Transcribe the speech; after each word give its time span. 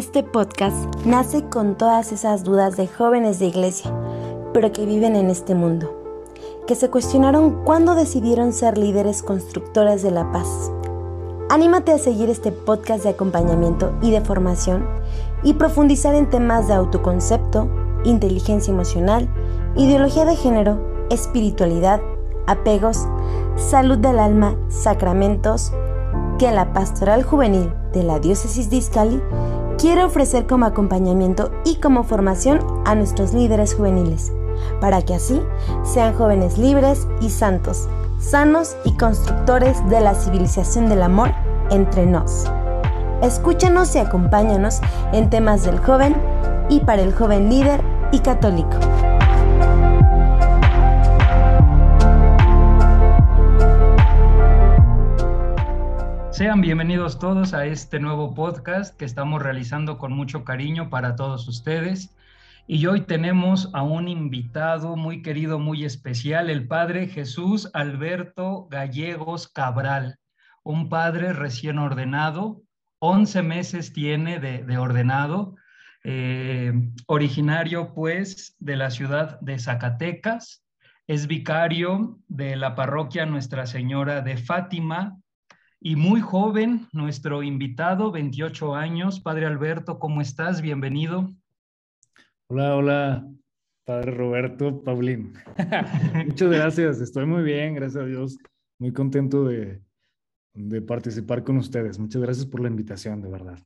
Este 0.00 0.22
podcast 0.22 0.96
nace 1.04 1.44
con 1.50 1.74
todas 1.74 2.10
esas 2.10 2.42
dudas 2.42 2.78
de 2.78 2.86
jóvenes 2.86 3.38
de 3.38 3.48
iglesia, 3.48 3.92
pero 4.54 4.72
que 4.72 4.86
viven 4.86 5.14
en 5.14 5.28
este 5.28 5.54
mundo, 5.54 5.94
que 6.66 6.74
se 6.74 6.88
cuestionaron 6.88 7.64
cuándo 7.64 7.94
decidieron 7.94 8.54
ser 8.54 8.78
líderes 8.78 9.22
constructores 9.22 10.02
de 10.02 10.10
la 10.10 10.32
paz. 10.32 10.72
Anímate 11.50 11.92
a 11.92 11.98
seguir 11.98 12.30
este 12.30 12.50
podcast 12.50 13.04
de 13.04 13.10
acompañamiento 13.10 13.92
y 14.00 14.10
de 14.10 14.22
formación 14.22 14.86
y 15.42 15.52
profundizar 15.52 16.14
en 16.14 16.30
temas 16.30 16.66
de 16.66 16.72
autoconcepto, 16.72 17.68
inteligencia 18.04 18.72
emocional, 18.72 19.28
ideología 19.76 20.24
de 20.24 20.36
género, 20.36 20.80
espiritualidad, 21.10 22.00
apegos, 22.46 23.06
salud 23.56 23.98
del 23.98 24.18
alma, 24.18 24.56
sacramentos, 24.70 25.72
que 26.38 26.50
la 26.50 26.72
Pastoral 26.72 27.22
Juvenil 27.22 27.70
de 27.92 28.02
la 28.02 28.18
Diócesis 28.18 28.70
de 28.70 28.76
Izcali 28.76 29.20
quiere 29.80 30.04
ofrecer 30.04 30.46
como 30.46 30.66
acompañamiento 30.66 31.50
y 31.64 31.76
como 31.76 32.04
formación 32.04 32.60
a 32.84 32.94
nuestros 32.94 33.32
líderes 33.32 33.74
juveniles, 33.74 34.30
para 34.78 35.00
que 35.00 35.14
así 35.14 35.40
sean 35.84 36.14
jóvenes 36.14 36.58
libres 36.58 37.08
y 37.22 37.30
santos, 37.30 37.88
sanos 38.20 38.76
y 38.84 38.92
constructores 38.92 39.78
de 39.88 40.00
la 40.00 40.14
civilización 40.14 40.90
del 40.90 41.02
amor 41.02 41.30
entre 41.70 42.04
nos. 42.04 42.44
Escúchanos 43.22 43.94
y 43.96 44.00
acompáñanos 44.00 44.80
en 45.12 45.30
temas 45.30 45.64
del 45.64 45.78
joven 45.78 46.14
y 46.68 46.80
para 46.80 47.00
el 47.00 47.14
joven 47.14 47.48
líder 47.48 47.80
y 48.12 48.18
católico. 48.18 48.76
Sean 56.40 56.62
bienvenidos 56.62 57.18
todos 57.18 57.52
a 57.52 57.66
este 57.66 58.00
nuevo 58.00 58.32
podcast 58.32 58.96
que 58.96 59.04
estamos 59.04 59.42
realizando 59.42 59.98
con 59.98 60.14
mucho 60.14 60.42
cariño 60.42 60.88
para 60.88 61.14
todos 61.14 61.46
ustedes. 61.46 62.16
Y 62.66 62.86
hoy 62.86 63.02
tenemos 63.02 63.68
a 63.74 63.82
un 63.82 64.08
invitado 64.08 64.96
muy 64.96 65.20
querido, 65.20 65.58
muy 65.58 65.84
especial, 65.84 66.48
el 66.48 66.66
padre 66.66 67.08
Jesús 67.08 67.68
Alberto 67.74 68.68
Gallegos 68.70 69.48
Cabral, 69.48 70.16
un 70.62 70.88
padre 70.88 71.34
recién 71.34 71.78
ordenado, 71.78 72.62
11 73.00 73.42
meses 73.42 73.92
tiene 73.92 74.40
de, 74.40 74.78
ordenado, 74.78 75.56
eh, 76.04 76.72
originario 77.06 77.92
pues 77.92 78.56
de 78.60 78.76
la 78.76 78.88
ciudad 78.88 79.38
de 79.40 79.58
Zacatecas, 79.58 80.64
es 81.06 81.26
vicario 81.26 82.18
de 82.28 82.56
la 82.56 82.74
parroquia 82.74 83.26
Nuestra 83.26 83.66
Señora 83.66 84.22
de 84.22 84.38
Fátima 84.38 85.20
y 85.80 85.96
muy 85.96 86.20
joven, 86.20 86.86
nuestro 86.92 87.42
invitado, 87.42 88.12
28 88.12 88.74
años, 88.74 89.18
Padre 89.20 89.46
Alberto, 89.46 89.98
¿cómo 89.98 90.20
estás? 90.20 90.60
Bienvenido. 90.60 91.30
Hola, 92.48 92.76
hola, 92.76 93.28
Padre 93.86 94.10
Roberto, 94.10 94.82
Paulín. 94.84 95.32
Muchas 96.26 96.50
gracias, 96.50 97.00
estoy 97.00 97.24
muy 97.24 97.42
bien, 97.42 97.74
gracias 97.74 98.02
a 98.04 98.06
Dios. 98.06 98.38
Muy 98.78 98.92
contento 98.92 99.44
de, 99.44 99.82
de 100.52 100.82
participar 100.82 101.44
con 101.44 101.56
ustedes. 101.56 101.98
Muchas 101.98 102.20
gracias 102.20 102.46
por 102.46 102.60
la 102.60 102.68
invitación, 102.68 103.22
de 103.22 103.30
verdad. 103.30 103.58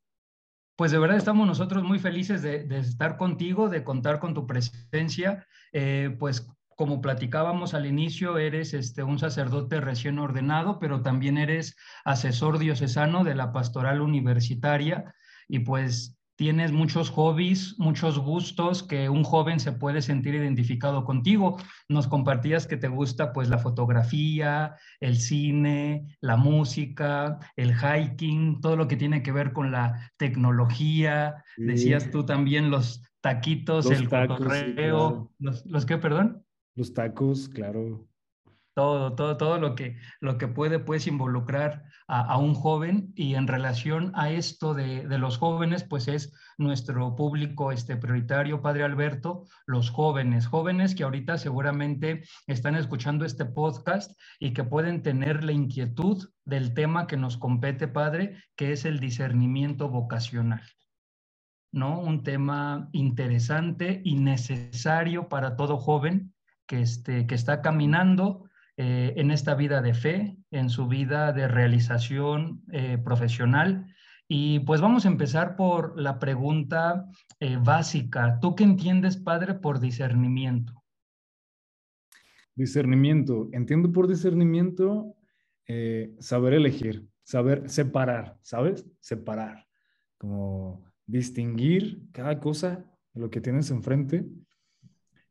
Pues 0.77 0.93
de 0.93 0.99
verdad 0.99 1.17
estamos 1.17 1.47
nosotros 1.47 1.83
muy 1.83 1.99
felices 1.99 2.43
de, 2.43 2.65
de 2.65 2.79
estar 2.79 3.17
contigo, 3.17 3.69
de 3.69 3.83
contar 3.83 4.21
con 4.21 4.35
tu 4.35 4.47
presencia. 4.47 5.47
Eh, 5.73 6.15
pues 6.19 6.49
como 6.77 7.01
platicábamos 7.01 7.75
al 7.75 7.87
inicio, 7.87 8.39
eres 8.39 8.75
este, 8.75 9.03
un 9.03 9.19
sacerdote 9.19 9.81
recién 9.81 10.19
ordenado, 10.19 10.79
pero 10.79 11.03
también 11.03 11.39
eres 11.39 11.77
asesor 12.05 12.59
diocesano 12.59 13.25
de 13.25 13.35
la 13.35 13.53
pastoral 13.53 14.01
universitaria 14.01 15.15
y 15.49 15.61
pues 15.61 16.19
tienes 16.37 16.73
muchos 16.73 17.11
hobbies, 17.11 17.79
muchos 17.79 18.19
gustos 18.19 18.83
que 18.83 19.09
un 19.09 19.23
joven 19.23 19.61
se 19.61 19.73
puede 19.73 20.03
sentir 20.03 20.35
identificado 20.35 21.05
contigo. 21.05 21.59
Nos 21.89 22.09
compartías 22.09 22.67
que 22.67 22.77
te 22.77 22.89
gusta 22.89 23.33
pues 23.33 23.49
la 23.49 23.59
fotografía, 23.59 24.77
el 25.01 25.17
cine, 25.17 26.17
la 26.21 26.37
música, 26.37 27.39
el 27.57 27.75
hiking, 27.75 28.61
todo 28.61 28.77
lo 28.77 28.89
que 28.89 28.97
tiene 28.97 29.23
que 29.23 29.33
ver 29.33 29.53
con 29.53 29.71
la 29.71 30.11
tecnología. 30.17 31.45
Decías 31.57 32.11
tú 32.11 32.27
también 32.27 32.71
los 32.71 33.03
taquitos, 33.21 33.91
el 33.91 34.09
tacos, 34.09 34.41
los, 35.39 35.65
los 35.67 35.87
qué, 35.87 35.99
perdón? 35.99 36.44
Los 36.75 36.93
tacos, 36.93 37.49
claro. 37.49 38.07
Todo, 38.75 39.15
todo, 39.15 39.37
todo 39.37 39.59
lo 39.59 39.77
que, 39.77 39.97
lo 40.21 40.37
que 40.37 40.49
puede 40.49 40.81
pues 40.81 41.07
involucrar 41.07 41.85
a, 42.09 42.37
un 42.39 42.55
joven 42.55 43.13
y 43.15 43.35
en 43.35 43.47
relación 43.47 44.11
a 44.15 44.31
esto 44.31 44.75
de, 44.75 45.07
los 45.19 45.39
jóvenes, 45.39 45.85
pues 45.85 46.09
es 46.09 46.33
nuestro 46.59 47.15
público 47.15 47.71
este, 47.71 47.97
prioritario, 47.97 48.63
Padre 48.63 48.83
Alberto, 48.83 49.45
los 49.67 49.91
jóvenes, 49.91 50.49
jóvenes 50.49 50.97
que 50.97 51.05
ahorita 51.05 51.39
seguramente 51.39 52.25
están 52.49 52.75
escuchando 52.75 53.25
este 53.25 53.45
podcast 53.45 54.13
y 54.41 54.53
que 54.53 54.65
pueden 54.65 55.03
tener 55.03 55.45
la 55.45 55.53
inquietud 55.53 56.29
del 56.45 56.75
tema 56.75 57.07
que 57.07 57.17
nos 57.17 57.37
compete, 57.37 57.87
Padre, 57.87 58.43
que 58.57 58.73
es 58.73 58.85
el 58.85 58.99
discernimiento 58.99 59.89
vocacional. 59.89 60.63
¿no? 61.73 62.01
Un 62.01 62.23
tema 62.23 62.89
interesante 62.93 64.01
y 64.05 64.17
necesario 64.17 65.29
para 65.29 65.57
todo 65.57 65.77
joven 65.79 66.34
que, 66.67 66.81
este, 66.81 67.27
que 67.27 67.35
está 67.35 67.63
caminando 67.63 68.49
eh, 68.77 69.15
en 69.17 69.31
esta 69.31 69.55
vida 69.55 69.81
de 69.83 69.95
fe, 69.95 70.37
en 70.51 70.69
su 70.69 70.89
vida 70.89 71.33
de 71.33 71.47
realización 71.47 72.63
eh, 72.73 72.99
profesional. 72.99 73.87
Y 74.27 74.61
pues 74.61 74.81
vamos 74.81 75.05
a 75.05 75.09
empezar 75.09 75.55
por 75.55 76.01
la 76.01 76.19
pregunta 76.19 77.07
eh, 77.39 77.57
básica. 77.63 78.41
¿Tú 78.41 78.57
qué 78.57 78.65
entiendes, 78.65 79.17
padre, 79.17 79.55
por 79.55 79.79
discernimiento? 79.79 80.83
Discernimiento. 82.57 83.49
Entiendo 83.53 83.93
por 83.93 84.09
discernimiento 84.09 85.17
saber 86.19 86.53
elegir, 86.53 87.09
saber 87.23 87.71
separar, 87.71 88.37
¿sabes? 88.43 88.87
Separar, 89.01 89.67
como 90.19 90.85
distinguir 91.07 92.03
cada 92.13 92.39
cosa 92.39 92.85
lo 93.15 93.31
que 93.31 93.41
tienes 93.41 93.71
enfrente 93.71 94.27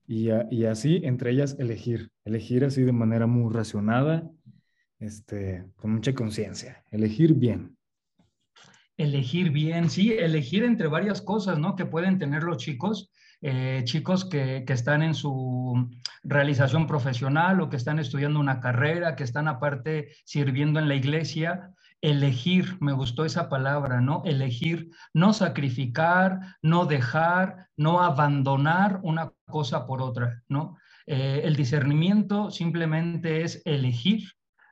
y, 0.08 0.66
así 0.66 1.02
entre 1.04 1.32
ellas 1.32 1.56
elegir, 1.60 2.12
elegir 2.26 2.66
así 2.66 2.84
de 2.84 2.92
manera 2.92 3.28
muy 3.28 3.54
racionada, 3.54 4.30
este, 5.00 5.66
con 5.76 5.94
mucha 5.94 6.14
conciencia, 6.14 6.84
elegir 6.92 7.34
bien. 7.34 7.78
Elegir 8.98 9.50
bien, 9.50 9.90
sí, 9.90 10.14
elegir 10.14 10.64
entre 10.64 10.88
varias 10.88 11.22
cosas, 11.22 11.58
¿no? 11.58 11.76
Que 11.76 11.86
pueden 11.86 12.20
tener 12.20 12.44
los 12.44 12.58
chicos, 12.58 13.12
eh, 13.42 13.82
chicos 13.86 14.24
que, 14.24 14.64
que, 14.66 14.74
están 14.74 15.02
en 15.02 15.16
su 15.16 15.90
realización 16.22 16.86
profesional 16.86 17.60
o 17.60 17.70
que 17.70 17.78
están 17.78 18.00
estudiando 18.00 18.40
una 18.40 18.60
carrera, 18.60 19.16
que 19.16 19.24
están 19.24 19.48
aparte 19.48 20.10
sirviendo 20.26 20.80
en 20.80 20.88
la 20.88 20.96
iglesia, 20.96 21.74
elegir, 22.04 22.78
me 22.82 22.92
gustó 22.92 23.24
esa 23.24 23.48
palabra, 23.48 24.02
¿no? 24.02 24.22
Elegir, 24.26 24.92
no 25.14 25.32
sacrificar, 25.32 26.58
no 26.62 26.86
dejar, 26.86 27.70
no 27.78 28.02
abandonar 28.02 29.00
una 29.04 29.32
cosa 29.54 29.86
por 29.86 30.02
otra, 30.02 30.42
¿no? 30.50 30.78
Eh, 31.06 31.42
el 31.44 31.56
discernimiento 31.56 32.50
simplemente 32.50 33.44
es 33.44 33.62
elegir 33.66 34.24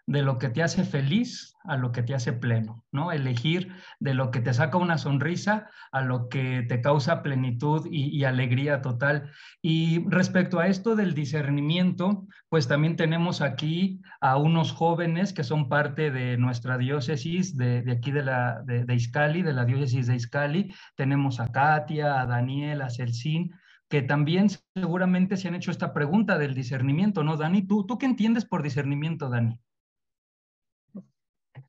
de 0.08 0.24
lo 0.24 0.40
que 0.40 0.50
te 0.50 0.64
hace 0.64 0.84
feliz 0.84 1.56
a 1.64 1.78
lo 1.78 1.92
que 1.92 2.02
te 2.02 2.16
hace 2.16 2.34
pleno, 2.34 2.84
¿no? 2.92 3.12
Elegir 3.12 3.72
de 4.00 4.16
lo 4.16 4.31
que 4.31 4.42
te 4.42 4.53
saca 4.53 4.78
una 4.78 4.97
sonrisa 4.97 5.69
a 5.92 6.02
lo 6.02 6.28
que 6.28 6.63
te 6.68 6.81
causa 6.81 7.22
plenitud 7.22 7.88
y, 7.89 8.24
alegría 8.24 8.81
total. 8.81 9.30
Y 9.62 10.04
respecto 10.10 10.60
a 10.60 10.68
esto 10.68 10.95
del 10.95 11.13
discernimiento, 11.13 12.25
pues 12.50 12.68
también 12.68 12.95
tenemos 12.95 13.42
aquí 13.42 14.01
a 14.22 14.38
unos 14.38 14.72
jóvenes 14.72 15.34
que 15.34 15.44
son 15.44 15.69
parte 15.69 16.10
de 16.10 16.38
nuestra 16.38 16.77
diócesis 16.77 17.56
de, 17.56 17.84
aquí 17.92 18.12
de, 18.12 18.24
la, 18.24 18.63
de, 18.66 18.95
Izcali, 18.95 19.44
de 19.44 19.54
la 19.54 19.66
diócesis 19.66 20.07
de 20.07 20.16
Izcali. 20.16 20.74
Tenemos 20.95 21.39
a 21.39 21.51
Katia, 21.51 22.22
a 22.22 22.25
Daniel, 22.25 22.81
a 22.81 22.89
Celcín, 22.89 23.54
que 23.91 24.01
también 24.01 24.47
seguramente 24.73 25.35
se 25.35 25.49
han 25.49 25.55
hecho 25.55 25.69
esta 25.69 25.93
pregunta 25.93 26.38
del 26.38 26.55
discernimiento, 26.55 27.25
¿no, 27.25 27.35
Dani? 27.35 27.61
¿Tú, 27.61 27.85
tú 27.85 27.97
qué 27.97 28.05
entiendes 28.05 28.45
por 28.45 28.63
discernimiento, 28.63 29.29
Dani? 29.29 29.59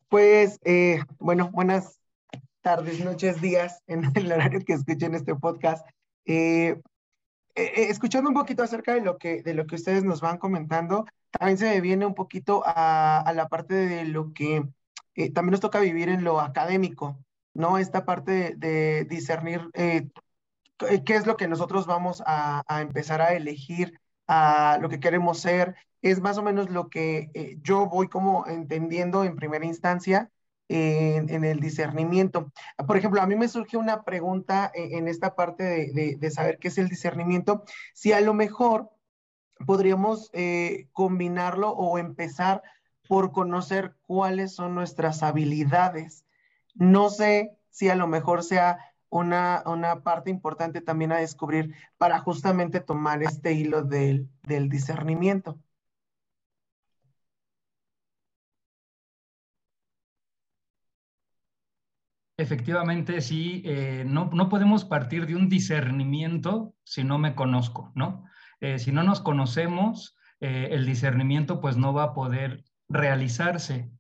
Pues, 0.09 0.61
eh, 0.65 1.03
bueno, 1.19 1.51
buenas 1.51 1.99
tardes, 2.61 3.05
noches, 3.05 3.41
días, 3.41 3.83
en 3.89 4.05
el 4.15 4.31
horario 4.31 4.61
que 4.65 4.75
escuchen 4.75 5.17
este 5.17 5.35
podcast. 5.35 5.85
Eh, 6.25 6.81
eh, 7.57 7.73
escuchando 7.91 8.31
un 8.31 8.37
poquito 8.37 8.63
acerca 8.63 8.95
de 8.95 9.01
lo, 9.01 9.19
que, 9.19 9.43
de 9.43 9.55
lo 9.55 9.67
que 9.67 9.75
ustedes 9.75 10.05
nos 10.05 10.21
van 10.21 10.39
comentando, 10.39 11.07
también 11.33 11.59
se 11.59 11.71
me 11.71 11.81
viene 11.81 12.07
un 12.07 12.15
poquito 12.15 12.63
a, 12.65 13.33
la 13.35 13.49
parte 13.49 13.75
de 13.75 14.05
lo 14.05 14.33
que 14.33 14.63
también 15.35 15.51
nos 15.51 15.61
toca 15.61 15.81
vivir 15.81 16.09
en 16.09 16.23
lo 16.23 16.41
académico, 16.41 17.19
¿no? 17.53 17.79
Esta 17.79 18.05
parte 18.05 18.55
de, 18.57 19.07
discernir 19.07 19.69
qué 21.05 21.15
es 21.15 21.27
lo 21.27 21.37
que 21.37 21.49
nosotros 21.49 21.87
vamos 21.87 22.23
a, 22.27 22.65
empezar 22.81 23.21
a 23.21 23.35
elegir, 23.35 24.01
a 24.27 24.79
lo 24.81 24.89
que 24.89 25.01
queremos 25.01 25.41
ser, 25.41 25.75
es 26.01 26.21
más 26.21 26.39
o 26.39 26.43
menos 26.43 26.71
lo 26.71 26.89
que 26.89 27.31
eh, 27.35 27.59
yo 27.63 27.87
voy 27.87 28.09
como 28.09 28.47
entendiendo 28.47 29.25
en 29.25 29.37
primera 29.37 29.65
instancia 29.65 30.31
en, 30.69 31.45
el 31.45 31.61
discernimiento. 31.61 32.53
Por 32.87 32.97
ejemplo, 32.97 33.21
a 33.21 33.27
mí 33.27 33.37
me 33.37 33.49
surge 33.49 33.77
una 33.77 34.05
pregunta 34.05 34.71
en, 34.75 35.09
esta 35.09 35.35
parte 35.35 35.93
de, 35.93 36.31
saber 36.31 36.59
qué 36.59 36.69
es 36.69 36.79
el 36.79 36.89
discernimiento, 36.89 37.65
si 37.95 38.13
a 38.13 38.21
lo 38.21 38.35
mejor 38.35 38.91
podríamos 39.67 40.31
eh, 40.33 40.89
combinarlo 40.93 41.71
o 41.71 41.99
empezar 41.99 42.63
por 43.07 43.33
conocer 43.33 43.95
cuáles 44.07 44.55
son 44.55 44.75
nuestras 44.75 45.23
habilidades. 45.23 46.25
No 46.75 47.11
sé 47.11 47.57
si 47.71 47.89
a 47.89 47.95
lo 47.95 48.07
mejor 48.07 48.43
sea 48.43 48.79
una, 49.13 49.63
una 49.67 50.03
parte 50.03 50.31
importante 50.31 50.81
también 50.81 51.13
a 51.13 51.19
descubrir 51.19 51.75
para 51.99 52.19
justamente 52.21 52.81
tomar 52.81 53.23
este 53.23 53.53
hilo 53.53 53.83
del, 53.83 54.29
del 54.43 54.71
discernimiento. 54.71 55.59
Efectivamente, 62.39 63.21
sí, 63.21 63.63
eh, 63.67 64.05
no, 64.07 64.31
no, 64.33 64.49
podemos 64.49 64.85
partir 64.87 65.27
de 65.27 65.37
un 65.37 65.51
discernimiento 65.51 66.75
si 66.83 67.05
no 67.05 67.19
me 67.19 67.35
conozco, 67.35 67.93
¿no? 67.95 68.25
Eh, 68.61 68.79
si 68.79 68.93
no 68.93 69.03
nos 69.03 69.21
conocemos, 69.21 70.17
eh, 70.41 70.69
el 70.73 70.87
discernimiento 70.87 71.61
pues 71.61 71.77
no 71.77 71.93
va 71.93 72.05
a 72.05 72.15
poder 72.15 72.65
realizarse. 72.89 73.91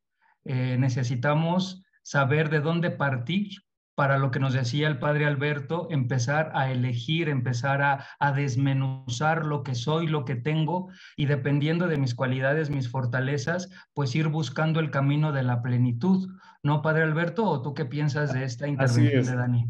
necesitamos 0.45 1.85
saber 2.03 2.51
de 2.51 2.61
dónde 2.61 2.91
partir 2.91 3.63
para 3.95 4.19
lo 4.19 4.31
que 4.31 4.41
nos 4.41 4.55
decía 4.55 4.89
el 4.89 4.99
padre 4.99 5.27
Alberto, 5.27 5.89
empezar 5.91 6.51
a 6.55 6.71
elegir, 6.71 7.29
empezar 7.29 7.83
a, 7.83 8.33
desmenuzar 8.33 9.45
lo 9.45 9.63
que 9.63 9.75
soy, 9.75 10.07
lo 10.07 10.25
que 10.25 10.35
tengo, 10.35 10.89
y 11.17 11.27
dependiendo 11.27 11.89
de 11.89 11.99
mis 11.99 12.15
cualidades, 12.15 12.71
mis 12.71 12.89
fortalezas, 12.89 13.71
pues 13.93 14.15
ir 14.15 14.29
buscando 14.29 14.81
el 14.81 14.91
camino 14.91 15.33
de 15.33 15.43
la 15.43 15.63
plenitud. 15.63 16.31
¿No, 16.63 16.81
padre 16.81 17.03
Alberto? 17.03 17.45
¿O 17.45 17.61
tú 17.61 17.75
qué 17.75 17.85
piensas 17.85 18.33
de 18.33 18.45
esta 18.45 18.67
intervención 18.67 19.25
de 19.25 19.37
Dani? 19.37 19.67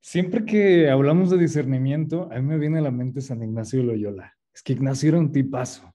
Siempre 0.00 0.44
que 0.44 0.88
hablamos 0.88 1.30
de 1.30 1.38
discernimiento, 1.38 2.30
a 2.32 2.36
mí 2.36 2.42
me 2.42 2.58
viene 2.58 2.78
a 2.78 2.82
la 2.82 2.92
mente 2.92 3.20
San 3.20 3.42
Ignacio 3.42 3.80
de 3.80 3.86
Loyola. 3.86 4.32
Es 4.54 4.62
que 4.62 4.72
Ignacio 4.72 5.10
era 5.10 5.18
un 5.18 5.32
tipazo. 5.32 5.92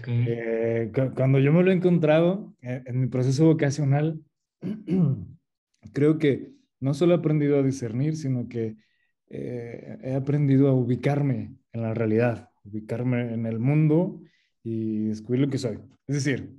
Okay. 0.00 0.24
Eh, 0.28 0.92
cuando 1.14 1.38
yo 1.38 1.52
me 1.52 1.62
lo 1.62 1.70
he 1.70 1.74
encontrado 1.74 2.54
eh, 2.60 2.82
en 2.84 3.00
mi 3.00 3.06
proceso 3.06 3.46
vocacional, 3.46 4.20
creo 5.92 6.18
que 6.18 6.57
no 6.80 6.94
solo 6.94 7.14
he 7.14 7.18
aprendido 7.18 7.58
a 7.58 7.62
discernir, 7.62 8.16
sino 8.16 8.48
que 8.48 8.76
eh, 9.30 9.98
he 10.02 10.14
aprendido 10.14 10.68
a 10.68 10.74
ubicarme 10.74 11.56
en 11.72 11.82
la 11.82 11.94
realidad, 11.94 12.50
ubicarme 12.64 13.32
en 13.32 13.46
el 13.46 13.58
mundo 13.58 14.20
y 14.62 15.06
descubrir 15.08 15.42
lo 15.42 15.50
que 15.50 15.58
soy. 15.58 15.78
Es 16.06 16.14
decir, 16.16 16.56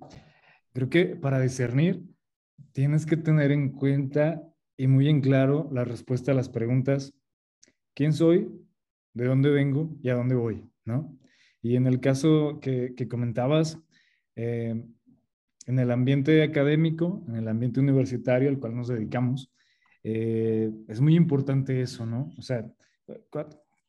creo 0.73 0.89
que 0.89 1.15
para 1.15 1.39
discernir 1.39 2.03
tienes 2.71 3.05
que 3.05 3.17
tener 3.17 3.51
en 3.51 3.69
cuenta 3.69 4.43
y 4.77 4.87
muy 4.87 5.09
en 5.09 5.21
claro 5.21 5.69
la 5.71 5.83
respuesta 5.83 6.31
a 6.31 6.35
las 6.35 6.49
preguntas, 6.49 7.13
¿quién 7.93 8.13
soy? 8.13 8.49
¿De 9.13 9.25
dónde 9.25 9.49
vengo? 9.49 9.97
¿Y 10.01 10.09
a 10.09 10.15
dónde 10.15 10.35
voy? 10.35 10.63
¿No? 10.85 11.17
Y 11.61 11.75
en 11.75 11.87
el 11.87 11.99
caso 11.99 12.59
que, 12.61 12.95
comentabas, 13.09 13.79
eh, 14.35 14.81
en 15.65 15.79
el 15.79 15.91
ambiente 15.91 16.41
académico, 16.43 17.23
en 17.27 17.35
el 17.35 17.47
ambiente 17.47 17.79
universitario 17.79 18.49
al 18.49 18.59
cual 18.59 18.75
nos 18.75 18.87
dedicamos, 18.87 19.51
eh, 20.03 20.71
es 20.87 21.01
muy 21.01 21.15
importante 21.15 21.81
eso, 21.81 22.05
¿no? 22.05 22.33
O 22.37 22.41
sea, 22.41 22.71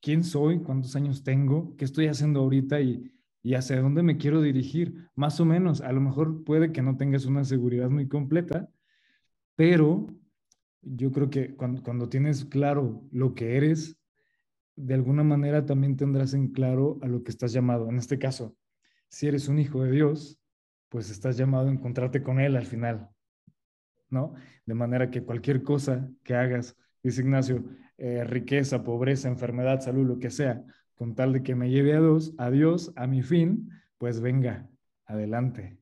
¿quién 0.01 0.25
soy? 0.25 0.61
¿Cuántos 0.61 0.97
años 0.97 1.23
tengo? 1.23 1.77
¿Qué 1.77 1.85
estoy 1.85 2.07
haciendo 2.07 2.41
ahorita? 2.41 2.81
Y, 2.81 3.12
y 3.43 3.55
hacia 3.55 3.81
dónde 3.81 4.03
me 4.03 4.17
quiero 4.17 4.43
dirigir. 4.43 5.09
Más 5.15 5.41
o 5.41 5.45
menos, 5.45 5.81
a 5.81 5.93
lo 5.93 6.01
mejor 6.01 6.45
puede 6.45 6.73
que 6.73 6.83
no 6.83 6.97
tengas 6.97 7.25
una 7.27 7.45
seguridad 7.45 7.91
muy 7.91 8.09
completa, 8.09 8.69
pero 9.57 10.07
yo 10.83 11.11
creo 11.12 11.31
que 11.31 11.55
cuando, 11.55 11.83
cuando 11.83 12.09
tienes 12.09 12.45
claro 12.45 13.03
lo 13.11 13.35
que 13.35 13.57
eres, 13.57 13.99
de 14.77 14.95
alguna 14.95 15.23
manera 15.23 15.67
también 15.67 15.97
tendrás 15.97 16.35
en 16.35 16.49
claro 16.49 16.99
a 17.03 17.09
lo 17.09 17.23
que 17.23 17.31
estás 17.31 17.53
llamado. 17.53 17.89
En 17.89 17.99
este 17.99 18.19
caso, 18.19 18.57
si 19.09 19.27
eres 19.27 19.49
un 19.49 19.59
hijo 19.59 19.83
de 19.85 19.93
Dios, 19.93 20.39
pues 20.89 21.11
estás 21.11 21.37
llamado 21.37 21.69
a 21.69 21.73
encontrarte 21.73 22.23
con 22.23 22.41
Él 22.41 22.57
al 22.57 22.67
final. 22.67 23.11
De 24.67 24.75
manera 24.75 25.11
que 25.11 25.23
cualquier 25.23 25.62
cosa 25.62 26.09
que 26.25 26.35
hagas, 26.35 26.77
dice 27.03 27.23
Ignacio, 27.23 27.65
eh, 27.97 28.25
riqueza, 28.25 28.83
pobreza, 28.83 29.29
enfermedad, 29.29 29.81
salud, 29.81 30.07
lo 30.07 30.19
que 30.19 30.31
sea, 30.31 30.65
con 30.95 31.15
tal 31.15 31.33
de 31.33 31.43
que 31.43 31.55
me 31.55 31.71
lleve 31.71 31.95
a 31.95 32.01
Dios, 32.01 32.35
a 32.39 32.51
Dios, 32.51 32.93
a 32.97 33.07
mi 33.07 33.23
fin, 33.23 33.71
pues 33.99 34.21
venga, 34.21 34.69
adelante. 35.07 35.79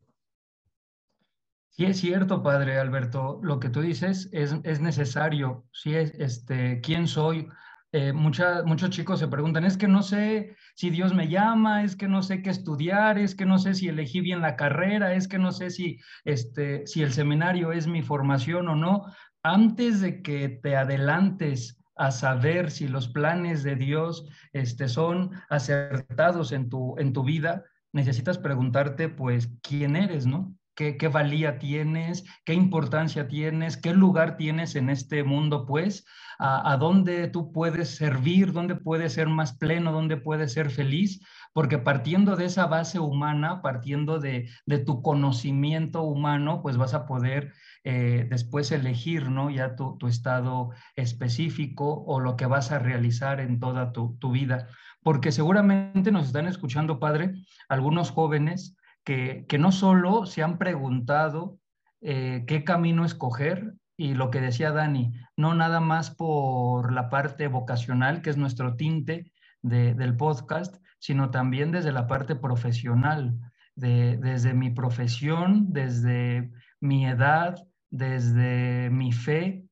Sí 1.70 1.84
es 1.84 1.98
cierto, 1.98 2.42
padre 2.42 2.78
Alberto, 2.78 3.38
lo 3.42 3.60
que 3.60 3.70
tú 3.70 3.80
dices 3.80 4.28
es, 4.32 4.56
es 4.64 4.80
necesario. 4.80 5.64
Sí 5.72 5.94
es, 5.94 6.12
este, 6.14 6.80
¿quién 6.80 7.06
soy? 7.06 7.48
Eh, 7.92 8.12
muchos 8.12 8.90
chicos 8.90 9.18
se 9.18 9.28
preguntan, 9.28 9.64
es 9.64 9.78
que 9.78 9.88
no 9.88 10.02
sé 10.02 10.54
si 10.74 10.90
Dios 10.90 11.14
me 11.14 11.28
llama, 11.28 11.84
es 11.84 11.96
que 11.96 12.06
no 12.06 12.22
sé 12.22 12.42
qué 12.42 12.50
estudiar, 12.50 13.18
es 13.18 13.34
que 13.34 13.46
no 13.46 13.58
sé 13.58 13.74
si 13.74 13.88
elegí 13.88 14.20
bien 14.20 14.42
la 14.42 14.56
carrera, 14.56 15.14
es 15.14 15.26
que 15.26 15.38
no 15.38 15.52
sé 15.52 15.70
si, 15.70 15.98
este, 16.24 16.86
si 16.86 17.02
el 17.02 17.12
seminario 17.12 17.72
es 17.72 17.86
mi 17.86 18.02
formación 18.02 18.68
o 18.68 18.76
no. 18.76 19.06
Antes 19.42 20.02
de 20.02 20.20
que 20.20 20.50
te 20.50 20.76
adelantes 20.76 21.82
a 21.96 22.10
saber 22.10 22.70
si 22.70 22.88
los 22.88 23.08
planes 23.08 23.62
de 23.62 23.74
Dios 23.74 24.28
este, 24.52 24.88
son 24.88 25.30
acertados 25.48 26.52
en 26.52 26.68
tu, 26.68 26.94
en 26.98 27.14
tu 27.14 27.24
vida, 27.24 27.64
necesitas 27.92 28.36
preguntarte, 28.36 29.08
pues, 29.08 29.48
¿quién 29.62 29.96
eres, 29.96 30.26
no? 30.26 30.54
¿Qué, 30.78 30.96
¿Qué 30.96 31.08
valía 31.08 31.58
tienes? 31.58 32.24
¿Qué 32.44 32.54
importancia 32.54 33.26
tienes? 33.26 33.76
¿Qué 33.76 33.92
lugar 33.92 34.36
tienes 34.36 34.76
en 34.76 34.90
este 34.90 35.24
mundo, 35.24 35.66
pues? 35.66 36.06
a, 36.38 36.76
dónde 36.76 37.26
tú 37.28 37.52
puedes 37.52 37.96
servir, 37.96 38.52
dónde 38.52 38.76
puedes 38.76 39.14
ser 39.14 39.28
más 39.28 39.54
pleno, 39.54 39.90
dónde 39.90 40.16
puedes 40.16 40.52
ser 40.52 40.70
feliz, 40.70 41.20
porque 41.52 41.78
partiendo 41.78 42.36
de 42.36 42.44
esa 42.44 42.66
base 42.66 43.00
humana, 43.00 43.60
partiendo 43.60 44.20
de, 44.20 44.48
tu 44.86 45.02
conocimiento 45.02 46.02
humano, 46.02 46.62
pues 46.62 46.76
vas 46.76 46.94
a 46.94 47.06
poder 47.06 47.52
eh, 47.82 48.26
después 48.30 48.70
elegir, 48.70 49.30
¿no? 49.30 49.50
Ya 49.50 49.74
tu, 49.74 49.98
estado 50.06 50.70
específico 50.94 52.04
o 52.06 52.20
lo 52.20 52.36
que 52.36 52.46
vas 52.46 52.70
a 52.70 52.78
realizar 52.78 53.40
en 53.40 53.58
toda 53.58 53.92
tu, 53.92 54.30
vida. 54.30 54.68
Porque 55.02 55.32
seguramente 55.32 56.12
nos 56.12 56.26
están 56.26 56.46
escuchando, 56.46 57.00
padre, 57.00 57.34
algunos 57.68 58.10
jóvenes 58.10 58.77
que, 59.04 59.46
no 59.58 59.72
solo 59.72 60.26
se 60.26 60.42
han 60.42 60.58
preguntado 60.58 61.58
eh, 62.00 62.44
qué 62.46 62.64
camino 62.64 63.04
escoger, 63.04 63.74
y 63.96 64.14
lo 64.14 64.30
que 64.30 64.40
decía 64.40 64.70
Dani, 64.70 65.12
no 65.36 65.54
nada 65.54 65.80
más 65.80 66.10
por 66.12 66.92
la 66.92 67.10
parte 67.10 67.48
vocacional, 67.48 68.22
que 68.22 68.30
es 68.30 68.36
nuestro 68.36 68.76
tinte 68.76 69.32
del 69.60 70.16
podcast, 70.16 70.76
sino 71.00 71.30
también 71.30 71.72
desde 71.72 71.90
la 71.90 72.06
parte 72.06 72.36
profesional, 72.36 73.36
desde 73.74 74.54
mi 74.54 74.70
profesión, 74.70 75.72
desde 75.72 76.52
mi 76.80 77.06
edad, 77.06 77.66
desde 77.90 78.88
mi 78.90 79.10
fe, 79.10 79.64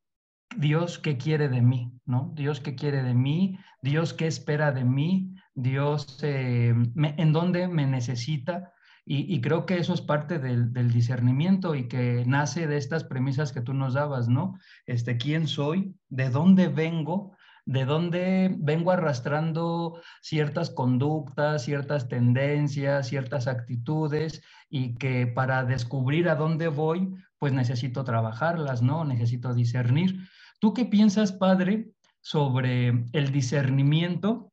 Dios 0.56 0.98
qué 0.98 1.16
quiere 1.18 1.48
de 1.48 1.62
mí, 1.62 1.92
¿no? 2.04 2.32
Dios 2.34 2.60
qué 2.60 2.74
quiere 2.74 3.02
de 3.02 3.14
mí, 3.14 3.58
Dios 3.82 4.12
qué 4.12 4.26
espera 4.26 4.72
de 4.72 4.84
mí, 4.84 5.34
Dios 5.54 6.18
eh, 6.22 6.74
en 6.96 7.32
dónde 7.32 7.68
me 7.68 7.86
necesita 7.86 8.72
y, 9.08 9.40
creo 9.40 9.66
que 9.66 9.78
eso 9.78 9.94
es 9.94 10.00
parte 10.00 10.40
del, 10.40 10.72
discernimiento 10.92 11.76
y 11.76 11.86
que 11.86 12.24
nace 12.26 12.66
de 12.66 12.76
estas 12.76 13.04
premisas 13.04 13.52
que 13.52 13.60
tú 13.60 13.72
nos 13.72 13.94
dabas, 13.94 14.28
¿no? 14.28 14.58
Este, 14.84 15.16
¿Quién 15.16 15.46
soy? 15.46 15.94
¿De 16.08 16.28
dónde 16.28 16.66
vengo? 16.66 17.36
¿De 17.64 17.84
dónde 17.84 18.52
vengo 18.58 18.90
arrastrando 18.90 20.00
ciertas 20.22 20.70
conductas, 20.70 21.62
ciertas 21.62 22.08
tendencias, 22.08 23.06
ciertas 23.06 23.46
actitudes? 23.46 24.42
Y 24.68 24.96
que 24.96 25.28
para 25.28 25.62
descubrir 25.62 26.28
a 26.28 26.34
dónde 26.34 26.66
voy, 26.66 27.14
pues 27.38 27.52
necesito 27.52 28.02
trabajarlas, 28.02 28.82
¿no? 28.82 29.04
Necesito 29.04 29.54
discernir. 29.54 30.28
¿Tú 30.58 30.74
qué 30.74 30.84
piensas, 30.84 31.30
padre, 31.30 31.92
sobre 32.20 33.04
el 33.12 33.30
discernimiento 33.30 34.50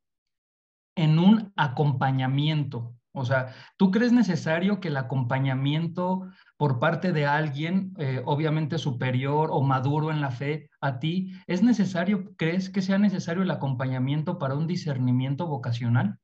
en 0.95 1.17
un 1.17 1.51
acompañamiento? 1.55 2.93
O 3.15 3.25
sea, 3.25 3.53
¿tú 3.77 3.91
crees 3.91 4.11
necesario 4.11 4.79
que 4.79 4.87
el 4.87 4.97
acompañamiento 4.97 6.27
por 6.57 6.79
parte 6.79 7.11
de 7.11 7.27
alguien, 7.27 7.93
eh, 7.99 8.23
obviamente 8.25 8.79
superior 8.79 9.49
o 9.51 9.61
maduro 9.61 10.09
en 10.09 10.19
la 10.19 10.31
fe 10.31 10.71
a 10.81 10.97
ti, 10.97 11.31
es 11.45 11.61
necesario, 11.61 12.33
crees 12.37 12.71
que 12.71 12.81
sea 12.81 12.97
necesario 12.97 13.43
el 13.43 13.51
acompañamiento 13.51 14.39
para 14.39 14.55
un 14.55 14.65
discernimiento 14.65 15.45
vocacional? 15.45 16.17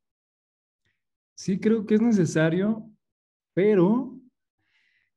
Sí, 1.35 1.59
creo 1.59 1.85
que 1.85 1.95
es 1.95 2.01
necesario, 2.01 2.89
pero 3.53 4.17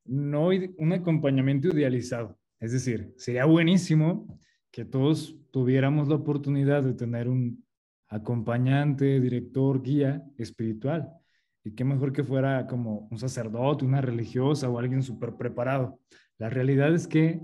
no 0.05 0.49
un 0.77 0.93
acompañamiento 0.93 1.69
idealizado. 1.69 2.39
Es 2.61 2.73
decir, 2.73 3.15
sería 3.17 3.47
buenísimo 3.47 4.39
que 4.71 4.85
todos 4.85 5.39
tuviéramos 5.51 6.07
la 6.09 6.17
oportunidad 6.17 6.83
de 6.83 6.93
tener 6.93 7.29
un 7.29 7.65
acompañante, 8.09 9.21
director, 9.21 9.83
guía 9.83 10.23
espiritual 10.37 11.22
y 11.65 11.73
qué 11.73 11.85
mejor 11.85 12.13
que 12.13 12.25
fuera 12.25 12.67
como 12.67 13.09
un 13.11 13.19
sacerdote, 13.19 13.85
una 13.85 14.01
religiosa 14.01 14.69
o 14.69 14.79
alguien 14.79 15.03
súper 15.03 15.35
preparado. 15.35 16.01
La 16.39 16.49
realidad 16.49 16.95
es 16.95 17.07
que 17.07 17.41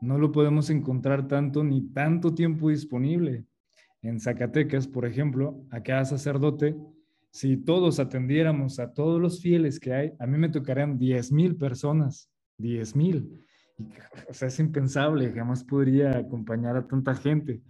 no 0.00 0.18
lo 0.18 0.30
podemos 0.30 0.70
encontrar 0.70 1.26
tanto 1.26 1.64
ni 1.64 1.88
tanto 1.92 2.34
tiempo 2.34 2.68
disponible. 2.68 3.44
En 4.02 4.20
Zacatecas, 4.20 4.86
por 4.86 5.04
ejemplo, 5.04 5.64
a 5.70 5.82
cada 5.82 6.04
sacerdote, 6.04 6.76
si 7.30 7.56
todos 7.56 7.98
atendiéramos 7.98 8.78
a 8.78 8.92
todos 8.92 9.20
los 9.20 9.42
fieles 9.42 9.80
que 9.80 9.92
hay, 9.92 10.12
a 10.18 10.26
mí 10.26 10.38
me 10.38 10.48
tocarían 10.48 10.98
10 10.98 11.32
mil 11.32 11.56
personas, 11.56 12.30
10 12.58 12.94
mil. 12.94 13.44
O 14.28 14.32
sea, 14.32 14.48
es 14.48 14.58
impensable, 14.60 15.32
jamás 15.32 15.64
podría 15.64 16.16
acompañar 16.16 16.76
a 16.76 16.86
tanta 16.86 17.14
gente. 17.14 17.60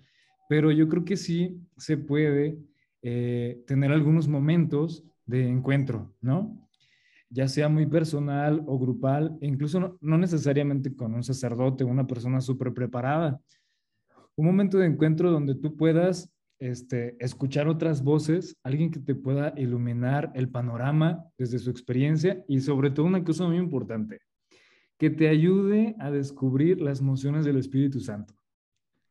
Pero 0.49 0.71
yo 0.71 0.88
creo 0.88 1.05
que 1.05 1.17
sí 1.17 1.59
se 1.76 1.97
puede 1.97 2.59
eh, 3.03 3.62
tener 3.67 3.91
algunos 3.91 4.29
momentos 4.29 5.05
de 5.26 5.49
encuentro, 5.49 6.14
¿no? 6.21 6.56
Ya 7.28 7.49
sea 7.49 7.68
muy 7.68 7.87
personal 7.87 8.62
o 8.66 8.78
grupal, 8.78 9.37
e 9.40 9.47
incluso 9.47 9.99
no, 10.00 10.18
necesariamente 10.18 10.95
con 10.95 11.14
un 11.14 11.25
sacerdote, 11.25 11.85
una 11.85 12.06
persona 12.06 12.40
súper 12.40 12.73
preparada. 12.73 13.40
Un 14.37 14.47
momento 14.47 14.78
de 14.78 14.87
encuentro 14.87 15.30
donde 15.30 15.56
tú 15.56 15.76
puedas 15.76 16.33
este, 16.59 17.16
escuchar 17.23 17.68
otras 17.68 18.02
voces, 18.02 18.56
alguien 18.62 18.90
que 18.90 19.00
te 19.00 19.14
pueda 19.14 19.52
iluminar 19.56 20.30
el 20.35 20.49
panorama 20.49 21.25
desde 21.37 21.59
su 21.59 21.71
experiencia 21.71 22.45
y 22.49 22.61
sobre 22.61 22.90
todo 22.90 23.06
una 23.06 23.25
cosa 23.25 23.47
muy 23.47 23.56
importante, 23.56 24.21
que 24.99 25.11
te 25.11 25.28
ayude 25.28 25.97
a 25.99 26.11
descubrir 26.11 26.80
las 26.80 27.00
emociones 27.00 27.45
del 27.45 27.59
Espíritu 27.59 28.00
Santo. 28.00 28.35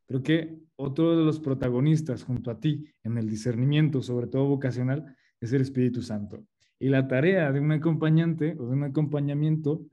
Creo 0.08 0.24
que 0.24 0.60
otro 0.76 1.18
de 1.18 1.24
los 1.24 1.40
protagonistas 1.40 2.24
junto 2.24 2.50
a 2.50 2.60
ti 2.60 2.86
en 3.04 3.18
el 3.18 3.30
discernimiento, 3.30 4.02
sobre 4.02 4.28
todo 4.28 4.46
vocacional, 4.46 5.16
es 5.40 5.54
el 5.54 5.62
Espíritu 5.62 6.02
Santo. 6.02 6.46
Y 6.80 6.90
la 6.90 7.08
tarea 7.08 7.52
de 7.52 7.60
un 7.60 7.72
acompañante 7.72 8.56
o 8.60 8.68
de 8.68 8.74
un 8.74 8.84
acompañamiento 8.84 9.86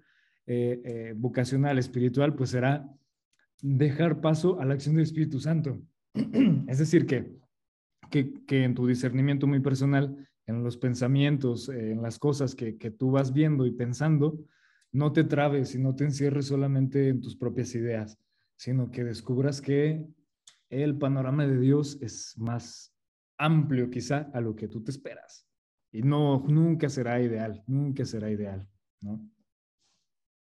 eh, 0.46 0.80
eh, 0.84 1.14
vocacional, 1.16 1.78
espiritual, 1.78 2.34
pues 2.34 2.50
será 2.50 2.88
dejar 3.60 4.20
paso 4.20 4.60
a 4.60 4.64
la 4.64 4.74
acción 4.74 4.96
del 4.96 5.04
Espíritu 5.04 5.38
Santo. 5.38 5.80
es 6.66 6.78
decir, 6.78 7.06
que, 7.06 7.36
que, 8.10 8.64
en 8.64 8.74
tu 8.74 8.86
discernimiento 8.86 9.46
muy 9.46 9.60
personal, 9.60 10.28
en 10.46 10.64
los 10.64 10.76
pensamientos, 10.76 11.68
en 11.68 12.02
las 12.02 12.18
cosas 12.18 12.54
que, 12.54 12.76
que 12.76 12.90
tú 12.90 13.12
vas 13.12 13.32
viendo 13.32 13.64
y 13.64 13.70
pensando, 13.70 14.44
no 14.90 15.12
te 15.12 15.24
trabes 15.24 15.74
y 15.74 15.78
no 15.78 15.94
te 15.94 16.04
encierres 16.04 16.46
solamente 16.46 17.08
en 17.08 17.20
tus 17.20 17.36
propias 17.36 17.74
ideas, 17.74 18.18
sino 18.56 18.90
que 18.90 19.04
descubras 19.04 19.60
que 19.62 20.04
el 20.68 20.98
panorama 20.98 21.46
de 21.46 21.58
Dios 21.58 21.98
es 22.02 22.34
más 22.36 22.91
amplio 23.42 23.90
quizá 23.90 24.30
a 24.32 24.40
lo 24.40 24.54
que 24.54 24.68
tú 24.68 24.82
te 24.82 24.90
esperas. 24.90 25.48
Y 25.92 26.02
no, 26.02 26.44
nunca 26.48 26.88
será 26.88 27.20
ideal, 27.20 27.62
nunca 27.66 28.04
será 28.04 28.30
ideal, 28.30 28.68
¿no? 29.00 29.28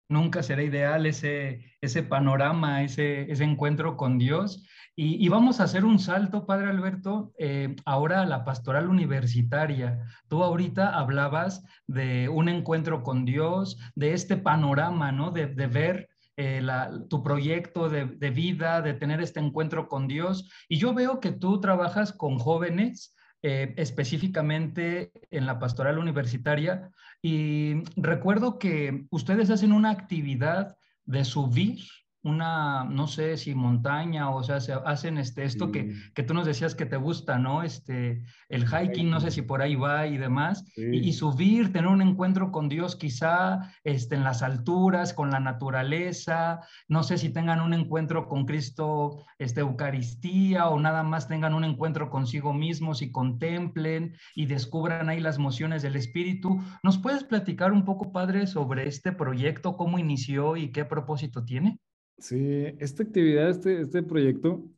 Nunca 0.07 0.43
será 0.43 0.62
ideal 0.62 1.05
ese, 1.05 1.77
ese 1.79 2.03
panorama, 2.03 2.83
ese, 2.83 3.31
ese 3.31 3.45
encuentro 3.45 3.95
con 3.95 4.17
Dios. 4.17 4.67
Y, 4.93 5.29
vamos 5.29 5.60
a 5.60 5.63
hacer 5.63 5.86
un 5.86 6.00
salto, 6.00 6.45
Padre 6.45 6.69
Alberto, 6.69 7.33
eh, 7.39 7.75
ahora 7.86 8.21
a 8.21 8.25
la 8.25 8.43
pastoral 8.43 8.89
universitaria. 8.89 10.05
Tú 10.27 10.43
ahorita 10.43 11.00
hablabas 11.00 11.63
de 11.88 12.27
un 12.27 12.50
encuentro 12.50 13.01
con 13.01 13.24
Dios, 13.24 13.79
de 13.95 14.13
este 14.13 14.36
panorama, 14.36 15.13
¿no? 15.13 15.31
De, 15.31 15.48
de 15.48 15.67
ver 15.67 16.11
eh, 16.43 16.60
tu 17.07 17.21
proyecto 17.21 17.88
de, 17.88 18.29
vida, 18.31 18.81
de 18.81 18.95
tener 18.95 19.21
este 19.21 19.39
encuentro 19.39 19.88
con 19.88 20.07
Dios. 20.07 20.50
Y 20.67 20.77
yo 20.79 20.95
veo 20.95 21.19
que 21.19 21.31
tú 21.31 21.62
trabajas 21.62 22.13
con 22.13 22.39
jóvenes, 22.39 23.15
eh, 23.43 23.75
específicamente 23.77 25.12
en 25.29 25.45
la 25.45 25.60
pastoral 25.60 26.00
universitaria, 26.00 26.89
y 27.21 27.83
recuerdo 27.95 28.57
que 28.57 29.05
ustedes 29.12 29.51
hacen 29.51 29.71
una 29.71 29.91
actividad 29.91 30.75
de 31.05 31.25
subir 31.25 31.79
una, 32.23 32.83
no 32.83 33.07
sé 33.07 33.37
si 33.37 33.55
montaña, 33.55 34.29
o 34.29 34.43
sea, 34.43 34.59
se 34.59 34.73
hacen 34.73 35.17
este, 35.17 35.43
esto 35.43 35.71
que, 35.71 35.93
que, 36.13 36.23
tú 36.23 36.33
nos 36.33 36.45
decías 36.45 36.75
que 36.75 36.85
te 36.85 36.97
gusta, 36.97 37.39
¿no? 37.39 37.63
Este, 37.63 38.23
el 38.47 38.67
hiking, 38.67 39.09
no 39.09 39.19
sé 39.19 39.31
si 39.31 39.41
por 39.41 39.61
ahí 39.61 39.75
va 39.75 40.05
y 40.05 40.17
demás, 40.17 40.63
y, 40.75 41.13
subir, 41.13 41.73
tener 41.73 41.87
un 41.87 42.01
encuentro 42.01 42.51
con 42.51 42.69
Dios 42.69 42.95
quizá 42.95 43.73
este, 43.83 44.15
en 44.15 44.23
las 44.23 44.43
alturas, 44.43 45.13
con 45.13 45.31
la 45.31 45.39
naturaleza, 45.39 46.61
no 46.87 47.01
sé 47.01 47.17
si 47.17 47.29
tengan 47.29 47.59
un 47.59 47.73
encuentro 47.73 48.27
con 48.27 48.45
Cristo, 48.45 49.25
este, 49.39 49.61
Eucaristía, 49.61 50.67
o 50.69 50.79
nada 50.79 51.03
más 51.03 51.27
tengan 51.27 51.55
un 51.55 51.63
encuentro 51.63 52.11
consigo 52.11 52.53
mismos 52.53 53.01
y 53.01 53.11
contemplen 53.11 54.15
y 54.35 54.45
descubran 54.45 55.09
ahí 55.09 55.19
las 55.19 55.39
mociones 55.39 55.81
del 55.81 55.95
Espíritu. 55.95 56.61
¿Nos 56.83 56.99
puedes 56.99 57.23
platicar 57.23 57.71
un 57.71 57.83
poco, 57.83 58.11
Padre, 58.11 58.45
sobre 58.45 58.87
este 58.87 59.11
proyecto, 59.11 59.75
cómo 59.75 59.97
inició 59.97 60.55
y 60.55 60.71
qué 60.71 60.85
propósito 60.85 61.43
tiene? 61.43 61.79
Sí, 62.18 62.65
esta 62.80 63.03
actividad, 63.03 63.50
este, 63.50 63.82
este 63.82 64.03
proyecto 64.03 64.70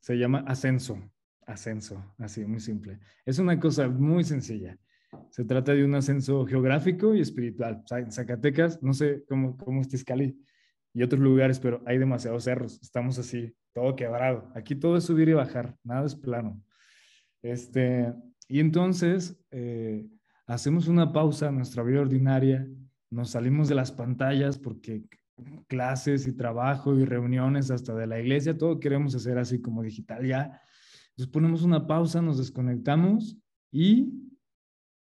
se 0.00 0.14
llama 0.14 0.44
Ascenso. 0.46 0.98
Ascenso, 1.46 2.14
así, 2.18 2.44
muy 2.44 2.60
simple. 2.60 3.00
Es 3.26 3.38
una 3.38 3.58
cosa 3.58 3.88
muy 3.88 4.24
sencilla. 4.24 4.78
Se 5.30 5.44
trata 5.44 5.72
de 5.72 5.84
un 5.84 5.94
ascenso 5.94 6.46
geográfico 6.46 7.14
y 7.14 7.20
espiritual. 7.20 7.82
En 7.90 8.12
Zacatecas, 8.12 8.82
no 8.82 8.94
sé 8.94 9.24
cómo, 9.28 9.56
cómo 9.56 9.80
es 9.80 9.88
Tiscali 9.88 10.38
y 10.94 11.02
otros 11.02 11.20
lugares, 11.20 11.58
pero 11.58 11.82
hay 11.86 11.98
demasiados 11.98 12.44
cerros. 12.44 12.80
Estamos 12.82 13.18
así, 13.18 13.54
todo 13.72 13.96
quebrado. 13.96 14.50
Aquí 14.54 14.74
todo 14.74 14.96
es 14.96 15.04
subir 15.04 15.28
y 15.28 15.32
bajar, 15.32 15.76
nada 15.82 16.06
es 16.06 16.14
plano. 16.14 16.62
Este, 17.42 18.12
y 18.48 18.60
entonces 18.60 19.36
eh, 19.50 20.06
hacemos 20.46 20.88
una 20.88 21.12
pausa 21.12 21.48
en 21.48 21.56
nuestra 21.56 21.82
vida 21.82 22.00
ordinaria, 22.00 22.68
nos 23.10 23.30
salimos 23.30 23.68
de 23.68 23.74
las 23.74 23.92
pantallas 23.92 24.58
porque 24.58 25.04
clases 25.68 26.26
y 26.26 26.32
trabajo 26.32 26.98
y 26.98 27.04
reuniones 27.04 27.70
hasta 27.70 27.94
de 27.94 28.06
la 28.06 28.20
iglesia, 28.20 28.56
todo 28.56 28.80
queremos 28.80 29.14
hacer 29.14 29.38
así 29.38 29.60
como 29.60 29.82
digital 29.82 30.26
ya. 30.26 30.60
Entonces 31.10 31.32
ponemos 31.32 31.62
una 31.62 31.86
pausa, 31.86 32.22
nos 32.22 32.38
desconectamos 32.38 33.36
y, 33.70 34.12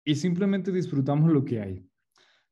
y 0.05 0.15
simplemente 0.15 0.71
disfrutamos 0.71 1.31
lo 1.31 1.43
que 1.43 1.61
hay. 1.61 1.85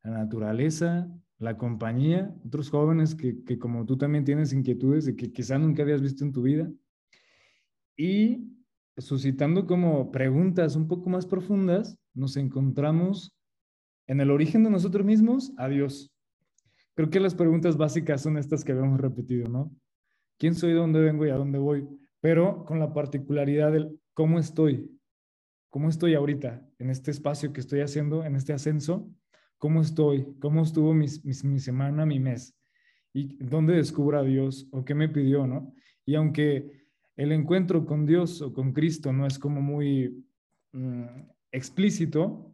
La 0.04 0.12
naturaleza, 0.12 1.10
la 1.40 1.58
compañía, 1.58 2.34
otros 2.46 2.70
jóvenes 2.70 3.16
que, 3.16 3.44
que 3.44 3.58
como 3.58 3.86
tú 3.86 3.98
también 3.98 4.26
tienes 4.26 4.54
inquietudes 4.54 5.06
de 5.06 5.16
que 5.16 5.32
quizá 5.32 5.58
nunca 5.58 5.84
habías 5.84 6.02
visto 6.02 6.24
en 6.24 6.32
tu 6.32 6.42
vida. 6.42 6.72
Y 7.96 8.58
suscitando 8.98 9.66
como 9.66 10.12
preguntas 10.12 10.76
un 10.76 10.88
poco 10.88 11.10
más 11.10 11.26
profundas, 11.26 11.98
nos 12.14 12.36
encontramos 12.38 13.36
en 14.08 14.22
el 14.22 14.32
origen 14.32 14.64
de 14.64 14.70
nosotros 14.70 15.06
mismos 15.06 15.54
a 15.58 15.68
Dios. 15.68 16.12
Creo 16.98 17.12
que 17.12 17.20
las 17.20 17.36
preguntas 17.36 17.78
básicas 17.78 18.24
son 18.24 18.40
estas 18.40 18.64
que 18.64 18.72
habíamos 18.72 19.00
repetido, 19.00 19.48
¿no? 19.48 19.72
¿Quién 20.40 20.56
soy, 20.56 20.74
dónde 20.74 21.00
vengo 21.00 21.28
y 21.28 21.30
a 21.30 21.36
dónde 21.36 21.60
voy? 21.60 21.88
Pero 22.22 22.66
con 22.66 22.80
la 22.80 22.92
particularidad 22.92 23.72
del 23.72 24.00
cómo 24.16 24.40
estoy, 24.40 25.00
cómo 25.70 25.90
estoy 25.90 26.16
ahorita 26.16 26.68
en 26.80 26.90
este 26.90 27.12
espacio 27.12 27.54
que 27.54 27.60
estoy 27.60 27.82
haciendo, 27.82 28.24
en 28.24 28.36
este 28.36 28.52
ascenso, 28.52 29.08
cómo 29.60 29.82
estoy, 29.82 30.26
cómo 30.40 30.64
estuvo 30.64 30.96
mi, 30.96 31.06
mi, 31.24 31.60
semana, 31.60 32.04
mi 32.08 32.20
mes, 32.20 32.58
y 33.14 33.38
dónde 33.46 33.76
descubro 33.76 34.18
a 34.18 34.24
Dios 34.24 34.68
o 34.72 34.84
qué 34.84 34.96
me 34.96 35.08
pidió, 35.08 35.46
¿no? 35.46 35.76
Y 36.04 36.16
aunque 36.16 36.88
el 37.16 37.32
encuentro 37.32 37.86
con 37.86 38.08
Dios 38.08 38.42
o 38.42 38.52
con 38.52 38.74
Cristo 38.74 39.14
no 39.14 39.28
es 39.28 39.38
como 39.38 39.62
muy 39.62 40.26
mm, 40.72 41.06
explícito, 41.52 42.47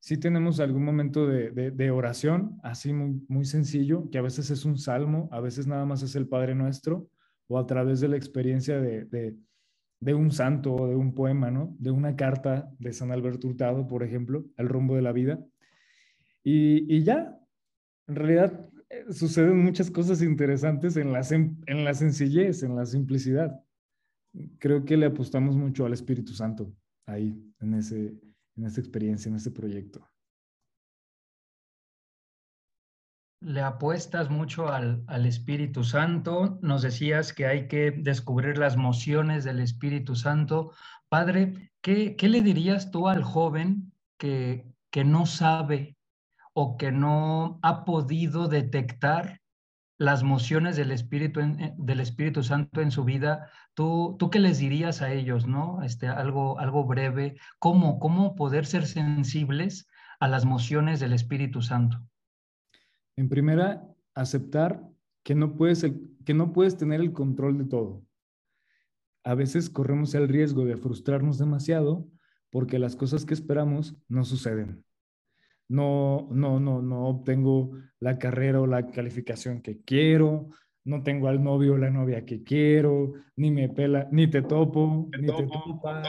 sí 0.00 0.16
tenemos 0.16 0.60
algún 0.60 0.84
momento 0.84 1.26
de, 1.26 1.90
oración, 1.90 2.58
así 2.62 2.92
muy, 2.92 3.44
sencillo, 3.44 4.08
que 4.10 4.18
a 4.18 4.22
veces 4.22 4.50
es 4.50 4.64
un 4.64 4.78
salmo, 4.78 5.28
a 5.30 5.40
veces 5.40 5.66
nada 5.66 5.84
más 5.84 6.02
es 6.02 6.16
el 6.16 6.26
Padre 6.26 6.54
Nuestro, 6.54 7.08
o 7.48 7.58
a 7.58 7.66
través 7.66 8.00
de 8.00 8.08
la 8.08 8.16
experiencia 8.16 8.80
de, 8.80 9.36
un 10.14 10.30
santo 10.30 10.74
o 10.74 10.88
de 10.88 10.96
un 10.96 11.14
poema, 11.14 11.50
¿no? 11.50 11.76
De 11.78 11.90
una 11.90 12.16
carta 12.16 12.70
de 12.78 12.92
San 12.92 13.12
Alberto 13.12 13.46
Hurtado, 13.46 13.86
por 13.86 14.02
ejemplo, 14.02 14.46
El 14.56 14.68
rumbo 14.68 14.96
de 14.96 15.02
la 15.02 15.12
vida. 15.12 15.38
Y, 16.42 17.02
ya, 17.04 17.38
en 18.08 18.16
realidad 18.16 18.68
eh, 18.88 19.04
suceden 19.12 19.62
muchas 19.62 19.90
cosas 19.90 20.22
interesantes 20.22 20.96
en 20.96 21.12
la, 21.12 21.20
en 21.30 21.84
la 21.84 21.92
sencillez, 21.92 22.62
en 22.62 22.74
la 22.74 22.86
simplicidad. 22.86 23.60
Creo 24.58 24.84
que 24.86 24.96
le 24.96 25.06
apostamos 25.06 25.56
mucho 25.56 25.84
al 25.84 25.92
Espíritu 25.92 26.32
Santo 26.32 26.72
ahí, 27.04 27.36
en 27.60 27.74
ese, 27.74 28.14
en 28.60 28.66
esta 28.66 28.80
experiencia, 28.80 29.28
en 29.28 29.36
este 29.36 29.50
proyecto? 29.50 30.06
Le 33.42 33.62
apuestas 33.62 34.28
mucho 34.28 34.68
al, 34.68 35.06
Espíritu 35.26 35.82
Santo. 35.82 36.58
Nos 36.60 36.82
decías 36.82 37.32
que 37.32 37.46
hay 37.46 37.68
que 37.68 37.90
descubrir 37.90 38.58
las 38.58 38.76
mociones 38.76 39.44
del 39.44 39.60
Espíritu 39.60 40.14
Santo. 40.14 40.72
Padre, 41.08 41.72
¿qué, 41.80 42.14
le 42.20 42.42
dirías 42.42 42.90
tú 42.90 43.08
al 43.08 43.22
joven 43.22 43.92
que, 44.18 44.66
que 44.90 45.04
no 45.04 45.24
sabe 45.24 45.96
o 46.52 46.76
que 46.76 46.92
no 46.92 47.58
ha 47.62 47.86
podido 47.86 48.46
detectar 48.46 49.39
las 50.00 50.22
mociones 50.22 50.76
del 50.76 50.92
Espíritu, 50.92 51.40
del 51.76 52.00
Espíritu 52.00 52.42
Santo 52.42 52.80
en 52.80 52.90
su 52.90 53.04
vida, 53.04 53.50
¿tú, 53.74 54.16
¿tú 54.18 54.30
qué 54.30 54.38
les 54.38 54.58
dirías 54.58 55.02
a 55.02 55.12
ellos, 55.12 55.46
no? 55.46 55.82
Este, 55.82 56.08
algo, 56.08 56.58
algo 56.58 56.86
breve, 56.86 57.36
¿cómo, 57.58 57.98
¿cómo 57.98 58.34
poder 58.34 58.64
ser 58.64 58.86
sensibles 58.86 59.86
a 60.18 60.26
las 60.26 60.46
mociones 60.46 61.00
del 61.00 61.12
Espíritu 61.12 61.60
Santo? 61.60 62.02
En 63.14 63.28
primera, 63.28 63.86
aceptar 64.14 64.82
que 65.22 65.34
no 65.34 65.54
puedes, 65.54 65.84
que 66.24 66.32
no 66.32 66.54
puedes 66.54 66.78
tener 66.78 67.02
el 67.02 67.12
control 67.12 67.58
de 67.58 67.66
todo. 67.66 68.02
A 69.22 69.34
veces 69.34 69.68
corremos 69.68 70.14
el 70.14 70.28
riesgo 70.28 70.64
de 70.64 70.78
frustrarnos 70.78 71.36
demasiado 71.36 72.08
porque 72.48 72.78
las 72.78 72.96
cosas 72.96 73.26
que 73.26 73.34
esperamos 73.34 73.94
no 74.08 74.24
suceden. 74.24 74.82
No, 75.70 76.26
no, 76.32 76.58
no, 76.58 76.82
no 76.82 77.06
obtengo 77.06 77.70
la 78.00 78.18
carrera 78.18 78.60
o 78.60 78.66
la 78.66 78.88
calificación 78.90 79.62
que 79.62 79.84
quiero, 79.84 80.48
no 80.84 81.04
tengo 81.04 81.28
al 81.28 81.44
novio 81.44 81.74
o 81.74 81.78
la 81.78 81.90
novia 81.90 82.24
que 82.24 82.42
quiero, 82.42 83.12
ni 83.36 83.52
me 83.52 83.68
pela, 83.68 84.08
ni 84.10 84.28
te 84.28 84.42
topo, 84.42 85.08
ni 85.16 85.28
te 85.28 85.46
topa. 85.46 86.02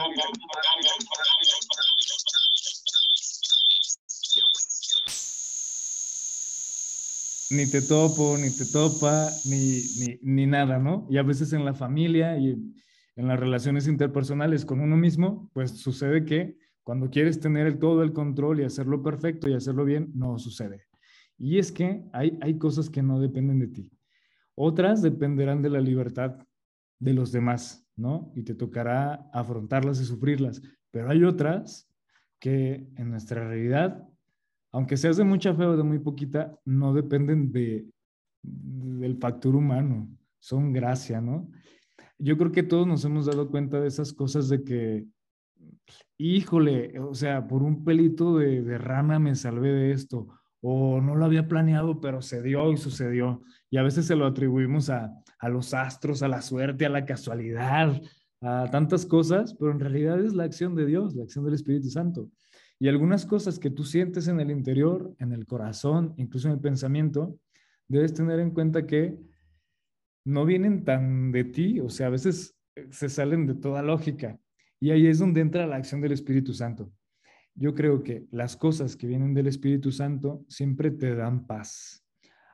Ni 7.50 7.70
te 7.70 7.82
topo, 7.82 8.36
ni 8.36 8.50
te 8.50 8.66
topa, 8.66 9.30
ni, 9.44 9.80
ni, 10.00 10.18
ni 10.22 10.46
nada, 10.46 10.80
¿no? 10.80 11.06
Y 11.08 11.18
a 11.18 11.22
veces 11.22 11.52
en 11.52 11.64
la 11.64 11.74
familia 11.74 12.36
y 12.36 12.50
en 13.14 13.28
las 13.28 13.38
relaciones 13.38 13.86
interpersonales 13.86 14.64
con 14.64 14.80
uno 14.80 14.96
mismo, 14.96 15.48
pues 15.52 15.78
sucede 15.78 16.24
que 16.24 16.56
cuando 16.84 17.10
quieres 17.10 17.40
tener 17.40 17.78
todo 17.78 18.02
el 18.02 18.12
control 18.12 18.60
y 18.60 18.64
hacerlo 18.64 19.02
perfecto 19.02 19.48
y 19.48 19.54
hacerlo 19.54 19.84
bien, 19.84 20.10
no 20.14 20.38
sucede. 20.38 20.86
Y 21.38 21.58
es 21.58 21.72
que 21.72 22.04
hay, 22.12 22.38
hay 22.40 22.58
cosas 22.58 22.90
que 22.90 23.02
no 23.02 23.20
dependen 23.20 23.58
de 23.58 23.68
ti. 23.68 23.90
Otras 24.54 25.02
dependerán 25.02 25.62
de 25.62 25.70
la 25.70 25.80
libertad 25.80 26.36
de 26.98 27.14
los 27.14 27.32
demás, 27.32 27.86
¿no? 27.96 28.32
Y 28.36 28.42
te 28.42 28.54
tocará 28.54 29.28
afrontarlas 29.32 30.00
y 30.00 30.04
sufrirlas. 30.04 30.62
Pero 30.90 31.10
hay 31.10 31.24
otras 31.24 31.88
que 32.38 32.86
en 32.96 33.10
nuestra 33.10 33.48
realidad, 33.48 34.06
aunque 34.72 34.96
seas 34.96 35.16
de 35.16 35.24
mucha 35.24 35.54
fe 35.54 35.64
o 35.64 35.76
de 35.76 35.82
muy 35.82 35.98
poquita, 35.98 36.58
no 36.64 36.92
dependen 36.92 37.50
de, 37.52 37.86
del 38.42 39.16
factor 39.18 39.54
humano, 39.54 40.08
son 40.38 40.72
gracia, 40.72 41.20
¿no? 41.20 41.50
Yo 42.18 42.36
creo 42.36 42.52
que 42.52 42.62
todos 42.62 42.86
nos 42.86 43.04
hemos 43.04 43.26
dado 43.26 43.50
cuenta 43.50 43.80
de 43.80 43.88
esas 43.88 44.12
cosas 44.12 44.48
de 44.48 44.62
que, 44.64 45.06
híjole, 46.18 46.98
o 47.00 47.14
sea, 47.14 47.46
por 47.46 47.62
un 47.62 47.84
pelito 47.84 48.38
de, 48.38 48.62
de 48.62 48.78
rana 48.78 49.18
me 49.18 49.34
salvé 49.34 49.72
de 49.72 49.92
esto, 49.92 50.28
o 50.60 51.00
no 51.00 51.16
lo 51.16 51.24
había 51.24 51.48
planeado, 51.48 52.00
pero 52.00 52.22
se 52.22 52.42
dio 52.42 52.72
y 52.72 52.76
sucedió. 52.76 53.42
Y 53.70 53.78
a 53.78 53.82
veces 53.82 54.06
se 54.06 54.16
lo 54.16 54.26
atribuimos 54.26 54.90
a, 54.90 55.12
a 55.38 55.48
los 55.48 55.74
astros, 55.74 56.22
a 56.22 56.28
la 56.28 56.40
suerte, 56.40 56.86
a 56.86 56.90
la 56.90 57.04
casualidad, 57.04 58.00
a 58.40 58.68
tantas 58.70 59.06
cosas, 59.06 59.54
pero 59.58 59.72
en 59.72 59.80
realidad 59.80 60.24
es 60.24 60.34
la 60.34 60.44
acción 60.44 60.74
de 60.74 60.86
Dios, 60.86 61.14
la 61.14 61.24
acción 61.24 61.44
del 61.44 61.54
Espíritu 61.54 61.90
Santo. 61.90 62.30
Y 62.78 62.88
algunas 62.88 63.26
cosas 63.26 63.58
que 63.58 63.70
tú 63.70 63.84
sientes 63.84 64.28
en 64.28 64.40
el 64.40 64.50
interior, 64.50 65.14
en 65.18 65.32
el 65.32 65.46
corazón, 65.46 66.14
incluso 66.16 66.48
en 66.48 66.54
el 66.54 66.60
pensamiento, 66.60 67.38
debes 67.88 68.14
tener 68.14 68.40
en 68.40 68.50
cuenta 68.50 68.86
que 68.86 69.18
no 70.24 70.44
vienen 70.44 70.84
tan 70.84 71.32
de 71.32 71.44
ti, 71.44 71.80
o 71.80 71.88
sea, 71.88 72.06
a 72.06 72.10
veces 72.10 72.56
eh, 72.76 72.86
se 72.90 73.08
salen 73.08 73.46
de 73.46 73.54
toda 73.54 73.82
lógica. 73.82 74.38
Y 74.82 74.90
ahí 74.90 75.06
es 75.06 75.18
donde 75.18 75.40
entra 75.40 75.66
la 75.66 75.76
acción 75.76 76.00
del 76.00 76.12
Espíritu 76.12 76.52
Santo 76.52 76.92
yo 77.54 77.74
creo 77.74 78.02
que 78.02 78.26
las 78.30 78.56
cosas 78.56 78.96
que 78.96 79.06
vienen 79.06 79.34
del 79.34 79.46
Espíritu 79.46 79.92
Santo 79.92 80.44
siempre 80.48 80.90
te 80.90 81.14
dan 81.14 81.46
paz. 81.46 82.04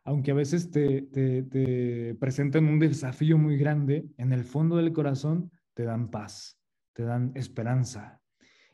Aunque 0.05 0.31
a 0.31 0.35
veces 0.35 0.71
te, 0.71 1.03
te, 1.03 2.15
presentan 2.19 2.65
un 2.65 2.79
desafío 2.79 3.37
muy 3.37 3.57
grande, 3.59 4.07
en 4.17 4.33
el 4.33 4.45
fondo 4.45 4.77
del 4.77 4.93
corazón 4.93 5.51
te 5.75 5.85
dan 5.85 6.11
paz, 6.11 6.59
te 6.95 7.05
dan 7.05 7.33
esperanza. 7.35 8.21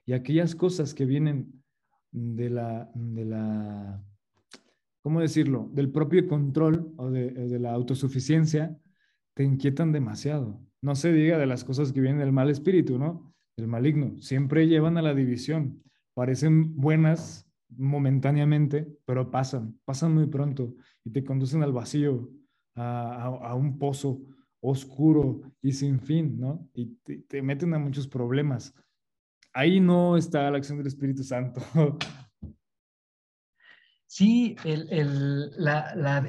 Y 0.07 0.13
aquellas 0.13 0.55
cosas 0.55 0.95
que 0.95 1.05
vienen 1.05 1.63
de 2.13 2.51
la, 2.51 2.89
de 2.95 3.25
la 3.25 4.05
¿cómo 5.03 5.21
decirlo?, 5.21 5.69
del 5.73 5.91
propio 5.91 6.27
control 6.29 6.95
o 6.97 7.11
de, 7.11 7.31
de 7.31 7.59
la 7.59 7.73
autosuficiencia, 7.73 8.79
te 9.35 9.43
inquietan 9.43 9.91
demasiado. 9.91 10.61
No 10.81 10.95
se 10.95 11.13
diga 11.13 11.37
de 11.37 11.47
las 11.47 11.65
cosas 11.65 11.93
que 11.93 12.01
vienen 12.01 12.21
del 12.21 12.33
mal 12.33 12.49
espíritu, 12.49 12.99
¿no? 12.99 13.34
Del 13.57 13.69
maligno. 13.69 14.21
Siempre 14.21 14.67
llevan 14.67 14.99
a 14.99 15.03
la 15.03 15.15
división 15.15 15.85
parecen 16.15 16.77
buenas 16.77 17.47
momentáneamente, 17.77 18.87
pero 19.05 19.31
pasan, 19.31 19.79
pasan 19.85 20.15
muy 20.15 20.27
pronto 20.27 20.75
y 21.05 21.11
te 21.11 21.25
conducen 21.25 21.63
al 21.63 21.73
vacío, 21.73 22.31
a, 22.77 23.55
un 23.55 23.79
pozo 23.79 24.21
oscuro 24.61 25.43
y 25.61 25.73
sin 25.73 26.01
fin, 26.01 26.39
¿no? 26.41 26.69
Y 26.75 26.97
te, 27.29 27.43
meten 27.43 27.75
a 27.75 27.79
muchos 27.79 28.09
problemas. 28.09 28.75
Ahí 29.53 29.79
no 29.81 30.17
está 30.17 30.51
la 30.51 30.59
acción 30.59 30.79
del 30.79 30.87
Espíritu 30.87 31.23
Santo. 31.23 31.61
Sí, 34.07 34.55
el, 34.65 34.89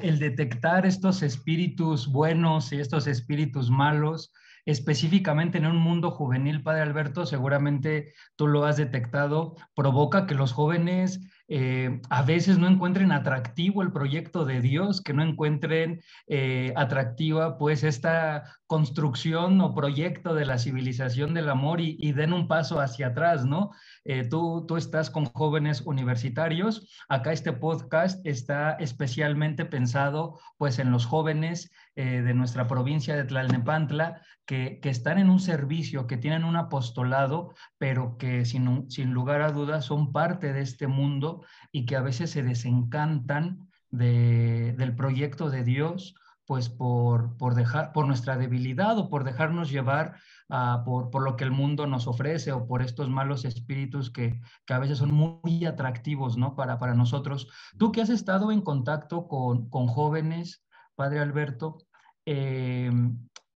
el 0.02 0.18
detectar 0.18 0.86
estos 0.86 1.22
espíritus 1.22 2.10
buenos 2.10 2.72
y 2.72 2.80
estos 2.80 3.06
espíritus 3.06 3.70
malos, 3.70 4.32
específicamente 4.66 5.58
en 5.58 5.66
un 5.66 5.76
mundo 5.76 6.10
juvenil, 6.10 6.62
Padre 6.62 6.82
Alberto, 6.82 7.24
seguramente 7.24 8.12
tú 8.34 8.48
lo 8.48 8.66
has 8.66 8.76
detectado, 8.76 9.56
provoca 9.74 10.26
que 10.26 10.34
los 10.34 10.52
jóvenes 10.52 11.20
eh, 11.48 12.00
a 12.10 12.22
veces 12.22 12.58
no 12.58 12.66
encuentren 12.66 13.12
atractivo 13.12 13.82
el 13.82 13.92
proyecto 13.92 14.44
de 14.44 14.60
Dios, 14.60 15.00
que 15.00 15.12
no 15.12 15.22
encuentren 15.22 16.02
eh, 16.26 16.72
atractiva 16.74 17.56
pues 17.56 17.84
esta 17.84 18.56
construcción 18.66 19.60
o 19.60 19.72
proyecto 19.72 20.34
de 20.34 20.44
la 20.44 20.58
civilización 20.58 21.34
del 21.34 21.48
amor 21.48 21.80
y, 21.80 22.12
den 22.12 22.32
un 22.32 22.48
paso 22.48 22.80
hacia 22.80 23.08
atrás, 23.08 23.44
¿no? 23.44 23.70
Eh, 24.04 24.26
tú, 24.28 24.64
tú 24.66 24.76
estás 24.76 25.10
con 25.10 25.26
jóvenes 25.26 25.82
universitarios, 25.82 26.90
acá 27.08 27.32
este 27.32 27.52
podcast 27.52 28.26
está 28.26 28.72
especialmente 28.72 29.64
pensado 29.64 30.40
pues 30.56 30.80
en 30.80 30.90
los 30.90 31.06
jóvenes 31.06 31.70
de 31.96 32.34
nuestra 32.34 32.66
provincia 32.66 33.16
de 33.16 33.24
Tlalnepantla, 33.24 34.20
que, 34.44 34.80
que, 34.82 34.90
están 34.90 35.18
en 35.18 35.30
un 35.30 35.40
servicio, 35.40 36.06
que 36.06 36.18
tienen 36.18 36.44
un 36.44 36.56
apostolado, 36.56 37.54
pero 37.78 38.18
que 38.18 38.44
sin, 38.44 38.90
sin 38.90 39.12
lugar 39.12 39.40
a 39.40 39.50
dudas 39.50 39.86
son 39.86 40.12
parte 40.12 40.52
de 40.52 40.60
este 40.60 40.86
mundo 40.86 41.42
y 41.72 41.86
que 41.86 41.96
a 41.96 42.02
veces 42.02 42.30
se 42.30 42.42
desencantan 42.42 43.66
del 43.90 44.94
proyecto 44.94 45.48
de 45.48 45.64
Dios, 45.64 46.14
pues 46.46 46.68
por, 46.68 47.36
por, 47.36 47.54
dejar, 47.54 47.92
por 47.92 48.06
nuestra 48.06 48.36
debilidad 48.36 48.96
o 48.98 49.08
por 49.08 49.24
dejarnos 49.24 49.70
llevar 49.70 50.16
uh, 50.48 50.84
por, 50.84 51.10
por, 51.10 51.22
lo 51.22 51.36
que 51.36 51.44
el 51.44 51.50
mundo 51.50 51.86
nos 51.86 52.06
ofrece 52.06 52.52
o 52.52 52.66
por 52.66 52.82
estos 52.82 53.08
malos 53.10 53.44
espíritus 53.44 54.10
que, 54.10 54.40
que 54.64 54.74
a 54.74 54.78
veces 54.78 54.98
son 54.98 55.12
muy 55.12 55.64
atractivos 55.66 56.36
¿no? 56.36 56.54
para, 56.54 56.78
para 56.78 56.94
nosotros. 56.94 57.48
Tú 57.78 57.90
que 57.90 58.00
has 58.00 58.10
estado 58.10 58.52
en 58.52 58.60
contacto 58.60 59.26
con, 59.26 59.68
con 59.68 59.88
jóvenes, 59.88 60.64
Padre 60.94 61.18
Alberto, 61.18 61.78
eh, 62.26 62.90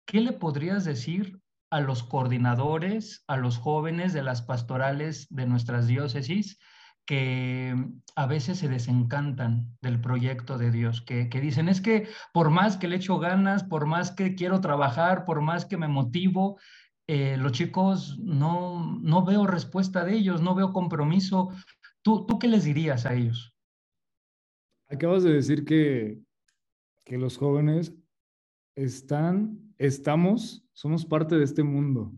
¿qué 0.05 0.20
le 0.20 0.33
podrías 0.33 0.85
decir 0.85 1.40
a 1.70 1.81
los 1.81 2.02
coordinadores, 2.02 3.24
a 3.26 3.37
los 3.37 3.59
jóvenes 3.59 4.12
de 4.12 4.22
las 4.22 4.42
pastorales 4.42 5.26
de 5.31 5.46
nuestras 5.46 5.87
diócesis 5.87 6.59
que 7.07 7.74
a 8.16 8.26
veces 8.26 8.59
se 8.59 8.68
desencantan 8.68 9.76
del 9.81 10.00
proyecto 10.00 10.59
de 10.59 10.72
Dios, 10.72 11.02
que, 11.02 11.29
dicen, 11.29 11.68
es 11.68 11.81
que 11.81 12.09
por 12.33 12.50
más 12.50 12.76
que 12.76 12.88
le 12.88 12.96
echo 12.96 13.18
ganas, 13.20 13.62
por 13.62 13.87
más 13.87 14.11
que 14.11 14.35
quiero 14.35 14.61
trabajar, 14.61 15.24
por 15.24 15.40
más 15.40 15.64
que 15.64 15.76
me 15.76 15.87
motivo, 15.87 16.59
eh, 17.07 17.37
los 17.37 17.52
chicos 17.52 18.18
no, 18.18 18.98
no 19.00 19.24
veo 19.24 19.46
respuesta 19.46 20.05
de 20.05 20.16
ellos, 20.16 20.42
no 20.42 20.57
veo 20.57 20.72
compromiso. 20.72 21.50
¿Tú, 22.02 22.26
¿Tú 22.26 22.40
qué 22.40 22.48
les 22.48 22.64
dirías 22.64 23.07
a 23.07 23.14
ellos? 23.14 23.55
Acabas 24.88 25.22
de 25.22 25.33
decir 25.33 25.64
que, 25.64 26.18
que 27.05 27.18
los 27.18 27.38
jóvenes 27.38 27.94
están, 28.76 29.58
estamos, 29.78 30.64
somos 30.72 31.04
parte 31.04 31.34
de 31.36 31.44
este 31.44 31.64
mundo 31.64 32.12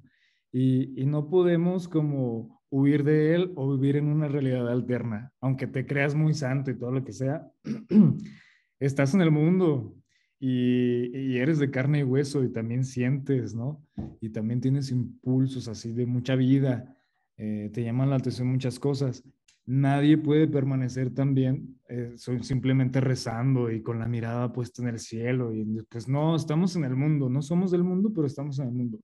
y, 0.53 1.01
y 1.01 1.07
no 1.07 1.31
podemos 1.31 1.89
como 1.89 2.63
huir 2.71 3.05
de 3.05 3.35
él 3.35 3.53
o 3.57 3.77
vivir 3.77 3.97
en 3.97 4.09
una 4.09 4.29
realidad 4.29 4.69
alterna. 4.69 5.33
Aunque 5.41 5.67
te 5.67 5.87
creas 5.87 6.15
muy 6.15 6.35
santo 6.35 6.71
y 6.71 6.79
todo 6.79 6.91
lo 6.91 7.05
que 7.05 7.13
sea, 7.13 7.51
estás 8.79 9.15
en 9.15 9.23
el 9.23 9.31
mundo 9.31 9.95
y, 10.41 11.37
eres 11.39 11.59
de 11.59 11.71
carne 11.71 12.01
y 12.01 12.05
hueso 12.05 12.45
y 12.45 12.53
también 12.53 12.85
sientes, 12.85 13.55
¿no? 13.55 13.85
Y 14.21 14.31
también 14.31 14.61
tienes 14.61 14.91
impulsos 14.91 15.69
así 15.69 15.93
de 15.93 16.07
mucha 16.07 16.37
vida, 16.37 16.97
eh, 17.37 17.71
te 17.73 17.83
llaman 17.83 18.11
la 18.11 18.17
atención 18.17 18.49
muchas 18.49 18.79
cosas. 18.79 19.25
Nadie 19.71 20.17
puede 20.17 20.49
permanecer 20.49 21.13
también 21.13 21.79
eh, 21.91 22.15
simplemente 22.41 23.03
rezando 23.03 23.71
y 23.71 23.83
con 23.83 23.99
la 23.99 24.07
mirada 24.07 24.51
puesta 24.51 24.81
en 24.81 24.89
el 24.89 24.99
cielo. 24.99 25.55
Y 25.55 25.83
pues 25.91 26.09
no, 26.09 26.35
estamos 26.35 26.75
en 26.77 26.85
el 26.85 26.97
mundo, 26.97 27.29
no 27.29 27.43
somos 27.43 27.71
del 27.71 27.85
mundo, 27.85 28.11
pero 28.15 28.27
estamos 28.27 28.59
en 28.61 28.69
el 28.69 28.73
mundo. 28.73 28.99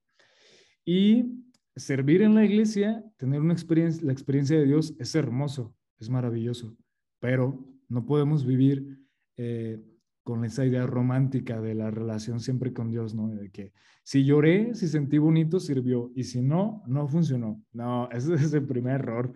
Y 0.83 1.45
servir 1.77 2.23
en 2.23 2.35
la 2.35 2.47
iglesia, 2.47 3.05
tener 3.19 3.43
una 3.43 3.53
experiencia, 3.53 4.07
la 4.07 4.13
experiencia 4.13 4.59
de 4.59 4.65
Dios 4.65 4.95
es 4.99 5.15
hermoso, 5.15 5.77
es 5.99 6.09
maravilloso, 6.09 6.75
pero 7.21 7.63
no 7.91 8.07
podemos 8.07 8.47
vivir 8.47 8.99
eh, 9.37 9.85
con 10.23 10.47
esa 10.47 10.65
idea 10.65 10.87
romántica 10.87 11.61
de 11.61 11.75
la 11.75 11.91
relación 11.91 12.41
siempre 12.41 12.73
con 12.73 12.91
Dios, 12.91 13.15
¿no? 13.15 13.29
De 13.29 13.51
que 13.51 13.75
si 14.03 14.25
lloré, 14.25 14.75
si 14.75 14.89
sentí 14.89 15.19
bonito, 15.19 15.61
sirvió, 15.61 16.11
y 16.15 16.25
si 16.25 16.41
no, 16.41 16.83
no 16.87 17.07
funcionó. 17.07 17.63
No, 17.73 18.09
ese 18.13 18.33
es 18.33 18.55
el 18.55 18.67
primer 18.67 19.03
error. 19.03 19.35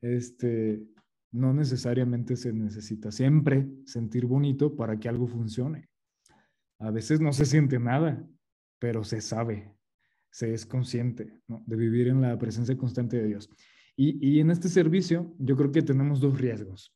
Este, 0.00 0.82
no 1.32 1.52
necesariamente 1.52 2.36
se 2.36 2.52
necesita 2.52 3.10
siempre 3.10 3.68
sentir 3.84 4.26
bonito 4.26 4.74
para 4.74 4.98
que 4.98 5.08
algo 5.08 5.26
funcione. 5.26 5.88
A 6.78 6.90
veces 6.90 7.20
no 7.20 7.32
se 7.32 7.44
siente 7.44 7.78
nada, 7.78 8.24
pero 8.78 9.04
se 9.04 9.20
sabe, 9.20 9.74
se 10.30 10.54
es 10.54 10.64
consciente 10.64 11.40
de 11.48 11.76
vivir 11.76 12.08
en 12.08 12.20
la 12.20 12.38
presencia 12.38 12.76
constante 12.76 13.16
de 13.18 13.26
Dios. 13.26 13.50
Y, 13.96 14.16
y, 14.26 14.38
en 14.38 14.52
este 14.52 14.68
servicio 14.68 15.34
yo 15.38 15.56
creo 15.56 15.72
que 15.72 15.82
tenemos 15.82 16.20
dos 16.20 16.38
riesgos. 16.40 16.94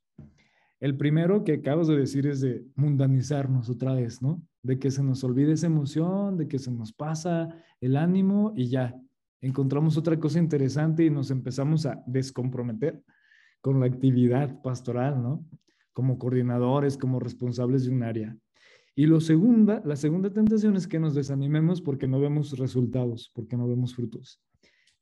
El 0.79 0.97
primero 0.97 1.43
que 1.43 1.55
acabas 1.55 1.89
de 1.89 1.97
decir 1.97 2.27
es 2.27 2.41
de 2.41 2.65
mundanizarnos 2.77 3.69
otra 3.69 3.95
vez, 3.95 4.23
¿no? 4.23 4.41
De 4.63 4.79
que 4.79 4.91
se 4.91 5.03
nos 5.03 5.25
olvide 5.25 5.53
esa 5.53 5.67
emoción, 5.67 6.37
de 6.37 6.47
que 6.47 6.61
se 6.61 6.71
nos 6.71 6.93
pasa 6.93 7.49
el 7.81 7.97
ánimo 7.97 8.53
y 8.57 8.69
ya, 8.69 8.97
encontramos 9.43 9.99
otra 9.99 10.19
cosa 10.19 10.39
interesante 10.39 11.05
y 11.05 11.11
nos 11.11 11.31
empezamos 11.31 11.85
a 11.85 12.03
descomprometer 12.07 13.03
con 13.61 13.81
la 13.81 13.87
actividad 13.87 14.63
pastoral, 14.63 15.23
¿no? 15.23 15.45
Como 15.93 16.19
coordinadores, 16.19 16.97
como 16.97 17.21
responsables 17.21 17.85
de 17.85 17.91
un 17.91 18.03
área. 18.03 18.37
Y 18.95 19.07
lo 19.07 19.21
segunda, 19.21 19.83
la 19.85 19.97
segunda 19.97 20.31
tentación 20.31 20.77
es 20.77 20.87
que 20.87 20.99
nos 20.99 21.15
desanimemos 21.15 21.81
porque 21.81 22.07
no 22.07 22.21
vemos 22.21 22.59
resultados, 22.59 23.31
porque 23.35 23.57
no 23.57 23.69
vemos 23.69 23.95
frutos. 23.95 24.41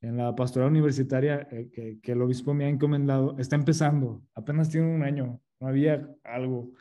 En 0.01 0.17
la 0.17 0.35
pastoral 0.35 0.69
universitaria 0.69 1.47
eh, 1.51 1.69
que, 1.71 1.99
que 2.01 2.11
el 2.13 2.21
obispo 2.21 2.53
me 2.53 2.65
ha 2.65 2.69
encomendado, 2.69 3.35
está 3.37 3.55
empezando, 3.55 4.23
apenas 4.33 4.69
tiene 4.69 4.93
un 4.93 5.03
año, 5.03 5.39
no 5.59 5.67
había 5.67 6.09
algo. 6.23 6.71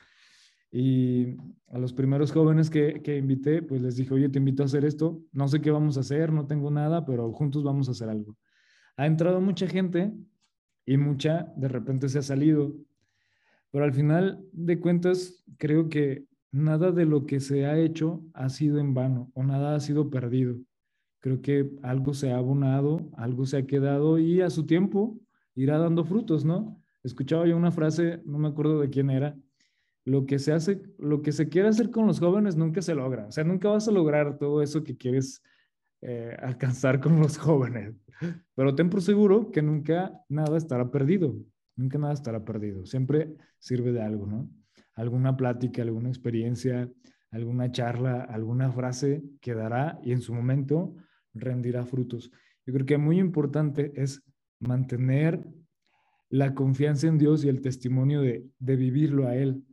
Y 0.73 1.37
a 1.69 1.79
los 1.79 1.93
primeros 1.93 2.33
jóvenes 2.33 2.71
que, 2.71 3.03
que, 3.03 3.17
invité, 3.17 3.63
pues 3.63 3.83
les 3.83 3.97
dije, 3.97 4.15
oye, 4.15 4.29
te 4.29 4.39
invito 4.39 4.63
a 4.63 4.67
hacer 4.67 4.85
esto, 4.85 5.21
no 5.33 5.49
sé 5.49 5.61
qué 5.61 5.71
vamos 5.71 5.97
a 5.97 6.01
hacer, 6.01 6.33
no 6.33 6.47
tengo 6.47 6.71
nada, 6.71 7.05
pero 7.05 7.33
juntos 7.33 7.65
vamos 7.65 7.89
a 7.89 7.93
hacer 7.93 8.09
algo. 8.09 8.37
Ha 8.97 9.07
entrado 9.07 9.41
mucha 9.41 9.67
gente 9.67 10.13
y 10.87 10.97
mucha 10.97 11.53
de 11.57 11.69
repente 11.69 12.09
se 12.09 12.19
ha 12.19 12.23
salido, 12.23 12.75
pero 13.71 13.85
al 13.85 13.93
final 13.93 14.45
de 14.53 14.79
cuentas 14.81 15.45
creo 15.59 15.89
que 15.89 16.27
nada 16.53 16.91
de 16.91 17.07
lo 17.07 17.27
que 17.27 17.41
se 17.41 17.67
ha 17.67 17.79
hecho 17.79 18.23
ha 18.35 18.49
sido 18.49 18.79
en 18.79 18.95
vano 18.95 19.31
o 19.35 19.43
nada 19.43 19.75
ha 19.75 19.81
sido 19.81 20.11
perdido. 20.11 20.57
Creo 21.21 21.43
que 21.43 21.71
algo 21.83 22.15
se 22.15 22.33
ha 22.33 22.39
abonado, 22.39 23.11
algo 23.17 23.47
se 23.47 23.59
ha 23.59 23.67
quedado 23.67 24.19
y 24.19 24.41
a 24.41 24.51
su 24.51 24.67
tiempo 24.67 25.19
irá 25.55 25.79
dando 25.79 26.05
frutos, 26.05 26.45
¿no? 26.45 26.81
Escuchaba 27.03 27.47
yo 27.47 27.57
una 27.57 27.71
frase, 27.71 28.23
no 28.25 28.39
me 28.39 28.49
acuerdo 28.49 28.81
de 28.81 28.91
quién 28.91 29.11
era, 29.11 29.37
lo 30.05 30.27
que 30.27 30.39
se 30.39 30.53
hace, 30.53 30.83
lo 30.99 31.23
que 31.23 31.33
se 31.33 31.49
quiere 31.49 31.69
hacer 31.69 31.91
con 31.91 32.07
los 32.07 32.21
jóvenes 32.21 32.57
nunca 32.57 32.83
se 32.83 32.95
logra. 32.95 33.27
O 33.27 33.33
sea, 33.33 33.45
nunca 33.45 33.69
vas 33.69 33.89
a 33.89 33.93
lograr 33.93 34.39
todo 34.39 34.63
eso 34.63 34.83
que 34.83 34.97
quieres 34.97 35.43
eh, 36.03 36.37
alcanzar 36.41 37.01
con 37.01 37.21
los 37.21 37.39
jóvenes. 37.39 37.95
Pero 38.55 38.75
ten 38.75 38.91
por 38.91 39.03
seguro 39.03 39.51
que 39.51 39.63
nunca 39.63 40.13
nada 40.29 40.57
estará 40.57 40.91
perdido. 40.91 41.35
Nunca 41.77 41.99
nada 41.99 42.13
estará 42.13 42.45
perdido. 42.45 42.85
Siempre 42.87 43.35
sirve 43.59 43.93
de 43.93 44.03
algo, 44.03 44.27
¿no? 44.27 44.51
Alguna 44.95 45.37
plática, 45.37 45.83
alguna 45.83 46.09
experiencia, 46.09 46.91
alguna 47.31 47.71
charla, 47.71 48.23
alguna 48.23 48.71
frase 48.71 49.23
quedará 49.41 49.99
y 50.03 50.13
en 50.13 50.21
su 50.21 50.35
momento 50.35 50.95
rendirá 51.33 51.85
frutos. 51.87 52.31
Yo 52.67 52.75
creo 52.75 52.87
que 52.87 52.99
muy 52.99 53.19
importante 53.19 53.93
es 53.95 54.23
mantener 54.59 55.45
la 56.29 56.55
confianza 56.55 57.09
en 57.09 57.19
Dios 57.19 57.45
y 57.45 57.49
el 57.49 57.61
testimonio 57.61 58.21
de, 58.21 58.45
vivirlo 58.59 59.27
a 59.27 59.37
Él. 59.37 59.65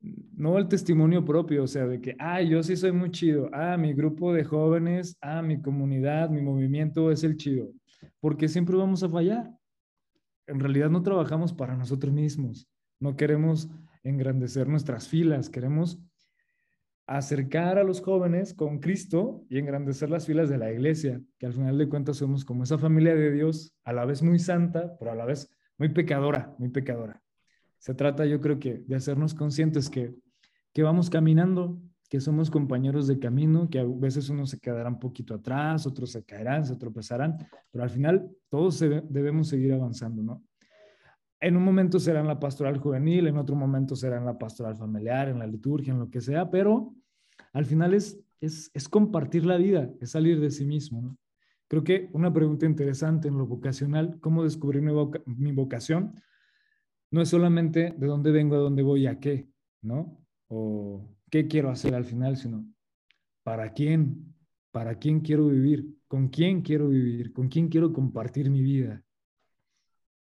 No 0.00 0.58
el 0.58 0.68
testimonio 0.68 1.24
propio, 1.24 1.64
o 1.64 1.66
sea, 1.66 1.86
de 1.86 2.00
que, 2.00 2.14
ah, 2.18 2.40
yo 2.40 2.62
sí 2.62 2.76
soy 2.76 2.92
muy 2.92 3.10
chido, 3.10 3.50
ah, 3.52 3.76
mi 3.76 3.92
grupo 3.92 4.32
de 4.32 4.44
jóvenes, 4.44 5.16
ah, 5.20 5.42
mi 5.42 5.60
comunidad, 5.60 6.30
mi 6.30 6.40
movimiento 6.40 7.10
es 7.10 7.24
el 7.24 7.36
chido, 7.36 7.72
porque 8.20 8.48
siempre 8.48 8.76
vamos 8.76 9.02
a 9.02 9.08
fallar. 9.08 9.50
En 10.46 10.60
realidad 10.60 10.90
no 10.90 11.02
trabajamos 11.02 11.52
para 11.52 11.76
nosotros 11.76 12.12
mismos, 12.12 12.68
no 13.00 13.16
queremos 13.16 13.68
engrandecer 14.04 14.68
nuestras 14.68 15.08
filas, 15.08 15.50
queremos 15.50 15.98
acercar 17.08 17.78
a 17.78 17.84
los 17.84 18.02
jóvenes 18.02 18.52
con 18.54 18.78
Cristo 18.80 19.44
y 19.48 19.58
engrandecer 19.58 20.10
las 20.10 20.26
filas 20.26 20.48
de 20.50 20.58
la 20.58 20.70
iglesia, 20.70 21.20
que 21.38 21.46
al 21.46 21.54
final 21.54 21.78
de 21.78 21.88
cuentas 21.88 22.18
somos 22.18 22.44
como 22.44 22.64
esa 22.64 22.78
familia 22.78 23.14
de 23.14 23.32
Dios, 23.32 23.74
a 23.84 23.92
la 23.92 24.04
vez 24.04 24.22
muy 24.22 24.38
santa, 24.38 24.96
pero 24.98 25.12
a 25.12 25.14
la 25.14 25.24
vez 25.24 25.50
muy 25.78 25.88
pecadora, 25.88 26.54
muy 26.58 26.68
pecadora. 26.68 27.22
Se 27.78 27.94
trata, 27.94 28.26
yo 28.26 28.40
creo 28.40 28.58
que, 28.58 28.78
de 28.86 28.96
hacernos 28.96 29.34
conscientes 29.34 29.88
que, 29.88 30.14
que 30.72 30.82
vamos 30.82 31.10
caminando, 31.10 31.80
que 32.08 32.20
somos 32.20 32.50
compañeros 32.50 33.06
de 33.06 33.18
camino, 33.18 33.68
que 33.68 33.78
a 33.80 33.84
veces 33.84 34.28
uno 34.30 34.46
se 34.46 34.58
quedará 34.58 34.88
un 34.88 34.98
poquito 34.98 35.34
atrás, 35.34 35.86
otros 35.86 36.10
se 36.12 36.24
caerán, 36.24 36.64
se 36.64 36.76
tropezarán, 36.76 37.36
pero 37.70 37.84
al 37.84 37.90
final 37.90 38.30
todos 38.48 38.80
debemos 38.80 39.48
seguir 39.48 39.72
avanzando, 39.74 40.22
¿no? 40.22 40.42
En 41.40 41.56
un 41.56 41.62
momento 41.62 42.00
será 42.00 42.20
en 42.20 42.26
la 42.26 42.40
pastoral 42.40 42.78
juvenil, 42.78 43.28
en 43.28 43.36
otro 43.36 43.54
momento 43.54 43.94
será 43.94 44.16
en 44.16 44.24
la 44.24 44.36
pastoral 44.36 44.74
familiar, 44.74 45.28
en 45.28 45.38
la 45.38 45.46
liturgia, 45.46 45.92
en 45.92 46.00
lo 46.00 46.10
que 46.10 46.20
sea, 46.20 46.50
pero 46.50 46.94
al 47.52 47.64
final 47.64 47.94
es, 47.94 48.18
es, 48.40 48.70
es 48.74 48.88
compartir 48.88 49.46
la 49.46 49.56
vida, 49.56 49.88
es 50.00 50.10
salir 50.10 50.40
de 50.40 50.50
sí 50.50 50.64
mismo, 50.64 51.00
¿no? 51.00 51.18
Creo 51.68 51.84
que 51.84 52.08
una 52.12 52.32
pregunta 52.32 52.64
interesante 52.64 53.28
en 53.28 53.36
lo 53.36 53.46
vocacional, 53.46 54.18
¿cómo 54.20 54.42
descubrir 54.42 54.82
mi, 54.82 55.52
vocación? 55.52 56.20
No 57.10 57.22
es 57.22 57.28
solamente 57.28 57.94
de 57.96 58.06
dónde 58.06 58.30
vengo, 58.30 58.56
a 58.56 58.58
dónde 58.58 58.82
voy, 58.82 59.06
a 59.06 59.18
qué, 59.18 59.48
¿no? 59.82 60.18
O 60.48 61.08
qué 61.30 61.48
quiero 61.48 61.70
hacer 61.70 61.94
al 61.94 62.04
final, 62.04 62.36
sino 62.36 62.66
para 63.42 63.72
quién, 63.72 64.34
para 64.70 64.98
quién 64.98 65.20
quiero 65.20 65.48
vivir, 65.48 65.96
con 66.06 66.28
quién 66.28 66.62
quiero 66.62 66.88
vivir, 66.88 67.32
con 67.32 67.48
quién 67.48 67.68
quiero 67.68 67.92
compartir 67.92 68.50
mi 68.50 68.62
vida. 68.62 69.02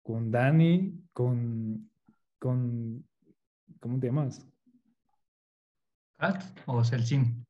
Con 0.02 0.30
Dani, 0.30 0.94
con, 1.12 1.90
con 2.38 3.04
¿cómo 3.80 3.98
te 3.98 4.06
llamas? 4.06 4.46
¿Kat 6.18 6.42
o 6.66 6.82
Celsin? 6.84 7.44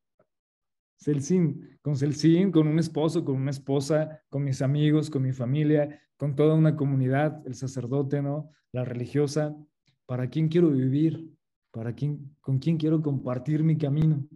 Celsin, 0.99 1.79
con 1.81 1.97
Celsin, 1.97 2.51
con 2.51 2.67
un 2.67 2.79
esposo, 2.79 3.25
con 3.25 3.37
una 3.37 3.51
esposa, 3.51 4.23
con 4.29 4.43
mis 4.43 4.61
amigos, 4.63 5.11
con 5.11 5.23
mi 5.23 5.33
familia, 5.33 6.03
con 6.19 6.37
toda 6.37 6.55
una 6.55 6.77
comunidad, 6.77 7.43
el 7.47 7.55
sacerdote, 7.55 8.21
¿no? 8.21 8.51
La 8.73 8.85
religiosa. 8.85 9.57
¿Para 10.05 10.29
quién 10.29 10.49
quiero 10.49 10.69
vivir? 10.69 11.33
¿Para 11.71 11.95
quién, 11.95 12.37
con 12.41 12.59
quién 12.59 12.77
quiero 12.77 13.01
compartir 13.01 13.63
mi 13.63 13.79
camino? 13.79 14.27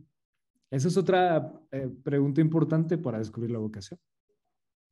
Esa 0.71 0.89
es 0.89 0.97
otra 0.97 1.53
eh, 1.71 1.91
pregunta 2.03 2.41
importante 2.41 2.97
para 2.97 3.19
descubrir 3.19 3.51
la 3.51 3.59
vocación. 3.59 4.01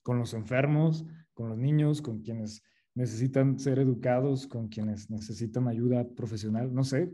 Con 0.03 0.18
los 0.18 0.35
enfermos, 0.35 1.07
con 1.33 1.48
los 1.48 1.57
niños, 1.57 2.03
con 2.03 2.20
quienes 2.20 2.62
necesitan 2.94 3.59
ser 3.59 3.79
educados, 3.79 4.46
con 4.46 4.68
quienes 4.68 5.09
necesitan 5.11 5.68
ayuda 5.68 6.07
profesional, 6.16 6.74
no 6.74 6.85
sé, 6.85 7.11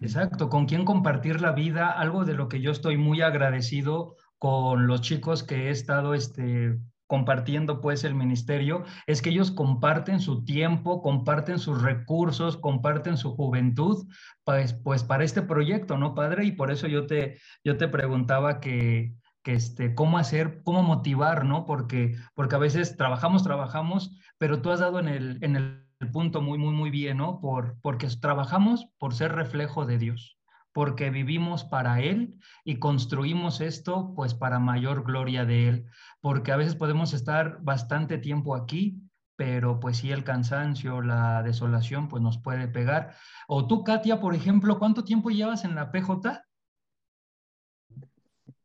Exacto, 0.00 0.48
con 0.48 0.66
quién 0.66 0.84
compartir 0.84 1.40
la 1.40 1.52
vida, 1.52 1.90
algo 1.90 2.24
de 2.24 2.34
lo 2.34 2.48
que 2.48 2.60
yo 2.60 2.72
estoy 2.72 2.96
muy 2.96 3.20
agradecido 3.20 4.16
con 4.38 4.86
los 4.86 5.02
chicos 5.02 5.44
que 5.44 5.68
he 5.68 5.70
estado 5.70 6.14
este, 6.14 6.78
compartiendo 7.08 7.80
pues 7.80 8.04
el 8.04 8.14
ministerio, 8.14 8.84
es 9.06 9.20
que 9.20 9.30
ellos 9.30 9.50
comparten 9.50 10.20
su 10.20 10.44
tiempo, 10.44 11.02
comparten 11.02 11.58
sus 11.58 11.82
recursos, 11.82 12.56
comparten 12.56 13.16
su 13.16 13.34
juventud, 13.34 14.06
pues, 14.44 14.74
pues 14.74 15.02
para 15.02 15.24
este 15.24 15.42
proyecto, 15.42 15.98
¿no, 15.98 16.14
padre? 16.14 16.44
Y 16.44 16.52
por 16.52 16.70
eso 16.70 16.86
yo 16.86 17.06
te, 17.06 17.40
yo 17.64 17.76
te 17.76 17.88
preguntaba 17.88 18.60
que, 18.60 19.14
que 19.42 19.54
este, 19.54 19.94
cómo 19.94 20.18
hacer, 20.18 20.60
cómo 20.62 20.82
motivar, 20.82 21.44
¿no? 21.44 21.64
Porque, 21.64 22.14
porque 22.34 22.56
a 22.56 22.58
veces 22.60 22.96
trabajamos, 22.96 23.42
trabajamos, 23.42 24.16
pero 24.36 24.60
tú 24.60 24.70
has 24.70 24.80
dado 24.80 25.00
en 25.00 25.08
el, 25.08 25.38
en 25.42 25.56
el 25.56 25.88
punto 26.12 26.42
muy, 26.42 26.58
muy, 26.58 26.74
muy 26.74 26.90
bien, 26.90 27.16
¿no? 27.16 27.40
Por, 27.40 27.76
porque 27.80 28.06
trabajamos 28.20 28.86
por 28.98 29.14
ser 29.14 29.32
reflejo 29.32 29.86
de 29.86 29.98
Dios, 29.98 30.37
porque 30.78 31.10
vivimos 31.10 31.64
para 31.64 32.00
Él 32.02 32.38
y 32.62 32.78
construimos 32.78 33.60
esto 33.60 34.12
pues 34.14 34.32
para 34.34 34.60
mayor 34.60 35.02
gloria 35.02 35.44
de 35.44 35.66
Él, 35.66 35.86
porque 36.20 36.52
a 36.52 36.56
veces 36.56 36.76
podemos 36.76 37.14
estar 37.14 37.58
bastante 37.62 38.16
tiempo 38.16 38.54
aquí, 38.54 39.02
pero 39.34 39.80
pues 39.80 39.96
sí 39.96 40.12
el 40.12 40.22
cansancio, 40.22 41.02
la 41.02 41.42
desolación 41.42 42.06
pues 42.06 42.22
nos 42.22 42.38
puede 42.38 42.68
pegar. 42.68 43.16
O 43.48 43.66
tú, 43.66 43.82
Katia, 43.82 44.20
por 44.20 44.36
ejemplo, 44.36 44.78
¿cuánto 44.78 45.02
tiempo 45.02 45.30
llevas 45.30 45.64
en 45.64 45.74
la 45.74 45.90
PJ? 45.90 46.44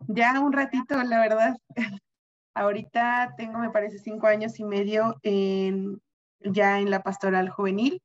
Ya 0.01 0.39
un 0.39 0.53
ratito, 0.53 1.01
la 1.01 1.19
verdad. 1.19 1.57
Ahorita 2.53 3.33
tengo, 3.37 3.57
me 3.57 3.71
parece, 3.71 3.97
cinco 3.97 4.27
años 4.27 4.59
y 4.59 4.65
medio 4.65 5.17
en, 5.23 5.99
ya 6.41 6.79
en 6.79 6.91
la 6.91 7.01
pastoral 7.01 7.49
juvenil. 7.49 8.03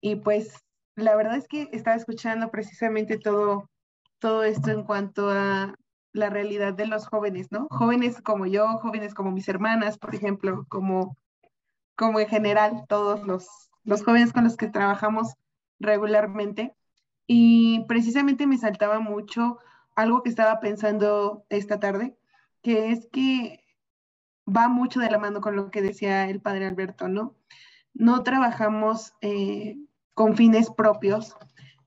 Y 0.00 0.16
pues 0.16 0.61
la 0.96 1.16
verdad 1.16 1.36
es 1.36 1.48
que 1.48 1.68
estaba 1.72 1.96
escuchando 1.96 2.50
precisamente 2.50 3.18
todo, 3.18 3.70
todo 4.18 4.44
esto 4.44 4.70
en 4.70 4.84
cuanto 4.84 5.30
a 5.30 5.74
la 6.12 6.30
realidad 6.30 6.74
de 6.74 6.86
los 6.86 7.06
jóvenes, 7.06 7.50
¿no? 7.50 7.68
Jóvenes 7.70 8.20
como 8.22 8.46
yo, 8.46 8.66
jóvenes 8.78 9.14
como 9.14 9.30
mis 9.30 9.48
hermanas, 9.48 9.98
por 9.98 10.14
ejemplo, 10.14 10.66
como, 10.68 11.16
como 11.96 12.20
en 12.20 12.28
general 12.28 12.84
todos 12.88 13.26
los, 13.26 13.48
los 13.84 14.04
jóvenes 14.04 14.32
con 14.32 14.44
los 14.44 14.56
que 14.56 14.68
trabajamos 14.68 15.34
regularmente. 15.80 16.74
Y 17.26 17.84
precisamente 17.88 18.46
me 18.46 18.58
saltaba 18.58 19.00
mucho 19.00 19.58
algo 19.94 20.22
que 20.22 20.30
estaba 20.30 20.60
pensando 20.60 21.44
esta 21.48 21.80
tarde, 21.80 22.16
que 22.62 22.90
es 22.90 23.08
que 23.10 23.64
va 24.46 24.68
mucho 24.68 25.00
de 25.00 25.10
la 25.10 25.18
mano 25.18 25.40
con 25.40 25.56
lo 25.56 25.70
que 25.70 25.82
decía 25.82 26.28
el 26.28 26.40
padre 26.40 26.66
Alberto, 26.66 27.08
¿no? 27.08 27.36
no 27.94 28.22
trabajamos 28.22 29.14
eh, 29.20 29.76
con 30.14 30.36
fines 30.36 30.70
propios, 30.70 31.34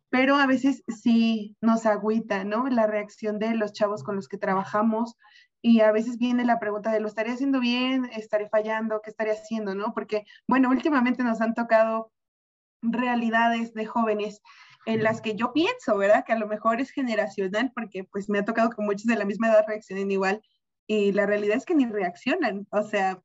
pero 0.09 0.35
a 0.35 0.47
veces 0.47 0.83
sí 0.87 1.55
nos 1.61 1.85
agüita, 1.85 2.43
¿no? 2.43 2.67
La 2.67 2.87
reacción 2.87 3.39
de 3.39 3.55
los 3.55 3.73
chavos 3.73 4.03
con 4.03 4.15
los 4.15 4.27
que 4.27 4.37
trabajamos 4.37 5.15
y 5.61 5.81
a 5.81 5.91
veces 5.91 6.17
viene 6.17 6.45
la 6.45 6.59
pregunta 6.59 6.91
de, 6.91 6.99
¿lo 6.99 7.07
estaré 7.07 7.31
haciendo 7.31 7.59
bien? 7.59 8.05
¿Estaré 8.05 8.47
fallando? 8.49 9.01
¿Qué 9.03 9.09
estaré 9.09 9.31
haciendo? 9.31 9.73
¿No? 9.73 9.93
Porque, 9.93 10.23
bueno, 10.47 10.69
últimamente 10.69 11.23
nos 11.23 11.41
han 11.41 11.53
tocado 11.53 12.11
realidades 12.81 13.73
de 13.73 13.85
jóvenes 13.85 14.41
en 14.85 15.01
las 15.01 15.21
que 15.21 15.35
yo 15.35 15.53
pienso, 15.53 15.97
¿verdad? 15.97 16.23
Que 16.23 16.33
a 16.33 16.39
lo 16.39 16.47
mejor 16.47 16.79
es 16.79 16.91
generacional, 16.91 17.71
porque 17.73 18.03
pues 18.03 18.29
me 18.29 18.39
ha 18.39 18.45
tocado 18.45 18.69
que 18.69 18.83
muchos 18.83 19.05
de 19.05 19.15
la 19.15 19.25
misma 19.25 19.47
edad 19.47 19.65
reaccionen 19.67 20.11
igual 20.11 20.41
y 20.87 21.11
la 21.11 21.25
realidad 21.25 21.57
es 21.57 21.65
que 21.65 21.73
ni 21.73 21.87
reaccionan, 21.87 22.67
o 22.71 22.83
sea, 22.83 23.19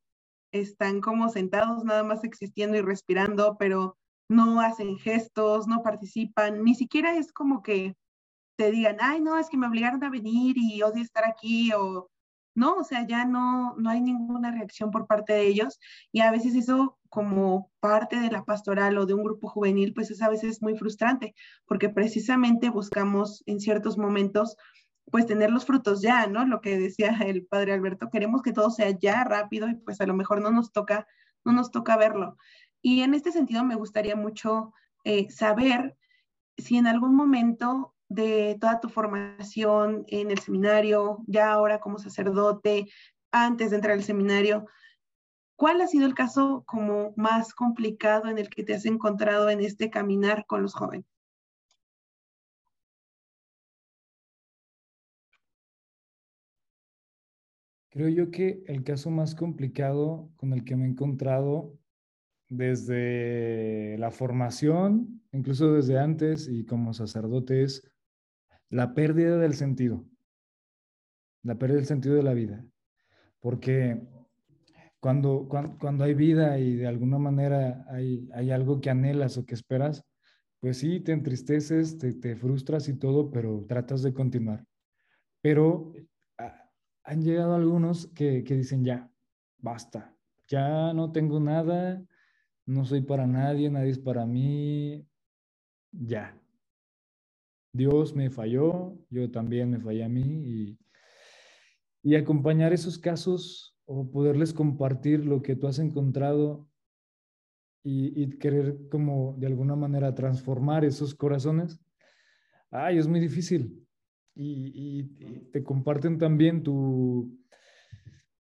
están 0.52 1.00
como 1.00 1.28
sentados 1.28 1.84
nada 1.84 2.02
más 2.02 2.24
existiendo 2.24 2.78
y 2.78 2.80
respirando, 2.80 3.56
pero 3.58 3.98
no 4.30 4.60
hacen 4.60 4.96
gestos, 4.98 5.66
no 5.66 5.82
participan, 5.82 6.62
ni 6.62 6.74
siquiera 6.76 7.16
es 7.16 7.32
como 7.32 7.62
que 7.62 7.96
te 8.56 8.70
digan, 8.70 8.98
ay, 9.00 9.20
no, 9.20 9.36
es 9.38 9.48
que 9.50 9.56
me 9.56 9.66
obligaron 9.66 10.04
a 10.04 10.10
venir 10.10 10.56
y 10.56 10.82
odio 10.82 11.02
estar 11.02 11.24
aquí, 11.26 11.72
o 11.72 12.08
no, 12.54 12.74
o 12.74 12.84
sea, 12.84 13.06
ya 13.06 13.24
no, 13.24 13.74
no 13.76 13.90
hay 13.90 14.00
ninguna 14.00 14.52
reacción 14.52 14.90
por 14.92 15.06
parte 15.08 15.32
de 15.32 15.48
ellos 15.48 15.80
y 16.12 16.20
a 16.20 16.30
veces 16.30 16.54
eso 16.54 16.98
como 17.08 17.72
parte 17.80 18.20
de 18.20 18.30
la 18.30 18.44
pastoral 18.44 18.98
o 18.98 19.06
de 19.06 19.14
un 19.14 19.24
grupo 19.24 19.48
juvenil, 19.48 19.94
pues 19.94 20.12
es 20.12 20.22
a 20.22 20.28
veces 20.28 20.62
muy 20.62 20.76
frustrante, 20.76 21.34
porque 21.66 21.88
precisamente 21.88 22.70
buscamos 22.70 23.42
en 23.46 23.58
ciertos 23.60 23.98
momentos 23.98 24.56
pues 25.10 25.26
tener 25.26 25.50
los 25.50 25.66
frutos 25.66 26.02
ya, 26.02 26.28
¿no? 26.28 26.46
Lo 26.46 26.60
que 26.60 26.78
decía 26.78 27.18
el 27.26 27.46
padre 27.46 27.72
Alberto, 27.72 28.10
queremos 28.12 28.42
que 28.42 28.52
todo 28.52 28.70
sea 28.70 28.90
ya 28.90 29.24
rápido 29.24 29.68
y 29.68 29.74
pues 29.74 30.00
a 30.00 30.06
lo 30.06 30.14
mejor 30.14 30.40
no 30.40 30.52
nos 30.52 30.70
toca, 30.70 31.08
no 31.44 31.52
nos 31.52 31.72
toca 31.72 31.96
verlo. 31.96 32.36
Y 32.82 33.02
en 33.02 33.14
este 33.14 33.32
sentido 33.32 33.64
me 33.64 33.74
gustaría 33.74 34.16
mucho 34.16 34.72
eh, 35.04 35.30
saber 35.30 35.96
si 36.56 36.76
en 36.76 36.86
algún 36.86 37.14
momento 37.14 37.94
de 38.08 38.56
toda 38.60 38.80
tu 38.80 38.88
formación 38.88 40.04
en 40.08 40.30
el 40.30 40.38
seminario, 40.38 41.22
ya 41.26 41.52
ahora 41.52 41.80
como 41.80 41.98
sacerdote, 41.98 42.86
antes 43.30 43.70
de 43.70 43.76
entrar 43.76 43.94
al 43.94 44.02
seminario, 44.02 44.66
¿cuál 45.56 45.80
ha 45.80 45.86
sido 45.86 46.06
el 46.06 46.14
caso 46.14 46.64
como 46.66 47.12
más 47.16 47.54
complicado 47.54 48.28
en 48.28 48.38
el 48.38 48.48
que 48.48 48.64
te 48.64 48.74
has 48.74 48.84
encontrado 48.84 49.48
en 49.50 49.60
este 49.60 49.90
caminar 49.90 50.44
con 50.46 50.62
los 50.62 50.74
jóvenes? 50.74 51.06
Creo 57.90 58.08
yo 58.08 58.30
que 58.30 58.62
el 58.66 58.84
caso 58.84 59.10
más 59.10 59.34
complicado 59.34 60.30
con 60.36 60.52
el 60.52 60.64
que 60.64 60.76
me 60.76 60.84
he 60.84 60.88
encontrado 60.88 61.79
desde 62.50 63.96
la 63.98 64.10
formación, 64.10 65.22
incluso 65.32 65.72
desde 65.72 65.98
antes 65.98 66.48
y 66.48 66.66
como 66.66 66.92
sacerdote, 66.92 67.62
es 67.62 67.88
la 68.68 68.92
pérdida 68.92 69.38
del 69.38 69.54
sentido, 69.54 70.04
la 71.42 71.56
pérdida 71.58 71.76
del 71.76 71.86
sentido 71.86 72.16
de 72.16 72.24
la 72.24 72.34
vida. 72.34 72.66
Porque 73.38 74.02
cuando, 74.98 75.48
cuando, 75.48 76.04
hay 76.04 76.12
vida 76.12 76.58
y 76.58 76.74
de 76.74 76.86
alguna 76.86 77.18
manera 77.18 77.86
hay, 77.88 78.28
hay, 78.34 78.50
algo 78.50 78.80
que 78.80 78.90
anhelas 78.90 79.38
o 79.38 79.46
que 79.46 79.54
esperas, 79.54 80.04
pues 80.58 80.78
sí, 80.78 81.00
te 81.00 81.12
entristeces, 81.12 81.98
te, 81.98 82.12
te 82.12 82.36
frustras 82.36 82.88
y 82.88 82.98
todo, 82.98 83.30
pero 83.30 83.64
tratas 83.66 84.02
de 84.02 84.12
continuar. 84.12 84.66
Pero 85.40 85.94
han 87.04 87.22
llegado 87.22 87.54
algunos 87.54 88.08
que, 88.08 88.44
que 88.44 88.56
dicen, 88.56 88.84
ya, 88.84 89.10
basta, 89.58 90.14
ya 90.48 90.92
no 90.92 91.12
tengo 91.12 91.40
nada, 91.40 92.04
no 92.70 92.85
soy 92.85 93.02
para 93.02 93.26
nadie, 93.26 93.70
nadie 93.70 93.90
es 93.90 93.98
para 93.98 94.26
mí, 94.26 95.06
ya. 95.92 96.37
Dios 97.72 98.14
me 98.14 98.30
falló, 98.30 98.98
yo 99.11 99.30
también 99.30 99.70
me 99.70 99.80
fallé 99.80 100.04
a 100.04 100.09
mí 100.09 100.22
y, 100.22 100.78
y 102.02 102.14
acompañar 102.16 102.72
esos 102.72 102.98
casos 102.98 103.76
o 103.85 104.11
poderles 104.11 104.52
compartir 104.52 105.24
lo 105.24 105.42
que 105.42 105.56
tú 105.56 105.66
has 105.66 105.78
encontrado 105.78 106.68
y, 107.83 108.22
y, 108.22 108.38
querer 108.38 108.88
como 108.90 109.35
de 109.38 109.46
alguna 109.46 109.74
manera 109.76 110.14
transformar 110.14 110.85
esos 110.85 111.14
corazones, 111.14 111.80
ay, 112.70 112.98
es 112.98 113.06
muy 113.06 113.20
difícil 113.20 113.87
y, 114.35 115.02
te 115.52 115.62
comparten 115.62 116.18
también 116.18 116.62
tu, 116.62 117.38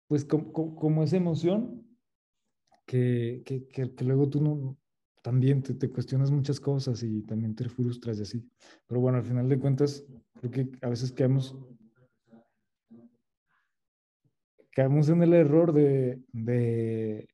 pues 0.08 0.26
como, 0.26 1.04
esa 1.04 1.18
emoción 1.18 1.87
que, 2.88 3.44
que, 3.46 3.68
que, 3.68 4.06
luego 4.06 4.30
tú 4.30 4.42
no, 4.42 4.78
también 5.22 5.62
te, 5.62 5.74
te, 5.74 5.90
cuestionas 5.90 6.32
muchas 6.32 6.60
cosas 6.60 7.04
y 7.04 7.22
también 7.24 7.54
te 7.54 7.68
frustras 7.68 8.18
y 8.18 8.22
así. 8.22 8.50
Pero 8.88 9.02
bueno, 9.02 9.18
al 9.18 9.26
final 9.26 9.48
de 9.50 9.60
cuentas, 9.60 10.06
creo 10.40 10.52
que 10.52 10.70
a 10.82 10.90
veces 10.90 11.12
quedamos, 11.12 11.56
caemos 14.72 15.10
en 15.10 15.22
el 15.22 15.34
error 15.34 15.74
de, 15.74 16.22
de, 16.32 17.28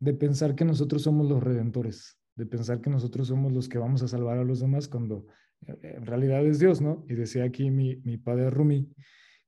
de 0.00 0.14
pensar 0.14 0.54
que 0.54 0.66
nosotros 0.66 1.02
somos 1.02 1.28
los 1.28 1.42
redentores, 1.42 2.18
de 2.36 2.44
pensar 2.44 2.82
que 2.82 2.90
nosotros 2.90 3.28
somos 3.28 3.52
los 3.52 3.68
que 3.68 3.78
vamos 3.78 4.02
a 4.02 4.08
salvar 4.08 4.38
a 4.38 4.44
los 4.44 4.60
demás 4.60 4.86
cuando 4.86 5.26
en 5.66 6.04
realidad 6.04 6.44
es 6.44 6.58
Dios, 6.58 6.82
¿no? 6.82 7.06
Y 7.08 7.14
decía 7.14 7.44
aquí 7.44 7.70
mi, 7.70 7.96
mi 8.04 8.18
padre 8.18 8.50
Rumi 8.50 8.92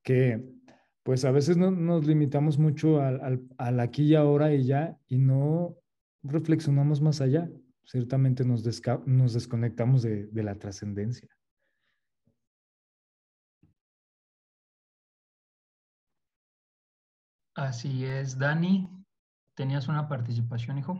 que 0.01 0.56
pues 1.07 1.23
a 1.23 1.31
veces 1.31 1.55
no, 1.55 1.71
nos 1.71 2.05
limitamos 2.05 2.59
mucho 2.59 2.99
al, 2.99 3.41
al, 3.57 3.79
aquí 3.79 4.03
y 4.03 4.15
ahora 4.15 4.53
y 4.53 4.65
ya 4.65 4.99
y 5.07 5.17
no 5.17 5.77
reflexionamos 6.21 6.99
más 6.99 7.21
allá. 7.21 7.49
Ciertamente 7.85 8.43
nos, 8.43 8.61
nos 9.05 9.33
desconectamos 9.33 10.01
de, 10.01 10.27
de 10.27 10.43
la 10.43 10.55
trascendencia. 10.55 11.29
Así 17.55 18.03
es, 18.03 18.37
Dani. 18.37 18.89
¿Tenías 19.55 19.87
una 19.87 20.09
participación, 20.09 20.77
hijo? 20.77 20.99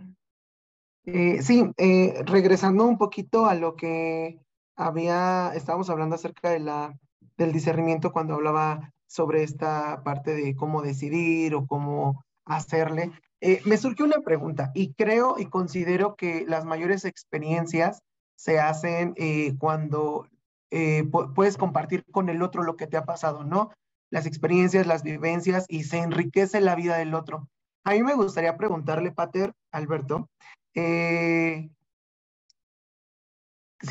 Eh, 1.04 1.42
sí, 1.42 1.70
eh, 1.76 2.24
regresando 2.24 2.86
un 2.86 2.98
poquito 2.98 3.46
a 3.46 3.56
lo 3.56 3.76
que 3.76 4.40
había, 4.78 5.52
estábamos 5.54 5.90
hablando 5.90 6.16
acerca 6.16 6.50
de 6.50 6.62
la, 6.62 6.98
del 7.36 7.52
discernimiento 7.52 8.14
cuando 8.14 8.36
hablaba 8.36 8.94
sobre 9.08 9.44
esta 9.44 10.04
parte 10.04 10.36
de 10.36 10.56
cómo 10.56 10.82
decidir 10.82 11.56
o 11.56 11.66
cómo 11.66 12.24
hacerle. 12.46 13.12
Eh, 13.42 13.62
me 13.66 13.78
surgió 13.78 14.06
una 14.06 14.22
pregunta 14.22 14.72
y 14.74 14.94
creo 14.94 15.36
y 15.38 15.46
considero 15.46 16.16
que 16.16 16.46
las 16.48 16.66
mayores 16.66 17.06
experiencias 17.06 18.00
se 18.36 18.60
hacen 18.60 19.14
eh, 19.18 19.56
cuando 19.58 20.28
eh, 20.72 21.04
puedes 21.36 21.58
compartir 21.58 22.04
con 22.12 22.30
el 22.30 22.42
otro 22.42 22.64
lo 22.64 22.76
que 22.76 22.88
te 22.88 22.98
ha 22.98 23.06
pasado, 23.06 23.44
¿no? 23.44 23.72
Las 24.10 24.26
experiencias, 24.26 24.88
las 24.88 25.04
vivencias 25.04 25.66
y 25.68 25.84
se 25.84 26.00
enriquece 26.00 26.62
la 26.62 26.76
vida 26.76 26.98
del 26.98 27.14
otro. 27.14 27.48
A 27.84 27.92
mí 27.92 28.04
me 28.04 28.16
gustaría 28.16 28.58
preguntarle, 28.58 29.12
Pater, 29.12 29.54
Alberto, 29.72 30.30
si 30.74 31.70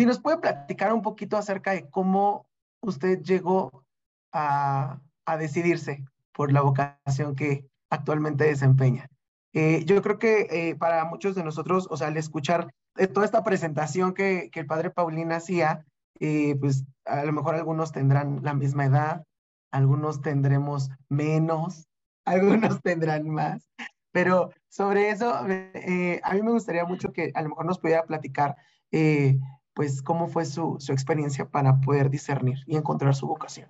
nos 0.05 0.21
puede 0.21 0.39
platicar 0.39 0.93
un 0.93 1.03
poquito 1.03 1.37
acerca 1.37 1.73
de 1.73 1.89
cómo 1.89 2.47
usted 2.81 3.23
llegó 3.23 3.85
a, 4.33 5.01
decidirse 5.37 6.05
por 6.33 6.53
la 6.53 6.61
vocación 6.61 7.35
que 7.35 7.67
actualmente 7.91 8.45
desempeña. 8.45 9.09
Eh, 9.53 9.85
yo 9.87 10.03
creo 10.03 10.19
que 10.19 10.47
eh, 10.51 10.77
para 10.77 11.05
muchos 11.07 11.35
de 11.35 11.43
nosotros, 11.43 11.89
o 11.91 11.97
sea, 11.97 12.09
al 12.09 12.17
escuchar 12.19 12.73
eh, 12.99 13.07
toda 13.07 13.25
esta 13.25 13.43
presentación 13.43 14.13
que, 14.13 14.51
el 14.53 14.67
padre 14.67 14.91
Paulín 14.91 15.33
hacía, 15.33 15.85
pues 16.61 16.85
a 17.05 17.25
lo 17.25 17.33
mejor 17.33 17.55
algunos 17.55 17.93
tendrán 17.93 18.41
la 18.43 18.55
misma 18.55 18.87
edad, 18.87 19.25
algunos 19.71 20.21
tendremos 20.21 20.91
menos, 21.09 21.87
algunos 22.27 22.83
tendrán 22.83 23.29
más, 23.29 23.71
pero 24.13 24.51
sobre 24.69 25.11
eso, 25.11 25.35
a 25.35 25.43
mí 25.45 26.43
me 26.43 26.51
gustaría 26.51 26.85
mucho 26.85 27.13
que 27.13 27.33
a 27.35 27.43
lo 27.43 27.51
mejor 27.51 27.67
nos 27.67 27.79
pudiera 27.79 28.05
platicar 28.05 28.57
pues 29.77 30.01
cómo 30.01 30.27
fue 30.27 30.47
su, 30.47 30.79
experiencia 30.89 31.49
para 31.51 31.81
poder 31.81 32.09
discernir 32.09 32.59
y 32.67 32.77
encontrar 32.77 33.15
su 33.15 33.27
vocación. 33.27 33.69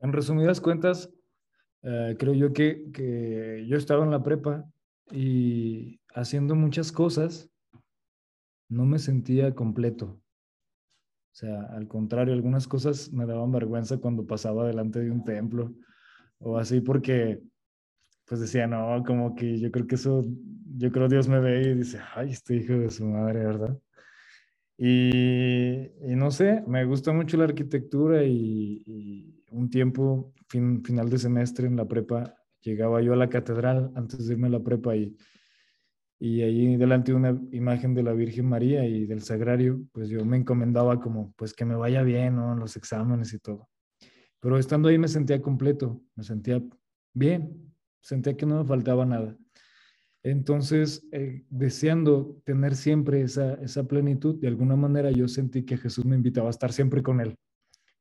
En 0.00 0.12
resumidas 0.12 0.60
cuentas, 0.60 1.10
eh, 1.82 2.16
creo 2.18 2.34
yo 2.34 2.52
que, 2.52 2.90
que, 2.92 3.64
yo 3.68 3.76
estaba 3.76 4.04
en 4.04 4.10
la 4.10 4.22
prepa 4.22 4.64
y 5.10 6.00
haciendo 6.14 6.54
muchas 6.54 6.92
cosas, 6.92 7.50
no 8.68 8.84
me 8.84 8.98
sentía 8.98 9.54
completo. 9.54 10.20
O 11.32 11.34
sea, 11.38 11.62
al 11.70 11.86
contrario, 11.88 12.34
algunas 12.34 12.66
cosas 12.66 13.12
me 13.12 13.26
daban 13.26 13.52
vergüenza 13.52 13.98
cuando 13.98 14.26
pasaba 14.26 14.66
delante 14.66 15.00
de 15.00 15.10
un 15.10 15.24
templo 15.24 15.72
o 16.40 16.58
así 16.58 16.80
porque 16.80 17.40
pues 18.26 18.40
decía, 18.40 18.66
no, 18.66 19.02
como 19.06 19.34
que 19.34 19.58
yo 19.58 19.70
creo 19.70 19.86
que 19.86 19.94
eso, 19.94 20.22
yo 20.76 20.92
creo 20.92 21.08
Dios 21.08 21.28
me 21.28 21.40
ve 21.40 21.62
y 21.62 21.74
dice, 21.74 21.98
ay, 22.14 22.30
este 22.30 22.56
hijo 22.56 22.74
de 22.74 22.90
su 22.90 23.06
madre, 23.06 23.44
¿verdad? 23.44 23.78
Y, 24.76 25.90
no 26.14 26.30
sé, 26.30 26.62
me 26.66 26.84
gusta 26.84 27.12
mucho 27.12 27.36
la 27.36 27.44
arquitectura 27.44 28.24
y, 28.24 29.37
un 29.50 29.70
tiempo, 29.70 30.32
fin, 30.48 30.84
final 30.84 31.08
de 31.10 31.18
semestre 31.18 31.66
en 31.66 31.76
la 31.76 31.86
prepa, 31.86 32.34
llegaba 32.60 33.00
yo 33.02 33.12
a 33.12 33.16
la 33.16 33.28
catedral 33.28 33.92
antes 33.94 34.26
de 34.26 34.34
irme 34.34 34.48
a 34.48 34.50
la 34.50 34.62
prepa 34.62 34.96
y, 34.96 35.16
y 36.20 36.42
ahí 36.42 36.76
delante 36.76 37.12
de 37.12 37.16
una 37.16 37.40
imagen 37.52 37.94
de 37.94 38.02
la 38.02 38.12
Virgen 38.12 38.46
María 38.46 38.84
y 38.86 39.06
del 39.06 39.22
Sagrario, 39.22 39.80
pues 39.92 40.08
yo 40.08 40.24
me 40.24 40.36
encomendaba 40.36 41.00
como, 41.00 41.32
pues 41.36 41.54
que 41.54 41.64
me 41.64 41.76
vaya 41.76 42.02
bien, 42.02 42.36
¿no? 42.36 42.56
Los 42.56 42.76
exámenes 42.76 43.32
y 43.32 43.38
todo. 43.38 43.68
Pero 44.40 44.58
estando 44.58 44.88
ahí 44.88 44.98
me 44.98 45.08
sentía 45.08 45.40
completo, 45.40 46.02
me 46.16 46.24
sentía 46.24 46.62
bien, 47.14 47.72
sentía 48.00 48.36
que 48.36 48.46
no 48.46 48.62
me 48.62 48.68
faltaba 48.68 49.06
nada. 49.06 49.36
Entonces, 50.24 51.06
eh, 51.12 51.44
deseando 51.48 52.40
tener 52.44 52.74
siempre 52.74 53.22
esa, 53.22 53.54
esa 53.54 53.84
plenitud, 53.86 54.40
de 54.40 54.48
alguna 54.48 54.76
manera 54.76 55.10
yo 55.10 55.28
sentí 55.28 55.64
que 55.64 55.76
Jesús 55.76 56.04
me 56.04 56.16
invitaba 56.16 56.48
a 56.48 56.50
estar 56.50 56.72
siempre 56.72 57.02
con 57.02 57.20
Él. 57.20 57.36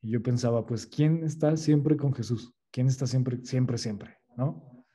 Y 0.02 0.12
yo 0.12 0.22
pensaba, 0.22 0.66
pues, 0.66 0.86
¿quién 0.86 1.24
está 1.24 1.58
siempre 1.58 1.98
con 1.98 2.14
Jesús? 2.14 2.54
¿Quién 2.72 2.88
está 2.88 3.08
siempre, 3.08 3.40
siempre, 3.44 3.78
siempre? 3.78 4.18
¿No? 4.36 4.86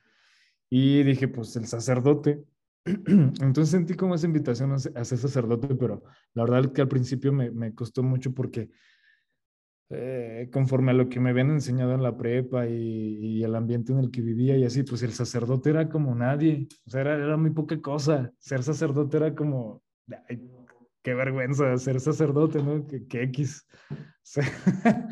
Y 0.69 1.03
dije, 1.03 1.27
pues 1.27 1.55
el 1.55 1.67
sacerdote, 1.67 2.43
Entonces 2.85 3.69
sentí 3.69 3.93
como 3.93 4.15
esa 4.15 4.27
invitación 4.27 4.73
a 4.73 4.79
ser 4.79 5.17
sacerdote, 5.17 5.73
pero 5.75 6.03
la 6.33 6.43
verdad 6.43 6.65
es 6.65 6.71
que 6.71 6.81
al 6.81 6.89
principio 6.89 7.31
me, 7.31 7.49
me 7.49 7.73
costó 7.73 8.03
mucho 8.03 8.33
porque 8.33 8.69
eh, 9.89 10.49
conforme 10.51 10.91
a 10.91 10.93
lo 10.95 11.07
que 11.07 11.19
me 11.19 11.29
habían 11.29 11.51
enseñado 11.51 11.93
en 11.93 12.03
la 12.03 12.17
prepa 12.17 12.67
y, 12.67 13.43
el 13.43 13.55
ambiente 13.55 13.91
en 13.91 13.99
el 13.99 14.11
que 14.11 14.21
vivía 14.21 14.57
y 14.57 14.63
así, 14.65 14.83
pues 14.83 15.03
el 15.03 15.13
sacerdote 15.13 15.69
era 15.69 15.87
como 15.89 16.15
nadie, 16.15 16.67
o 16.85 16.89
sea, 16.89 17.01
era, 17.01 17.15
era 17.15 17.37
muy 17.37 17.51
poca 17.51 17.79
cosa. 17.81 18.31
Ser 18.39 18.63
sacerdote 18.63 19.17
era 19.17 19.35
como, 19.35 19.83
qué 21.03 21.13
vergüenza 21.13 21.77
ser 21.77 21.99
sacerdote, 21.99 22.63
¿no? 22.63 22.87
Que, 22.87 23.05
que 23.07 23.23
X. 23.23 23.67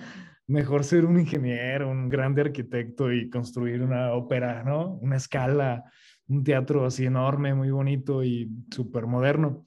mejor 0.48 0.84
ser 0.84 1.06
un 1.06 1.20
ingeniero, 1.20 1.90
un 1.90 2.10
grande 2.10 2.42
arquitecto 2.42 3.12
y 3.12 3.30
construir 3.30 3.82
una 3.82 4.14
ópera, 4.14 4.64
¿no? 4.64 4.96
Una 4.96 5.18
escala 5.18 5.84
un 6.32 6.44
teatro 6.44 6.86
así 6.86 7.06
enorme, 7.06 7.54
muy 7.54 7.72
bonito 7.72 8.24
y 8.24 8.50
súper 8.74 9.06
moderno. 9.06 9.66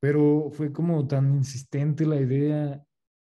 Pero 0.00 0.50
fue 0.52 0.72
como 0.72 1.06
tan 1.06 1.34
insistente 1.34 2.06
la 2.06 2.20
idea 2.20 2.82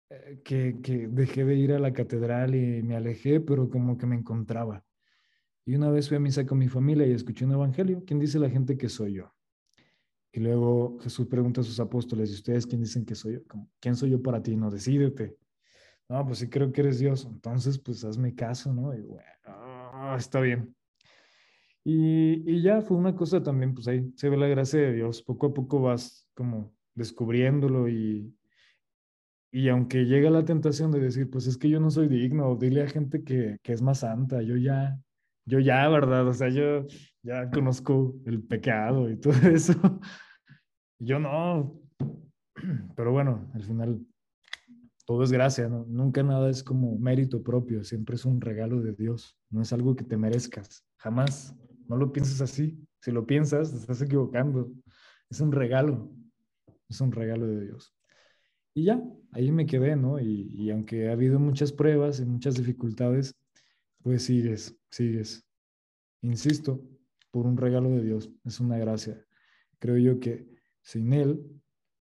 eh, 0.09 0.41
que, 0.43 0.79
que, 0.83 1.07
dejé 1.07 1.45
de 1.45 1.55
ir 1.55 1.73
a 1.73 1.79
la 1.79 1.93
catedral 1.93 2.53
y 2.55 2.83
me 2.83 2.95
alejé, 2.95 3.39
pero 3.39 3.69
como 3.69 3.97
que 3.97 4.05
me 4.05 4.15
encontraba. 4.15 4.83
Y 5.65 5.75
una 5.75 5.89
vez 5.89 6.09
fui 6.09 6.17
a 6.17 6.19
misa 6.19 6.45
con 6.45 6.57
mi 6.57 6.67
familia 6.67 7.07
y 7.07 7.11
escuché 7.11 7.45
un 7.45 7.53
evangelio. 7.53 8.03
¿Quién 8.05 8.19
dice 8.19 8.39
la 8.39 8.49
gente 8.49 8.77
que 8.77 8.89
soy 8.89 9.13
yo? 9.13 9.33
Y 10.31 10.39
luego 10.39 10.99
Jesús 10.99 11.27
pregunta 11.27 11.61
a 11.61 11.63
sus 11.63 11.79
apóstoles, 11.79 12.29
¿y 12.29 12.35
ustedes 12.35 12.67
quién 12.67 12.81
dicen 12.81 13.05
que 13.05 13.15
soy 13.15 13.33
yo? 13.33 13.39
¿Quién 13.79 13.95
soy 13.95 14.11
yo 14.11 14.21
para 14.21 14.41
ti? 14.41 14.55
No, 14.55 14.69
decídete. 14.69 15.35
No, 16.07 16.25
pues 16.25 16.39
sí 16.39 16.49
creo 16.49 16.71
que 16.71 16.81
eres 16.81 16.99
Dios. 16.99 17.25
Entonces, 17.25 17.79
pues 17.79 18.03
hazme 18.03 18.35
caso, 18.35 18.73
¿no? 18.73 18.93
Y 18.93 19.01
bueno, 19.01 19.23
ah, 19.45 20.15
está 20.17 20.39
bien. 20.41 20.75
Y, 21.83 22.61
ya 22.61 22.81
fue 22.81 22.97
una 22.97 23.15
cosa 23.15 23.41
también, 23.41 23.73
pues 23.73 23.87
ahí 23.87 24.11
se 24.15 24.29
ve 24.29 24.37
la 24.37 24.47
gracia 24.47 24.79
de 24.79 24.93
Dios. 24.93 25.23
Poco 25.23 25.47
a 25.47 25.53
poco 25.53 25.81
vas 25.81 26.29
como 26.33 26.73
descubriéndolo 26.93 27.89
y, 27.89 28.35
y 29.51 29.69
aunque 29.69 30.05
llega 30.05 30.29
la 30.29 30.45
tentación 30.45 30.91
de 30.91 30.99
decir, 30.99 31.29
pues 31.29 31.47
es 31.47 31.57
que 31.57 31.69
yo 31.69 31.79
no 31.79 31.89
soy 31.89 32.07
digno, 32.07 32.55
dile 32.55 32.83
a 32.83 32.87
gente 32.87 33.23
que, 33.23 33.57
que 33.63 33.73
es 33.73 33.81
más 33.81 33.99
santa, 33.99 34.41
yo 34.41 34.57
ya, 34.57 34.99
yo 35.49 35.59
ya, 35.59 35.87
¿verdad? 35.89 36.27
O 36.27 36.33
sea, 36.33 36.49
yo 36.49 36.85
ya 37.23 37.49
conozco 37.49 38.15
el 38.25 38.43
pecado 38.43 39.09
y 39.09 39.17
todo 39.17 39.33
eso. 39.49 39.73
Yo 40.99 41.19
no. 41.19 41.81
Pero 42.95 43.11
bueno, 43.11 43.49
al 43.53 43.63
final 43.63 44.05
todo 45.05 45.23
es 45.23 45.31
gracia, 45.31 45.67
¿no? 45.67 45.85
Nunca 45.87 46.21
nada 46.21 46.49
es 46.49 46.63
como 46.63 46.97
mérito 46.97 47.41
propio, 47.41 47.83
siempre 47.83 48.15
es 48.15 48.25
un 48.25 48.39
regalo 48.41 48.81
de 48.81 48.93
Dios, 48.93 49.37
no 49.49 49.61
es 49.61 49.73
algo 49.73 49.95
que 49.95 50.03
te 50.03 50.17
merezcas, 50.17 50.85
jamás. 50.97 51.55
No 51.87 51.97
lo 51.97 52.13
pienses 52.13 52.39
así. 52.41 52.79
Si 53.01 53.11
lo 53.11 53.25
piensas, 53.25 53.71
te 53.71 53.77
estás 53.77 54.01
equivocando. 54.01 54.71
Es 55.29 55.41
un 55.41 55.51
regalo. 55.51 56.11
Es 56.87 57.01
un 57.01 57.11
regalo 57.11 57.47
de 57.47 57.65
Dios. 57.65 57.95
Y 58.75 58.85
ya, 58.85 59.03
ahí 59.31 59.51
me 59.51 59.65
quedé, 59.65 59.95
¿no? 59.95 60.19
Y, 60.19 60.69
aunque 60.69 61.09
ha 61.09 61.13
habido 61.13 61.39
muchas 61.39 61.71
pruebas 61.71 62.19
y 62.19 62.25
muchas 62.25 62.55
dificultades, 62.55 63.35
pues 64.01 64.23
sigues, 64.23 64.77
sigues. 64.89 65.45
Insisto, 66.21 66.83
por 67.31 67.45
un 67.45 67.57
regalo 67.57 67.89
de 67.89 68.03
Dios. 68.03 68.31
Es 68.43 68.59
una 68.59 68.77
gracia. 68.77 69.23
Creo 69.79 69.97
yo 69.97 70.19
que 70.19 70.47
sin 70.81 71.13
Él, 71.13 71.61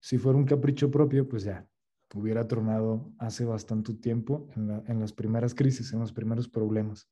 si 0.01 0.19
fuera 0.19 0.39
un 0.39 0.45
capricho 0.45 0.91
propio, 0.91 1.29
pues 1.29 1.45
ya, 1.45 1.67
hubiera 2.15 2.47
tronado 2.47 3.13
hace 3.19 3.45
bastante 3.45 3.95
tiempo 3.95 4.49
en, 4.57 4.83
en 4.87 5.01
las 5.01 5.13
primeras 5.13 5.55
crisis, 5.55 5.93
en 5.93 6.01
los 6.01 6.13
primeros 6.13 6.49
problemas. 6.49 7.09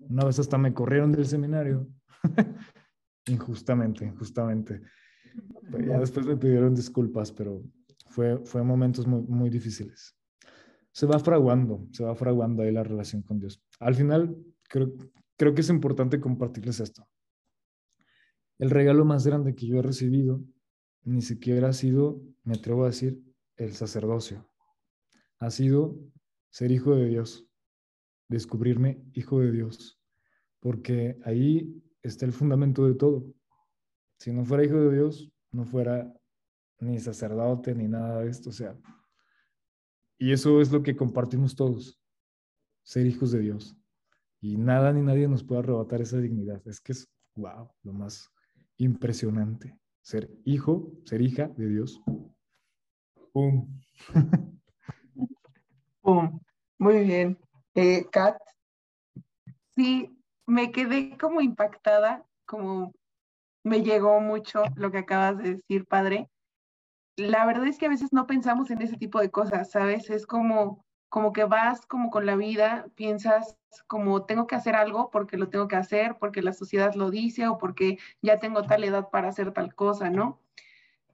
Una 0.00 0.24
vez 0.24 0.38
hasta 0.38 0.58
me 0.58 0.74
corrieron 0.74 1.12
del 1.12 1.26
seminario 1.26 1.88
injustamente, 3.26 4.04
injustamente. 4.04 4.82
ya 5.86 5.98
después 5.98 6.26
me 6.26 6.36
pidieron 6.36 6.74
disculpas, 6.74 7.32
pero 7.32 7.62
fue, 8.08 8.38
fue 8.44 8.62
momentos 8.62 9.06
muy, 9.06 9.22
muy 9.22 9.50
difíciles. 9.50 10.14
Se 10.92 11.06
va 11.06 11.18
fraguando, 11.18 11.88
se 11.92 12.04
va 12.04 12.14
fraguando 12.14 12.62
ahí 12.62 12.72
la 12.72 12.82
relación 12.82 13.22
con 13.22 13.38
Dios. 13.38 13.62
Al 13.82 13.94
final, 13.94 14.36
creo, 14.68 14.92
creo 15.36 15.54
que 15.54 15.60
es 15.60 15.68
importante 15.68 16.20
compartirles 16.20 16.80
esto. 16.80 17.06
El 18.58 18.70
regalo 18.70 19.04
más 19.04 19.26
grande 19.26 19.54
que 19.54 19.66
yo 19.66 19.78
he 19.78 19.82
recibido 19.82 20.40
ni 21.04 21.20
siquiera 21.20 21.70
ha 21.70 21.72
sido, 21.72 22.22
me 22.44 22.54
atrevo 22.54 22.84
a 22.84 22.88
decir, 22.88 23.20
el 23.56 23.72
sacerdocio. 23.72 24.48
Ha 25.38 25.50
sido 25.50 25.98
ser 26.50 26.70
hijo 26.70 26.94
de 26.94 27.06
Dios, 27.06 27.44
descubrirme 28.28 29.02
hijo 29.14 29.40
de 29.40 29.50
Dios, 29.50 30.00
porque 30.60 31.18
ahí 31.24 31.82
está 32.02 32.24
el 32.24 32.32
fundamento 32.32 32.86
de 32.86 32.94
todo. 32.94 33.34
Si 34.18 34.32
no 34.32 34.44
fuera 34.44 34.64
hijo 34.64 34.76
de 34.76 34.94
Dios, 34.94 35.32
no 35.50 35.64
fuera 35.64 36.12
ni 36.78 37.00
sacerdote 37.00 37.74
ni 37.74 37.88
nada 37.88 38.20
de 38.20 38.30
esto. 38.30 38.50
O 38.50 38.52
sea, 38.52 38.78
y 40.18 40.32
eso 40.32 40.60
es 40.60 40.70
lo 40.70 40.82
que 40.82 40.94
compartimos 40.94 41.56
todos, 41.56 42.00
ser 42.82 43.06
hijos 43.06 43.32
de 43.32 43.40
Dios. 43.40 43.76
Y 44.40 44.56
nada 44.56 44.92
ni 44.92 45.02
nadie 45.02 45.28
nos 45.28 45.44
puede 45.44 45.60
arrebatar 45.60 46.00
esa 46.00 46.18
dignidad. 46.18 46.60
Es 46.66 46.80
que 46.80 46.92
es, 46.92 47.08
wow, 47.36 47.70
lo 47.82 47.92
más 47.92 48.30
impresionante. 48.76 49.78
Ser 50.02 50.28
hijo, 50.44 50.92
ser 51.04 51.22
hija 51.22 51.48
de 51.48 51.68
Dios. 51.68 52.02
¡Pum! 53.32 53.80
¡Pum! 56.02 56.40
Muy 56.78 57.04
bien. 57.04 57.38
Eh, 57.74 58.04
Kat. 58.10 58.36
Sí, 59.76 60.18
me 60.46 60.72
quedé 60.72 61.16
como 61.16 61.40
impactada, 61.40 62.26
como 62.44 62.92
me 63.64 63.82
llegó 63.82 64.20
mucho 64.20 64.64
lo 64.74 64.90
que 64.90 64.98
acabas 64.98 65.38
de 65.38 65.54
decir, 65.54 65.86
padre. 65.86 66.28
La 67.16 67.46
verdad 67.46 67.66
es 67.66 67.78
que 67.78 67.86
a 67.86 67.90
veces 67.90 68.12
no 68.12 68.26
pensamos 68.26 68.70
en 68.70 68.82
ese 68.82 68.96
tipo 68.96 69.20
de 69.20 69.30
cosas, 69.30 69.70
¿sabes? 69.70 70.10
Es 70.10 70.26
como, 70.26 70.84
como 71.12 71.34
que 71.34 71.44
vas 71.44 71.84
como 71.84 72.08
con 72.10 72.24
la 72.24 72.36
vida, 72.36 72.86
piensas 72.94 73.58
como 73.86 74.24
tengo 74.24 74.46
que 74.46 74.54
hacer 74.54 74.74
algo 74.74 75.10
porque 75.10 75.36
lo 75.36 75.50
tengo 75.50 75.68
que 75.68 75.76
hacer, 75.76 76.16
porque 76.18 76.40
la 76.40 76.54
sociedad 76.54 76.94
lo 76.94 77.10
dice 77.10 77.46
o 77.48 77.58
porque 77.58 77.98
ya 78.22 78.38
tengo 78.38 78.62
tal 78.62 78.82
edad 78.82 79.10
para 79.10 79.28
hacer 79.28 79.52
tal 79.52 79.74
cosa, 79.74 80.08
¿no? 80.08 80.40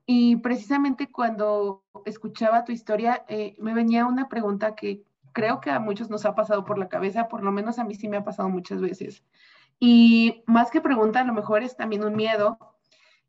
Y 0.07 0.37
precisamente 0.37 1.11
cuando 1.11 1.83
escuchaba 2.05 2.65
tu 2.65 2.71
historia, 2.71 3.25
eh, 3.27 3.57
me 3.59 3.75
venía 3.75 4.07
una 4.07 4.29
pregunta 4.29 4.77
que 4.77 5.03
creo 5.33 5.61
que 5.61 5.73
a 5.73 5.81
muchos 5.81 6.11
nos 6.11 6.25
ha 6.27 6.37
pasado 6.37 6.65
por 6.65 6.79
la 6.79 6.89
cabeza, 6.89 7.27
por 7.27 7.43
lo 7.43 7.51
menos 7.51 7.81
a 7.81 7.85
mí 7.85 7.97
sí 7.97 8.07
me 8.07 8.19
ha 8.19 8.25
pasado 8.25 8.49
muchas 8.49 8.81
veces. 8.81 9.25
Y 9.81 10.45
más 10.47 10.71
que 10.71 10.81
pregunta, 10.81 11.23
a 11.23 11.25
lo 11.25 11.35
mejor 11.35 11.65
es 11.65 11.77
también 11.77 12.05
un 12.05 12.15
miedo 12.15 12.57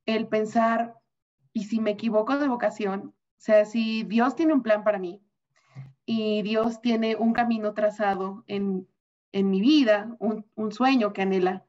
el 0.05 0.27
pensar, 0.27 0.93
¿y 1.51 1.63
si 1.63 1.79
me 1.79 1.89
equivoco 1.89 2.38
de 2.38 2.47
vocación? 2.47 3.15
O 3.15 3.41
sea, 3.41 3.65
si 3.65 4.03
Dios 4.03 4.36
tiene 4.36 4.53
un 4.53 4.62
plan 4.62 4.84
para 4.84 4.99
mí 4.99 5.20
y 6.12 6.41
Dios 6.41 6.82
tiene 6.82 7.16
un 7.16 7.34
camino 7.34 7.76
trazado 7.76 8.43
en, 8.47 8.88
en 9.32 9.51
mi 9.51 9.62
vida, 9.62 10.16
un, 10.18 10.43
un 10.55 10.72
sueño 10.72 11.14
que 11.14 11.22
anhela, 11.22 11.68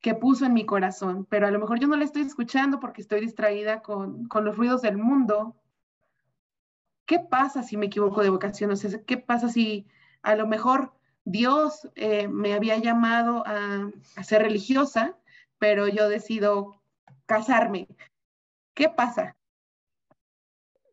que 0.00 0.14
puso 0.14 0.46
en 0.46 0.54
mi 0.54 0.64
corazón, 0.64 1.26
pero 1.28 1.48
a 1.48 1.50
lo 1.50 1.58
mejor 1.58 1.80
yo 1.80 1.88
no 1.88 1.96
le 1.96 2.04
estoy 2.04 2.22
escuchando 2.22 2.78
porque 2.78 3.02
estoy 3.02 3.20
distraída 3.20 3.82
con, 3.82 4.28
con 4.28 4.44
los 4.44 4.56
ruidos 4.56 4.82
del 4.82 4.98
mundo 4.98 5.56
¿qué 7.10 7.18
pasa 7.18 7.64
si 7.64 7.76
me 7.76 7.86
equivoco 7.86 8.22
de 8.22 8.30
vocación? 8.30 8.70
O 8.70 8.76
sea, 8.76 9.02
¿qué 9.04 9.18
pasa 9.18 9.48
si 9.48 9.84
a 10.22 10.36
lo 10.36 10.46
mejor 10.46 10.92
Dios 11.24 11.90
eh, 11.96 12.28
me 12.28 12.54
había 12.54 12.76
llamado 12.76 13.42
a, 13.44 13.90
ser 14.22 14.42
religiosa, 14.42 15.18
pero 15.58 15.88
yo 15.88 16.08
decido 16.08 16.80
casarme? 17.26 17.88
¿Qué 18.74 18.88
pasa? 18.88 19.36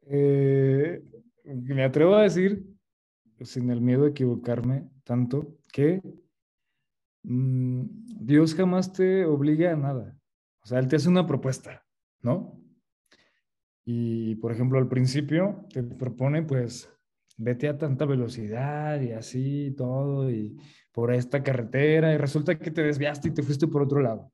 Eh, 0.07 1.03
me 1.47 1.83
atrevo 1.83 2.15
a 2.15 2.23
decir, 2.23 2.65
sin 3.41 3.69
el 3.69 3.81
miedo 3.81 4.03
de 4.03 4.09
equivocarme 4.09 4.89
tanto, 5.03 5.57
que 5.71 6.01
mm, 7.23 7.83
Dios 8.25 8.55
jamás 8.55 8.91
te 8.91 9.25
obliga 9.25 9.71
a 9.71 9.75
nada. 9.75 10.17
O 10.63 10.67
sea, 10.67 10.79
Él 10.79 10.87
te 10.87 10.97
hace 10.97 11.09
una 11.09 11.25
propuesta, 11.25 11.85
¿no? 12.21 12.59
Y, 13.85 14.35
por 14.35 14.51
ejemplo, 14.51 14.79
al 14.79 14.89
principio 14.89 15.65
te 15.71 15.81
propone, 15.81 16.43
pues, 16.43 16.91
vete 17.37 17.69
a 17.69 17.77
tanta 17.77 18.05
velocidad 18.05 18.99
y 18.99 19.13
así 19.13 19.73
todo, 19.77 20.29
y 20.29 20.57
por 20.91 21.13
esta 21.13 21.43
carretera, 21.43 22.13
y 22.13 22.17
resulta 22.17 22.57
que 22.59 22.71
te 22.71 22.83
desviaste 22.83 23.29
y 23.29 23.33
te 23.33 23.43
fuiste 23.43 23.67
por 23.67 23.83
otro 23.83 24.01
lado. 24.01 24.31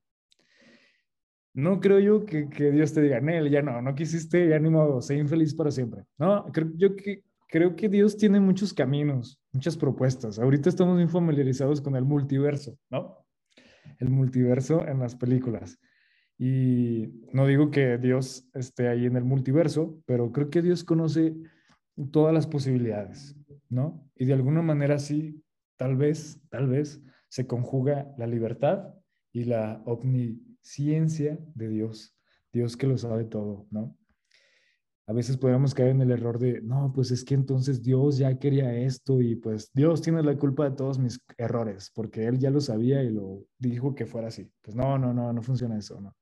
No 1.54 1.80
creo 1.80 2.00
yo 2.00 2.26
que, 2.26 2.50
que 2.50 2.72
Dios 2.72 2.94
te 2.94 3.02
diga, 3.02 3.20
Nel, 3.20 3.50
ya 3.50 3.62
no, 3.62 3.82
no 3.82 3.94
quisiste, 3.96 4.50
ya 4.50 4.60
ni 4.60 4.70
modo, 4.70 5.02
sé 5.02 5.18
infeliz 5.18 5.54
para 5.54 5.72
siempre. 5.72 6.04
No, 6.18 6.46
creo, 6.52 6.72
yo 6.76 6.96
que, 6.96 7.24
creo 7.48 7.76
que 7.76 7.90
Dios 7.90 8.18
tiene 8.18 8.40
muchos 8.40 8.74
caminos, 8.74 9.40
muchas 9.52 9.78
propuestas. 9.78 10.40
Ahorita 10.40 10.70
estamos 10.70 10.96
muy 10.96 11.08
familiarizados 11.08 11.82
con 11.82 11.96
el 11.96 12.04
multiverso, 12.04 12.78
¿no? 12.90 13.26
El 14.00 14.10
multiverso 14.10 14.88
en 14.88 15.00
las 15.00 15.16
películas. 15.16 15.80
Y 16.40 17.22
no 17.32 17.46
digo 17.46 17.70
que 17.70 18.00
Dios 18.00 18.50
esté 18.56 18.88
ahí 18.88 19.06
en 19.06 19.16
el 19.16 19.24
multiverso, 19.24 20.02
pero 20.08 20.32
creo 20.32 20.50
que 20.50 20.64
Dios 20.64 20.84
conoce 20.84 21.36
todas 22.12 22.34
las 22.34 22.48
posibilidades, 22.48 23.36
¿no? 23.70 24.10
Y 24.16 24.26
de 24.26 24.34
alguna 24.34 24.64
manera 24.64 24.98
sí, 24.98 25.44
tal 25.78 25.96
vez, 25.96 26.42
tal 26.50 26.68
vez 26.68 27.02
se 27.30 27.46
conjuga 27.46 28.12
la 28.18 28.26
libertad 28.26 28.96
y 29.32 29.44
la 29.44 29.82
omnisciencia 30.64 31.38
de 31.56 31.70
Dios, 31.70 32.16
Dios 32.52 32.78
que 32.78 32.88
lo 32.88 32.98
sabe 32.98 33.26
todo, 33.26 33.68
¿no? 33.70 33.98
A 35.06 35.12
veces 35.12 35.36
podemos 35.36 35.74
caer 35.74 35.90
en 35.90 36.02
el 36.02 36.12
error 36.12 36.40
de, 36.40 36.62
no, 36.62 36.94
pues 36.96 37.12
es 37.12 37.26
que 37.26 37.34
entonces 37.34 37.84
Dios 37.84 38.18
ya 38.18 38.40
quería 38.40 38.74
esto 38.74 39.20
y 39.20 39.36
pues 39.36 39.70
Dios 39.74 40.02
tiene 40.02 40.24
la 40.24 40.38
culpa 40.38 40.70
de 40.70 40.78
todos 40.78 40.98
mis 40.98 41.20
errores, 41.38 41.92
porque 41.94 42.26
Él 42.26 42.40
ya 42.40 42.50
lo 42.50 42.62
sabía 42.62 43.04
y 43.04 43.10
lo 43.10 43.46
dijo 43.58 43.94
que 43.94 44.06
fuera 44.06 44.30
así. 44.30 44.50
Pues 44.62 44.76
no, 44.78 44.98
no, 44.98 45.14
no, 45.14 45.34
no 45.34 45.42
funciona 45.42 45.78
eso, 45.78 46.00
¿no? 46.00 46.16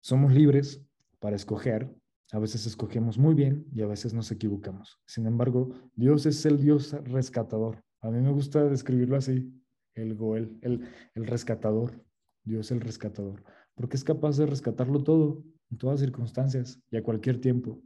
Somos 0.00 0.32
libres 0.32 0.82
para 1.18 1.36
escoger 1.36 1.94
a 2.30 2.38
veces 2.38 2.66
escogemos 2.66 3.16
muy 3.16 3.34
bien 3.34 3.66
y 3.74 3.80
a 3.80 3.86
veces 3.86 4.12
nos 4.12 4.30
equivocamos. 4.30 5.00
Sin 5.06 5.26
embargo, 5.26 5.70
Dios 5.94 6.26
es 6.26 6.44
el 6.44 6.60
Dios 6.60 6.92
rescatador. 7.04 7.82
A 8.02 8.10
mí 8.10 8.20
me 8.20 8.32
gusta 8.32 8.64
describirlo 8.64 9.16
así, 9.16 9.50
el 9.94 10.14
Goel, 10.14 10.58
el, 10.60 10.86
el 11.14 11.26
rescatador. 11.26 12.04
Dios 12.48 12.70
el 12.70 12.80
rescatador, 12.80 13.44
porque 13.74 13.96
es 13.96 14.04
capaz 14.04 14.36
de 14.36 14.46
rescatarlo 14.46 15.02
todo, 15.02 15.44
en 15.70 15.78
todas 15.78 16.00
circunstancias 16.00 16.80
y 16.90 16.96
a 16.96 17.02
cualquier 17.02 17.40
tiempo. 17.40 17.80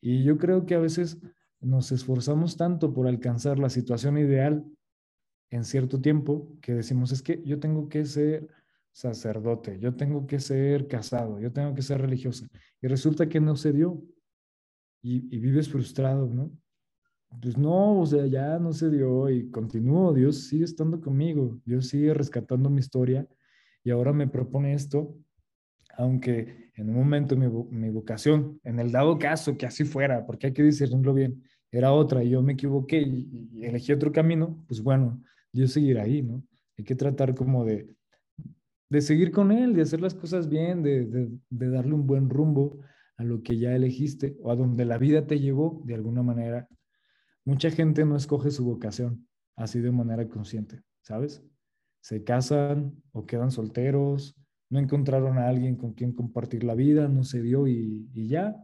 Y 0.00 0.22
yo 0.22 0.38
creo 0.38 0.66
que 0.66 0.74
a 0.74 0.78
veces 0.78 1.18
nos 1.60 1.90
esforzamos 1.90 2.56
tanto 2.56 2.92
por 2.92 3.08
alcanzar 3.08 3.58
la 3.58 3.68
situación 3.68 4.18
ideal 4.18 4.64
en 5.50 5.64
cierto 5.64 6.00
tiempo 6.00 6.56
que 6.60 6.74
decimos, 6.74 7.10
es 7.10 7.22
que 7.22 7.42
yo 7.44 7.58
tengo 7.58 7.88
que 7.88 8.04
ser 8.04 8.48
sacerdote, 8.92 9.78
yo 9.80 9.94
tengo 9.94 10.26
que 10.26 10.40
ser 10.40 10.86
casado, 10.86 11.40
yo 11.40 11.52
tengo 11.52 11.74
que 11.74 11.82
ser 11.82 12.00
religiosa. 12.00 12.46
Y 12.80 12.86
resulta 12.86 13.28
que 13.28 13.40
no 13.40 13.56
se 13.56 13.72
dio. 13.72 14.02
Y, 15.00 15.38
vives 15.38 15.68
frustrado, 15.68 16.26
¿no? 16.26 16.50
Pues 17.40 17.56
no, 17.56 18.00
o 18.00 18.06
sea, 18.06 18.26
ya 18.26 18.58
no 18.58 18.72
se 18.72 18.90
dio 18.90 19.30
y 19.30 19.48
continúo, 19.50 20.12
Dios 20.12 20.48
sigue 20.48 20.64
estando 20.64 21.00
conmigo, 21.00 21.60
Dios 21.64 21.86
sigue 21.88 22.12
rescatando 22.12 22.68
mi 22.68 22.80
historia 22.80 23.26
y 23.84 23.90
ahora 23.90 24.12
me 24.12 24.28
propone 24.28 24.74
esto, 24.74 25.16
aunque 25.96 26.70
en 26.74 26.90
un 26.90 26.96
momento 26.96 27.36
mi, 27.36 27.46
mi 27.70 27.90
vocación, 27.90 28.60
en 28.64 28.78
el 28.78 28.92
dado 28.92 29.18
caso 29.18 29.56
que 29.56 29.66
así 29.66 29.84
fuera, 29.84 30.26
porque 30.26 30.48
hay 30.48 30.52
que 30.52 30.62
discernirlo 30.62 31.14
bien, 31.14 31.42
era 31.70 31.92
otra 31.92 32.24
y 32.24 32.30
yo 32.30 32.42
me 32.42 32.54
equivoqué 32.54 33.00
y, 33.00 33.64
elegí 33.64 33.92
otro 33.92 34.12
camino, 34.12 34.64
pues 34.66 34.82
bueno, 34.82 35.22
Dios 35.52 35.72
seguirá 35.72 36.02
ahí, 36.04 36.22
¿no? 36.22 36.42
Hay 36.76 36.84
que 36.84 36.94
tratar 36.94 37.34
como 37.34 37.64
de, 37.64 37.94
de 38.88 39.00
seguir 39.00 39.30
con 39.32 39.52
él, 39.52 39.74
de 39.74 39.82
hacer 39.82 40.00
las 40.00 40.14
cosas 40.14 40.48
bien, 40.48 40.82
de, 40.82 41.28
darle 41.50 41.94
un 41.94 42.06
buen 42.06 42.30
rumbo 42.30 42.80
a 43.16 43.24
lo 43.24 43.42
que 43.42 43.58
ya 43.58 43.74
elegiste 43.74 44.36
o 44.42 44.50
a 44.50 44.56
donde 44.56 44.84
la 44.84 44.96
vida 44.96 45.26
te 45.26 45.40
llevó 45.40 45.82
de 45.84 45.94
alguna 45.94 46.22
manera. 46.22 46.68
Mucha 47.44 47.70
gente 47.70 48.04
no 48.04 48.16
escoge 48.16 48.50
su 48.50 48.64
vocación 48.64 49.26
así 49.56 49.80
de 49.80 49.90
manera 49.90 50.28
consciente, 50.28 50.82
¿sabes? 51.02 51.42
Se 52.00 52.24
casan 52.24 53.02
o 53.12 53.26
quedan 53.26 53.50
solteros, 53.50 54.36
no 54.70 54.78
encontraron 54.78 55.38
a 55.38 55.48
alguien 55.48 55.76
con 55.76 55.92
quien 55.92 56.12
compartir 56.12 56.64
la 56.64 56.74
vida, 56.74 57.08
no 57.08 57.24
se 57.24 57.42
dio 57.42 57.66
y, 57.66 58.08
y 58.12 58.28
ya. 58.28 58.54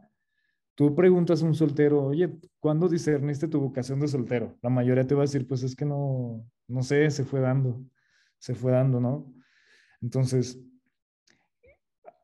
Tú 0.74 0.94
preguntas 0.94 1.42
a 1.42 1.46
un 1.46 1.54
soltero, 1.54 2.04
oye, 2.04 2.36
¿cuándo 2.58 2.88
discerniste 2.88 3.48
tu 3.48 3.60
vocación 3.60 4.00
de 4.00 4.08
soltero? 4.08 4.58
La 4.60 4.70
mayoría 4.70 5.06
te 5.06 5.14
va 5.14 5.22
a 5.22 5.26
decir, 5.28 5.46
pues 5.46 5.62
es 5.62 5.76
que 5.76 5.84
no, 5.84 6.44
no 6.66 6.82
sé, 6.82 7.10
se 7.10 7.24
fue 7.24 7.40
dando, 7.40 7.84
se 8.38 8.54
fue 8.54 8.72
dando, 8.72 9.00
¿no? 9.00 9.32
Entonces, 10.02 10.60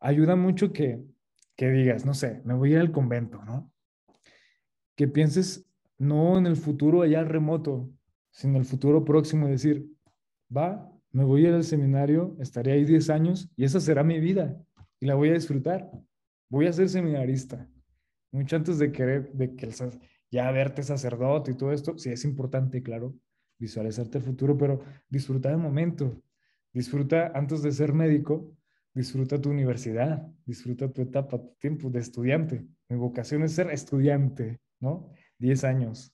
ayuda 0.01 0.35
mucho 0.35 0.73
que, 0.73 1.05
que 1.57 1.71
digas, 1.71 2.05
no 2.05 2.13
sé, 2.13 2.43
me 2.45 2.55
voy 2.55 2.71
a 2.71 2.75
ir 2.75 2.81
al 2.81 2.93
convento, 2.93 3.45
¿no? 3.45 3.73
Que 4.97 5.07
pienses 5.07 5.67
no 5.97 6.37
en 6.37 6.47
el 6.47 6.57
futuro 6.57 7.03
allá 7.03 7.23
remoto, 7.23 7.89
sino 8.31 8.55
en 8.55 8.61
el 8.61 8.65
futuro 8.65 9.05
próximo 9.05 9.47
y 9.47 9.53
decir, 9.53 9.87
va, 10.55 10.91
me 11.13 11.25
voy 11.25 11.45
a 11.45 11.49
ir 11.49 11.55
al 11.55 11.65
seminario, 11.65 12.37
estaré 12.39 12.73
ahí 12.73 12.85
10 12.85 13.11
años 13.11 13.51
y 13.57 13.65
esa 13.65 13.81
será 13.81 14.05
mi 14.05 14.21
vida 14.21 14.57
y 15.01 15.07
la 15.07 15.15
voy 15.15 15.31
a 15.31 15.35
disfrutar. 15.35 15.91
Voy 16.49 16.67
a 16.67 16.73
ser 16.73 16.89
seminarista. 16.89 17.69
Mucho 18.33 18.57
antes 18.57 18.79
de 18.79 18.93
querer, 18.93 19.33
de 19.33 19.55
que 19.57 19.71
ya 20.31 20.51
verte 20.53 20.83
sacerdote 20.83 21.51
y 21.51 21.55
todo 21.55 21.73
esto, 21.73 21.99
sí 21.99 22.11
es 22.11 22.25
importante, 22.25 22.83
claro, 22.83 23.15
visualizarte 23.59 24.19
el 24.19 24.25
futuro, 24.25 24.57
pero 24.57 24.81
disfrutar 25.09 25.53
el 25.53 25.59
momento. 25.59 26.23
Disfruta, 26.73 27.33
antes 27.35 27.63
de 27.63 27.73
ser 27.73 27.93
médico, 27.93 28.57
disfruta 28.95 29.41
tu 29.41 29.51
universidad, 29.51 30.27
disfruta 30.47 30.93
tu 30.93 31.03
etapa, 31.03 31.39
tu 31.39 31.55
tiempo 31.59 31.91
de 31.91 31.99
estudiante. 31.99 32.67
Mi 32.89 32.97
vocación 32.97 33.43
es 33.43 33.53
ser 33.53 33.71
estudiante, 33.71 34.61
¿no? 34.79 35.11
Diez 35.39 35.65
años 35.65 36.13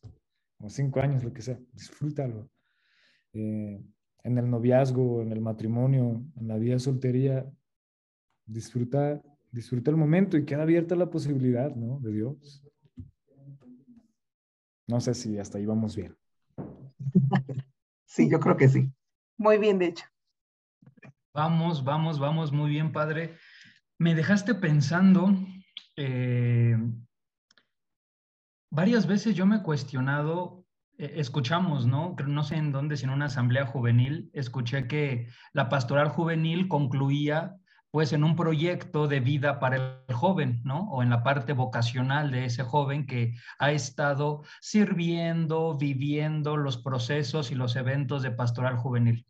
o 0.59 0.70
cinco 0.70 1.01
años, 1.01 1.22
lo 1.22 1.32
que 1.32 1.42
sea, 1.42 1.59
disfrútalo. 1.72 2.51
Eh, 3.34 3.82
en 4.27 4.39
el 4.39 4.51
noviazgo, 4.51 5.22
en 5.22 5.31
el 5.31 5.41
matrimonio, 5.41 6.20
en 6.37 6.49
la 6.49 6.57
vida 6.57 6.81
soltería, 6.81 7.49
disfruta, 8.45 9.22
disfruta 9.53 9.93
el 9.93 9.97
momento 9.97 10.37
y 10.37 10.45
queda 10.45 10.62
abierta 10.62 10.97
la 10.97 11.09
posibilidad, 11.09 11.74
¿no? 11.77 12.01
De 12.01 12.12
Dios. 12.12 12.64
No 14.89 15.01
sé 15.01 15.14
si 15.14 15.39
hasta 15.39 15.59
ahí 15.59 15.66
vamos 15.66 15.95
bien. 15.97 16.16
Sí, 18.09 18.31
yo 18.31 18.39
creo 18.39 18.57
que 18.57 18.68
sí. 18.68 18.91
Muy 19.37 19.59
bien, 19.59 19.79
de 19.79 19.87
hecho. 19.87 20.07
Vamos, 21.35 21.85
vamos, 21.85 22.20
vamos, 22.20 22.53
muy 22.53 22.70
bien, 22.70 22.93
padre. 22.93 23.37
Me 23.99 24.14
dejaste 24.14 24.55
pensando, 24.55 25.37
eh, 25.97 26.79
varias 28.70 29.07
veces 29.07 29.35
yo 29.35 29.45
me 29.45 29.57
he 29.57 29.62
cuestionado, 29.62 30.64
escuchamos, 30.99 31.86
¿no? 31.86 32.16
No 32.26 32.42
sé 32.44 32.57
en 32.57 32.72
dónde, 32.72 32.97
si 32.97 33.05
en 33.05 33.11
una 33.11 33.26
asamblea 33.26 33.66
juvenil, 33.66 34.30
escuché 34.32 34.86
que 34.86 35.28
la 35.53 35.68
pastoral 35.68 36.09
juvenil 36.09 36.68
concluía 36.68 37.57
pues 37.97 38.12
en 38.12 38.24
un 38.24 38.36
proyecto 38.36 39.09
de 39.09 39.20
vida 39.20 39.59
para 39.59 40.03
el 40.07 40.14
joven, 40.14 40.61
¿no? 40.64 40.90
O 40.90 41.03
en 41.03 41.09
la 41.09 41.22
parte 41.22 41.55
vocacional 41.55 42.30
de 42.30 42.44
ese 42.44 42.62
joven 42.62 43.07
que 43.07 43.34
ha 43.59 43.72
estado 43.72 44.42
sirviendo, 44.61 45.78
viviendo 45.78 46.59
los 46.59 46.76
procesos 46.76 47.51
y 47.51 47.55
los 47.55 47.74
eventos 47.74 48.22
de 48.22 48.32
pastoral 48.32 48.76
juvenil. 48.76 49.26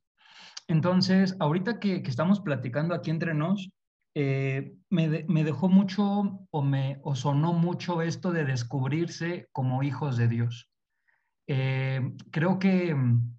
Entonces, 0.66 1.36
ahorita 1.38 1.78
que, 1.78 2.02
estamos 2.06 2.40
platicando 2.40 2.94
aquí 2.94 3.10
entre 3.10 3.34
nos, 3.34 3.70
eh, 4.16 4.74
me, 4.90 5.08
dejó 5.44 5.68
mucho 5.68 6.40
o 6.50 6.62
me 6.62 7.00
sonó 7.14 7.52
mucho 7.52 8.02
esto 8.02 8.32
de 8.32 8.44
descubrirse 8.44 9.48
como 9.52 9.84
hijos 9.84 10.16
de 10.16 10.26
Dios. 10.26 10.68
Eh, 11.47 12.12
creo 12.30 12.59
que 12.59 12.94
mm, 12.94 13.36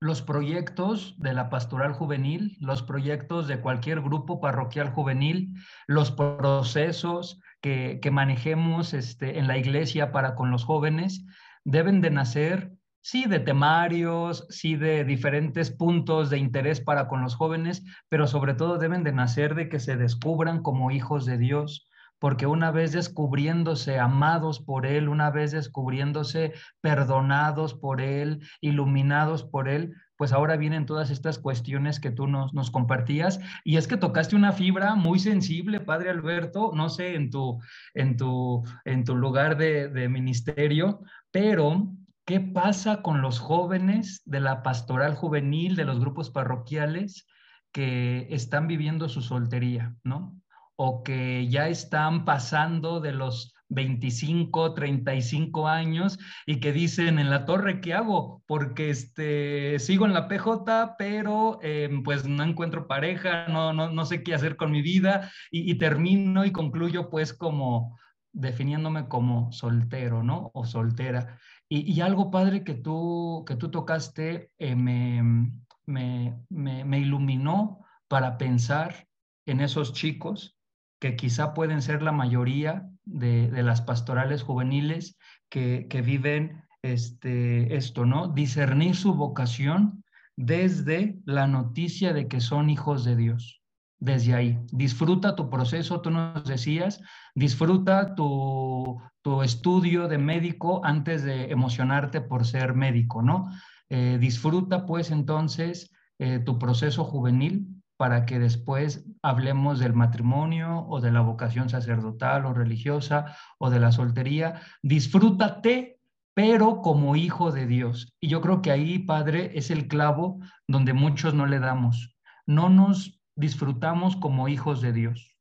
los 0.00 0.22
proyectos 0.22 1.14
de 1.18 1.32
la 1.32 1.48
pastoral 1.48 1.92
juvenil, 1.92 2.56
los 2.60 2.82
proyectos 2.82 3.46
de 3.46 3.60
cualquier 3.60 4.00
grupo 4.00 4.40
parroquial 4.40 4.90
juvenil, 4.90 5.54
los 5.86 6.10
procesos 6.10 7.40
que, 7.60 8.00
manejemos 8.10 8.94
este, 8.94 9.38
en 9.38 9.46
la 9.46 9.58
iglesia 9.58 10.10
para 10.10 10.34
con 10.34 10.50
los 10.50 10.64
jóvenes, 10.64 11.24
deben 11.64 12.00
de 12.00 12.10
nacer 12.10 12.72
sí 13.02 13.26
de 13.26 13.40
temarios, 13.40 14.46
sí 14.48 14.76
de 14.76 15.04
diferentes 15.04 15.70
puntos 15.70 16.30
de 16.30 16.38
interés 16.38 16.80
para 16.80 17.08
con 17.08 17.22
los 17.22 17.34
jóvenes, 17.34 17.84
pero 18.08 18.26
sobre 18.26 18.54
todo 18.54 18.78
deben 18.78 19.02
de 19.02 19.12
nacer 19.12 19.54
de 19.54 19.68
que 19.68 19.80
se 19.80 19.96
descubran 19.96 20.62
como 20.62 20.90
hijos 20.90 21.26
de 21.26 21.36
Dios, 21.36 21.88
porque 22.22 22.46
una 22.46 22.70
vez 22.70 22.92
descubriéndose 22.92 23.98
amados 23.98 24.60
por 24.60 24.86
Él, 24.86 25.08
una 25.08 25.32
vez 25.32 25.50
descubriéndose 25.50 26.52
perdonados 26.80 27.74
por 27.74 28.00
Él, 28.00 28.46
iluminados 28.60 29.42
por 29.42 29.68
Él, 29.68 29.96
pues 30.16 30.32
ahora 30.32 30.56
vienen 30.56 30.86
todas 30.86 31.10
estas 31.10 31.40
cuestiones 31.40 31.98
que 31.98 32.12
tú 32.12 32.28
nos, 32.28 32.70
compartías. 32.70 33.40
Y 33.64 33.76
es 33.76 33.88
que 33.88 33.96
tocaste 33.96 34.36
una 34.36 34.52
fibra 34.52 34.94
muy 34.94 35.18
sensible, 35.18 35.80
Padre 35.80 36.10
Alberto, 36.10 36.70
no 36.72 36.90
sé, 36.90 37.16
en 37.16 37.28
tu, 37.28 37.58
en 37.92 38.16
tu, 38.16 38.62
en 38.84 39.02
tu 39.02 39.16
lugar 39.16 39.56
de 39.56 40.08
ministerio, 40.08 41.00
pero 41.32 41.88
¿Qué 42.24 42.38
pasa 42.38 43.02
con 43.02 43.20
los 43.20 43.40
jóvenes 43.40 44.22
de 44.26 44.38
la 44.38 44.62
pastoral 44.62 45.16
juvenil, 45.16 45.74
de 45.74 45.84
los 45.84 45.98
grupos 45.98 46.30
parroquiales 46.30 47.26
que 47.72 48.28
están 48.30 48.68
viviendo 48.68 49.08
su 49.08 49.22
soltería, 49.22 49.96
¿no? 50.04 50.40
O 50.76 51.02
que 51.02 51.48
ya 51.48 51.68
están 51.68 52.24
pasando 52.24 53.00
de 53.00 53.12
los 53.12 53.54
25, 53.72 54.74
35 54.74 55.68
años 55.68 56.18
y 56.46 56.60
que 56.60 56.72
dicen 56.72 57.18
en 57.18 57.30
la 57.30 57.44
torre, 57.44 57.80
¿qué 57.80 57.94
hago? 57.94 58.42
Porque 58.46 58.90
este, 58.90 59.78
sigo 59.78 60.06
en 60.06 60.12
la 60.12 60.28
PJ, 60.28 60.96
pero 60.98 61.58
em, 61.62 62.02
pues 62.02 62.26
no 62.26 62.42
encuentro 62.44 62.86
pareja, 62.86 63.48
no, 63.48 63.72
no, 63.72 63.90
no, 63.90 64.04
sé 64.04 64.22
qué 64.22 64.34
hacer 64.34 64.56
con 64.56 64.70
mi 64.70 64.82
vida 64.82 65.30
y, 65.50 65.74
termino 65.76 66.44
y 66.44 66.52
concluyo 66.52 67.10
pues 67.10 67.32
como 67.32 67.98
definiéndome 68.32 69.08
como 69.08 69.52
soltero, 69.52 70.22
¿no? 70.22 70.50
O 70.54 70.64
soltera. 70.64 71.38
Y, 71.68 72.00
algo 72.02 72.30
padre 72.30 72.64
que 72.64 72.74
tú, 72.74 73.44
que 73.46 73.56
tú 73.56 73.70
tocaste 73.70 74.50
eh, 74.58 74.74
me, 74.76 75.50
me, 75.86 76.38
me, 76.50 76.98
iluminó 76.98 77.80
para 78.08 78.36
pensar 78.36 79.08
en 79.46 79.60
esos 79.60 79.94
chicos 79.94 80.58
que 81.02 81.16
quizá 81.16 81.52
pueden 81.52 81.82
ser 81.82 82.00
la 82.00 82.12
mayoría 82.12 82.88
de, 83.04 83.50
de 83.50 83.64
las 83.64 83.82
pastorales 83.82 84.44
juveniles 84.44 85.18
que, 85.48 85.88
que, 85.90 86.00
viven 86.00 86.62
este, 86.80 87.74
esto, 87.74 88.06
¿no? 88.06 88.28
Discernir 88.28 88.94
su 88.94 89.12
vocación 89.14 90.04
desde 90.36 91.16
la 91.24 91.48
noticia 91.48 92.12
de 92.12 92.28
que 92.28 92.40
son 92.40 92.70
hijos 92.70 93.02
de 93.02 93.16
Dios 93.16 93.62
desde 93.98 94.34
ahí. 94.36 94.60
Disfruta 94.70 95.34
tu 95.34 95.50
proceso, 95.50 96.00
tú 96.02 96.10
nos 96.10 96.44
decías, 96.44 97.00
disfruta 97.34 98.14
tu, 98.14 99.02
estudio 99.42 100.06
de 100.06 100.18
médico 100.18 100.82
antes 100.84 101.24
de 101.24 101.50
emocionarte 101.50 102.20
por 102.20 102.46
ser 102.46 102.74
médico, 102.74 103.22
¿no? 103.22 103.50
Eh, 103.88 104.18
disfruta 104.20 104.86
pues 104.86 105.10
entonces 105.10 105.90
eh, 106.20 106.38
tu 106.38 106.60
proceso 106.60 107.02
juvenil 107.02 107.81
para 108.02 108.26
que 108.26 108.40
después 108.40 109.08
hablemos 109.22 109.78
del 109.78 109.94
matrimonio 109.94 110.84
o 110.88 111.00
de 111.00 111.12
la 111.12 111.20
vocación 111.20 111.68
sacerdotal 111.68 112.46
o 112.46 112.52
religiosa 112.52 113.36
o 113.58 113.70
de 113.70 113.78
la 113.78 113.92
soltería. 113.92 114.60
Disfrútate, 114.82 116.00
pero 116.34 116.82
como 116.82 117.14
hijo 117.14 117.52
de 117.52 117.64
Dios. 117.68 118.12
Y 118.18 118.26
yo 118.26 118.40
creo 118.40 118.60
que 118.60 118.72
ahí, 118.72 118.98
Padre, 118.98 119.52
es 119.54 119.70
el 119.70 119.86
clavo 119.86 120.40
donde 120.66 120.94
muchos 120.94 121.32
no 121.32 121.46
le 121.46 121.60
damos. 121.60 122.16
No 122.44 122.68
nos 122.70 123.22
disfrutamos 123.36 124.16
como 124.16 124.48
hijos 124.48 124.80
de 124.80 124.92
Dios. 124.92 125.36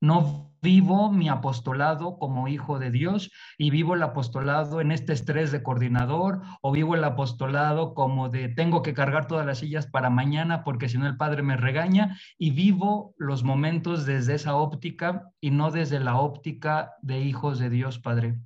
No 0.00 0.49
vivo 0.62 1.10
mi 1.10 1.28
apostolado 1.28 2.18
como 2.18 2.48
hijo 2.48 2.78
de 2.78 2.90
Dios 2.90 3.30
y 3.58 3.70
vivo 3.70 3.94
el 3.94 4.02
apostolado 4.02 4.80
en 4.80 4.92
este 4.92 5.12
estrés 5.12 5.52
de 5.52 5.62
coordinador 5.62 6.42
o 6.62 6.72
vivo 6.72 6.94
el 6.94 7.04
apostolado 7.04 7.94
como 7.94 8.28
de 8.28 8.48
tengo 8.48 8.82
que 8.82 8.94
cargar 8.94 9.26
todas 9.26 9.46
las 9.46 9.58
sillas 9.58 9.86
para 9.86 10.10
mañana 10.10 10.64
porque 10.64 10.88
si 10.88 10.98
no 10.98 11.06
el 11.06 11.16
Padre 11.16 11.42
me 11.42 11.56
regaña 11.56 12.18
y 12.38 12.50
vivo 12.50 13.14
los 13.18 13.44
momentos 13.44 14.06
desde 14.06 14.34
esa 14.34 14.56
óptica 14.56 15.30
y 15.40 15.50
no 15.50 15.70
desde 15.70 16.00
la 16.00 16.16
óptica 16.16 16.92
de 17.02 17.20
hijos 17.20 17.58
de 17.58 17.70
Dios 17.70 17.98
Padre. 17.98 18.38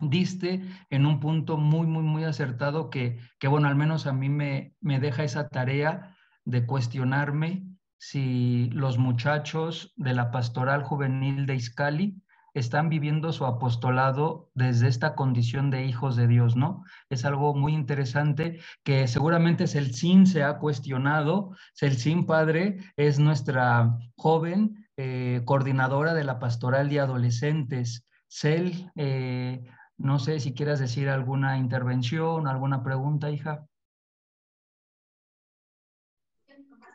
Diste 0.00 0.62
en 0.90 1.06
un 1.06 1.18
punto 1.18 1.56
muy, 1.56 1.86
muy, 1.86 2.04
muy 2.04 2.24
acertado 2.24 2.88
que, 2.88 3.18
que 3.40 3.48
bueno, 3.48 3.66
al 3.66 3.74
menos 3.74 4.06
a 4.06 4.12
mí 4.12 4.28
me, 4.28 4.74
me 4.80 5.00
deja 5.00 5.24
esa 5.24 5.48
tarea 5.48 6.14
de 6.44 6.64
cuestionarme 6.66 7.77
si 7.98 8.70
los 8.70 8.96
muchachos 8.98 9.92
de 9.96 10.14
la 10.14 10.30
pastoral 10.30 10.82
juvenil 10.82 11.46
de 11.46 11.56
Iscali 11.56 12.22
están 12.54 12.88
viviendo 12.88 13.32
su 13.32 13.44
apostolado 13.44 14.50
desde 14.54 14.88
esta 14.88 15.14
condición 15.14 15.70
de 15.70 15.84
hijos 15.84 16.16
de 16.16 16.26
Dios, 16.26 16.56
¿no? 16.56 16.84
Es 17.10 17.24
algo 17.24 17.54
muy 17.54 17.74
interesante 17.74 18.60
que 18.84 19.06
seguramente 19.06 19.66
Celsin 19.66 20.26
se 20.26 20.42
ha 20.42 20.58
cuestionado. 20.58 21.50
Celsin, 21.74 22.26
padre, 22.26 22.78
es 22.96 23.18
nuestra 23.18 23.96
joven 24.16 24.86
eh, 24.96 25.42
coordinadora 25.44 26.14
de 26.14 26.24
la 26.24 26.38
pastoral 26.38 26.88
de 26.88 27.00
adolescentes. 27.00 28.06
Cel, 28.28 28.90
eh, 28.96 29.62
no 29.96 30.18
sé 30.18 30.40
si 30.40 30.54
quieras 30.54 30.78
decir 30.80 31.08
alguna 31.08 31.58
intervención, 31.58 32.46
alguna 32.46 32.82
pregunta, 32.82 33.30
hija. 33.30 33.67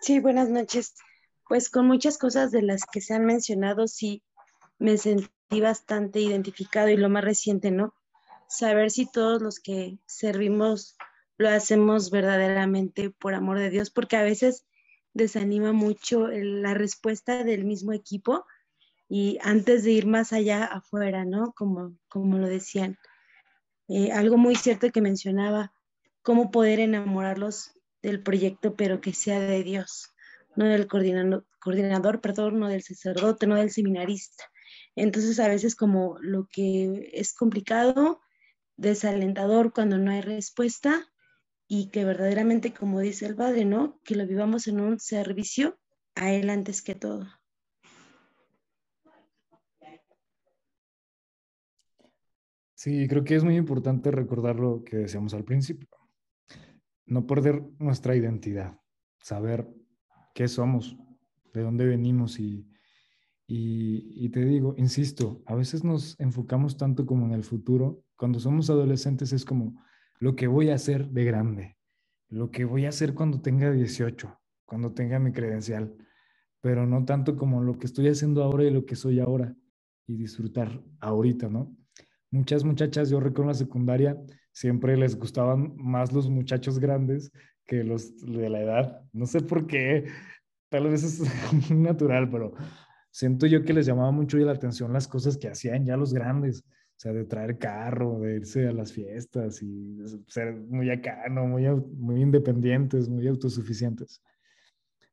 Sí, 0.04 0.20
buenas 0.20 0.49
noches. 0.49 0.95
Pues 1.47 1.70
con 1.70 1.88
muchas 1.88 2.18
cosas 2.18 2.51
de 2.51 2.62
las 2.62 2.82
que 2.91 2.99
se 2.99 3.14
han 3.14 3.24
mencionado, 3.24 3.88
sí 3.88 4.22
me 4.78 4.97
sentí 4.97 5.62
bastante 5.62 6.20
identificado 6.20 6.89
y 6.89 6.97
lo 6.97 7.08
más 7.08 7.24
reciente, 7.24 7.72
¿no? 7.72 7.93
Saber 8.49 8.91
si 8.91 9.10
todos 9.10 9.41
los 9.41 9.62
que 9.62 9.97
servimos 10.06 10.97
lo 11.38 11.47
hacemos 11.47 12.12
verdaderamente 12.12 13.12
por 13.12 13.34
amor 13.34 13.60
de 13.60 13.70
Dios, 13.70 13.91
porque 13.91 14.18
a 14.18 14.24
veces 14.24 14.66
desanima 15.14 15.72
mucho 15.72 16.28
la 16.28 16.74
respuesta 16.74 17.45
del 17.45 17.64
mismo 17.64 17.93
equipo 17.93 18.45
y 19.08 19.38
antes 19.41 19.86
de 19.86 19.91
ir 19.91 20.06
más 20.06 20.34
allá 20.34 20.66
afuera, 20.66 21.24
¿no? 21.24 21.54
Como, 21.54 21.95
como 22.10 22.39
lo 22.39 22.47
decían. 22.47 22.97
Eh, 23.88 24.12
algo 24.12 24.36
muy 24.36 24.56
cierto 24.56 24.91
que 24.91 24.99
mencionaba, 24.99 25.72
cómo 26.24 26.51
poder 26.51 26.82
enamorarlos 26.82 27.72
del 28.04 28.22
proyecto, 28.22 28.76
pero 28.76 29.01
que 29.01 29.14
sea 29.14 29.39
de 29.39 29.64
Dios, 29.64 30.14
no 30.56 30.66
del 30.66 30.88
coordinador, 30.88 31.47
coordinador, 31.60 32.22
perdón, 32.22 32.60
no 32.60 32.68
del 32.68 32.84
sacerdote, 32.84 33.47
no 33.47 33.56
del 33.56 33.72
seminarista. 33.72 34.43
Entonces 34.95 35.39
a 35.39 35.47
veces 35.47 35.76
como 35.76 36.18
lo 36.20 36.47
que 36.51 37.10
es 37.14 37.34
complicado, 37.34 38.22
desalentador 38.76 39.74
cuando 39.74 39.97
no 39.97 40.12
hay 40.12 40.22
respuesta 40.22 41.08
y 41.68 41.89
que 41.89 42.06
verdaderamente, 42.06 42.74
como 42.74 42.99
dice 42.99 43.26
el 43.26 43.36
padre, 43.36 43.66
¿no? 43.66 43.99
Que 44.04 44.16
lo 44.16 44.28
vivamos 44.28 44.68
en 44.68 44.82
un 44.82 44.99
servicio 44.99 45.80
a 46.16 46.32
Él 46.34 46.49
antes 46.49 46.82
que 46.82 46.93
todo. 46.93 47.26
Sí, 52.76 53.08
creo 53.08 53.24
que 53.24 53.36
es 53.36 53.45
muy 53.45 53.56
importante 53.56 54.12
recordar 54.12 54.58
lo 54.58 54.84
que 54.84 54.97
decíamos 54.97 55.34
al 55.34 55.45
principio 55.45 56.03
no 57.06 57.28
perder 57.28 57.64
nuestra 57.80 58.16
identidad, 58.16 58.80
saber 59.22 59.68
qué 60.34 60.47
somos, 60.47 60.97
de 61.54 61.62
dónde 61.62 61.86
venimos 61.86 62.39
y, 62.39 62.68
y, 63.47 64.30
te 64.30 64.43
digo, 64.45 64.74
insisto, 64.78 65.43
a 65.45 65.56
veces 65.56 65.84
nos 65.84 66.20
enfocamos 66.20 66.78
tanto 66.78 67.06
como 67.06 67.26
en 67.26 67.34
el 67.34 67.43
futuro. 67.43 68.04
Cuando 68.16 68.39
somos 68.39 68.70
adolescentes 68.70 69.34
es 69.34 69.45
como 69.45 69.84
lo 70.20 70.36
que 70.36 70.47
voy 70.47 70.70
a 70.70 70.76
hacer 70.76 71.10
de 71.10 71.26
grande, 71.26 71.78
lo 72.30 72.49
que 72.49 72.66
voy 72.66 72.86
a 72.86 72.89
hacer 72.89 73.14
cuando 73.14 73.41
tenga 73.41 73.72
18, 73.72 74.39
cuando 74.66 74.93
tenga 74.93 75.20
mi 75.20 75.32
credencial, 75.32 75.95
pero 76.62 76.88
no 76.88 77.06
tanto 77.06 77.36
como 77.36 77.62
lo 77.62 77.78
que 77.78 77.86
estoy 77.86 78.08
haciendo 78.08 78.43
ahora 78.43 78.64
y 78.64 78.72
lo 78.72 78.86
que 78.86 78.95
soy 78.95 79.20
ahora 79.20 79.56
y 80.08 80.16
disfrutar 80.16 80.82
ahorita, 80.99 81.49
¿no? 81.49 81.76
Muchas 82.32 82.64
muchachas, 82.64 83.10
yo 83.10 83.20
recuerdo 83.20 83.43
en 83.43 83.47
la 83.49 83.54
secundaria, 83.54 84.18
siempre 84.54 84.95
les 84.95 85.18
gustaban 85.18 85.76
más 85.76 86.14
los 86.14 86.30
muchachos 86.30 86.80
grandes 86.80 87.32
que 87.66 87.84
los 87.84 88.16
de 88.22 88.49
la 88.49 88.62
edad. 88.62 89.01
No 89.12 89.26
sé 89.26 89.41
por 89.41 89.68
qué, 89.68 90.06
tal 90.70 90.88
vez 90.88 91.04
es 91.04 91.22
natural, 91.72 92.30
pero 92.30 92.54
siento 93.12 93.47
yo 93.47 93.64
que 93.64 93.74
les 93.74 93.86
llamaba 93.86 94.12
mucho 94.12 94.38
la 94.38 94.54
atención 94.54 94.93
las 94.93 95.08
cosas 95.08 95.38
que 95.38 95.49
hacían 95.49 95.86
ya 95.86 95.97
los 95.97 96.14
grandes. 96.14 96.64
O 96.95 96.99
sea, 97.04 97.12
de 97.12 97.26
traer 97.26 97.58
carro, 97.58 98.20
de 98.20 98.36
irse 98.36 98.68
a 98.68 98.72
las 98.72 98.93
fiestas 98.93 99.62
y 99.64 99.97
ser 100.28 100.54
muy 100.54 100.89
acá, 100.91 101.24
Muy, 101.30 101.66
muy 101.97 102.22
independientes, 102.22 103.10
muy 103.10 103.28
autosuficientes. 103.28 104.22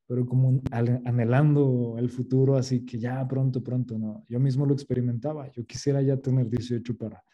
Pero 0.07 0.27
como 0.27 0.61
anhelando 0.71 1.97
el 1.99 2.11
futuro, 2.11 2.57
así 2.57 2.85
que 2.85 2.99
ya 2.99 3.27
pronto, 3.27 3.63
pronto, 3.65 3.99
no. 3.99 4.25
Yo 4.29 4.39
mismo 4.39 4.67
lo 4.67 4.75
experimentaba. 4.75 5.51
Yo 5.53 5.65
quisiera 5.65 6.03
ya 6.03 6.17
tener 6.19 6.49
18 6.51 6.97
para 6.97 7.25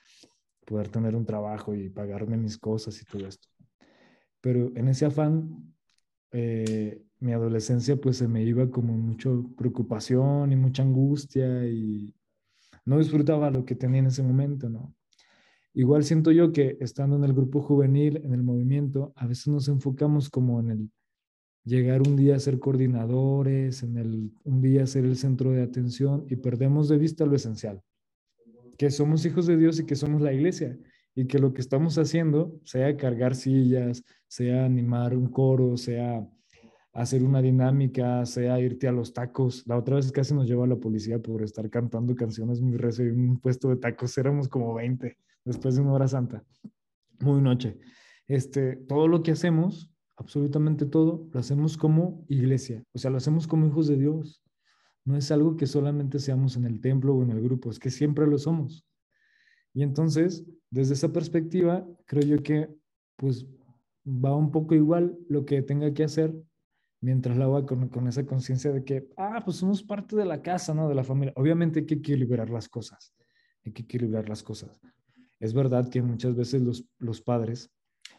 poder 0.66 0.88
tener 0.88 1.16
un 1.16 1.24
trabajo 1.24 1.74
y 1.74 1.88
pagarme 1.88 2.36
mis 2.36 2.58
cosas 2.58 3.00
y 3.00 3.04
todo 3.06 3.26
esto. 3.26 3.48
Pero 4.42 4.72
en 4.74 4.88
ese 4.88 5.06
afán, 5.06 5.74
eh, 6.32 7.02
mi 7.20 7.32
adolescencia 7.32 7.96
pues 7.96 8.18
se 8.18 8.28
me 8.28 8.42
iba 8.42 8.70
como 8.70 8.92
mucha 8.94 9.30
preocupación 9.56 10.52
y 10.52 10.56
mucha 10.56 10.82
angustia 10.82 11.66
y 11.66 12.14
no 12.84 12.98
disfrutaba 12.98 13.50
lo 13.50 13.64
que 13.64 13.74
tenía 13.74 14.00
en 14.00 14.06
ese 14.06 14.22
momento, 14.22 14.68
¿no? 14.68 14.94
Igual 15.72 16.04
siento 16.04 16.32
yo 16.32 16.52
que 16.52 16.78
estando 16.80 17.16
en 17.16 17.24
el 17.24 17.34
grupo 17.34 17.60
juvenil, 17.60 18.18
en 18.24 18.32
el 18.32 18.42
movimiento, 18.42 19.12
a 19.16 19.26
veces 19.26 19.48
nos 19.48 19.68
enfocamos 19.68 20.30
como 20.30 20.60
en 20.60 20.70
el 20.70 20.90
llegar 21.64 22.00
un 22.06 22.16
día 22.16 22.36
a 22.36 22.38
ser 22.38 22.58
coordinadores, 22.58 23.82
en 23.82 23.98
el 23.98 24.32
un 24.44 24.62
día 24.62 24.84
a 24.84 24.86
ser 24.86 25.04
el 25.04 25.16
centro 25.16 25.50
de 25.50 25.62
atención 25.62 26.24
y 26.30 26.36
perdemos 26.36 26.88
de 26.88 26.96
vista 26.96 27.26
lo 27.26 27.36
esencial, 27.36 27.82
que 28.76 28.90
somos 28.90 29.24
hijos 29.24 29.46
de 29.46 29.56
Dios 29.56 29.80
y 29.80 29.86
que 29.86 29.96
somos 29.96 30.20
la 30.22 30.32
iglesia 30.32 30.78
y 31.14 31.26
que 31.26 31.38
lo 31.38 31.54
que 31.54 31.62
estamos 31.62 31.96
haciendo, 31.96 32.60
sea 32.64 32.96
cargar 32.96 33.34
sillas, 33.34 34.04
sea 34.28 34.66
animar 34.66 35.16
un 35.16 35.28
coro, 35.28 35.76
sea 35.76 36.28
hacer 36.92 37.22
una 37.22 37.42
dinámica, 37.42 38.24
sea 38.26 38.60
irte 38.60 38.88
a 38.88 38.92
los 38.92 39.12
tacos. 39.12 39.66
La 39.66 39.76
otra 39.76 39.96
vez 39.96 40.10
casi 40.12 40.34
nos 40.34 40.46
llevó 40.46 40.64
a 40.64 40.66
la 40.66 40.76
policía 40.76 41.18
por 41.18 41.42
estar 41.42 41.68
cantando 41.70 42.14
canciones 42.14 42.60
muy 42.60 42.76
recio 42.76 43.04
en 43.04 43.30
un 43.30 43.40
puesto 43.40 43.68
de 43.68 43.76
tacos. 43.76 44.16
Éramos 44.18 44.48
como 44.48 44.74
20 44.74 45.16
después 45.44 45.74
de 45.76 45.82
una 45.82 45.92
hora 45.92 46.08
santa, 46.08 46.44
muy 47.20 47.40
noche. 47.40 47.78
Este, 48.26 48.76
todo 48.76 49.08
lo 49.08 49.22
que 49.22 49.30
hacemos, 49.30 49.90
absolutamente 50.16 50.84
todo, 50.84 51.28
lo 51.32 51.40
hacemos 51.40 51.76
como 51.76 52.24
iglesia, 52.28 52.82
o 52.92 52.98
sea, 52.98 53.10
lo 53.10 53.18
hacemos 53.18 53.46
como 53.46 53.66
hijos 53.66 53.86
de 53.86 53.96
Dios. 53.96 54.42
No 55.06 55.16
es 55.16 55.30
algo 55.30 55.56
que 55.56 55.66
solamente 55.66 56.18
seamos 56.18 56.56
en 56.56 56.66
el 56.66 56.80
templo 56.80 57.14
o 57.14 57.22
en 57.22 57.30
el 57.30 57.40
grupo, 57.40 57.70
es 57.70 57.78
que 57.78 57.90
siempre 57.90 58.26
lo 58.26 58.36
somos. 58.36 58.84
Y 59.72 59.82
entonces, 59.82 60.44
desde 60.68 60.94
esa 60.94 61.12
perspectiva, 61.12 61.86
creo 62.06 62.22
yo 62.22 62.42
que 62.42 62.68
pues 63.16 63.46
va 64.04 64.34
un 64.34 64.50
poco 64.50 64.74
igual 64.74 65.16
lo 65.28 65.46
que 65.46 65.62
tenga 65.62 65.94
que 65.94 66.04
hacer 66.04 66.34
mientras 67.00 67.36
la 67.36 67.44
haga 67.44 67.64
con, 67.64 67.88
con 67.88 68.08
esa 68.08 68.26
conciencia 68.26 68.72
de 68.72 68.84
que, 68.84 69.08
ah, 69.16 69.42
pues 69.44 69.58
somos 69.58 69.82
parte 69.82 70.16
de 70.16 70.24
la 70.24 70.42
casa, 70.42 70.74
¿no? 70.74 70.88
De 70.88 70.94
la 70.94 71.04
familia. 71.04 71.32
Obviamente 71.36 71.80
hay 71.80 71.86
que 71.86 71.94
equilibrar 71.94 72.50
las 72.50 72.68
cosas, 72.68 73.14
hay 73.64 73.72
que 73.72 73.82
equilibrar 73.82 74.28
las 74.28 74.42
cosas. 74.42 74.80
Es 75.38 75.54
verdad 75.54 75.88
que 75.88 76.02
muchas 76.02 76.34
veces 76.34 76.62
los, 76.62 76.84
los 76.98 77.20
padres 77.20 77.70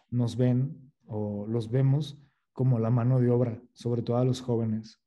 nos 0.10 0.38
ven 0.38 0.92
o 1.06 1.46
los 1.48 1.70
vemos 1.70 2.18
como 2.54 2.80
la 2.80 2.90
mano 2.90 3.20
de 3.20 3.30
obra, 3.30 3.62
sobre 3.74 4.02
todo 4.02 4.18
a 4.18 4.26
los 4.26 4.42
jóvenes. 4.42 5.00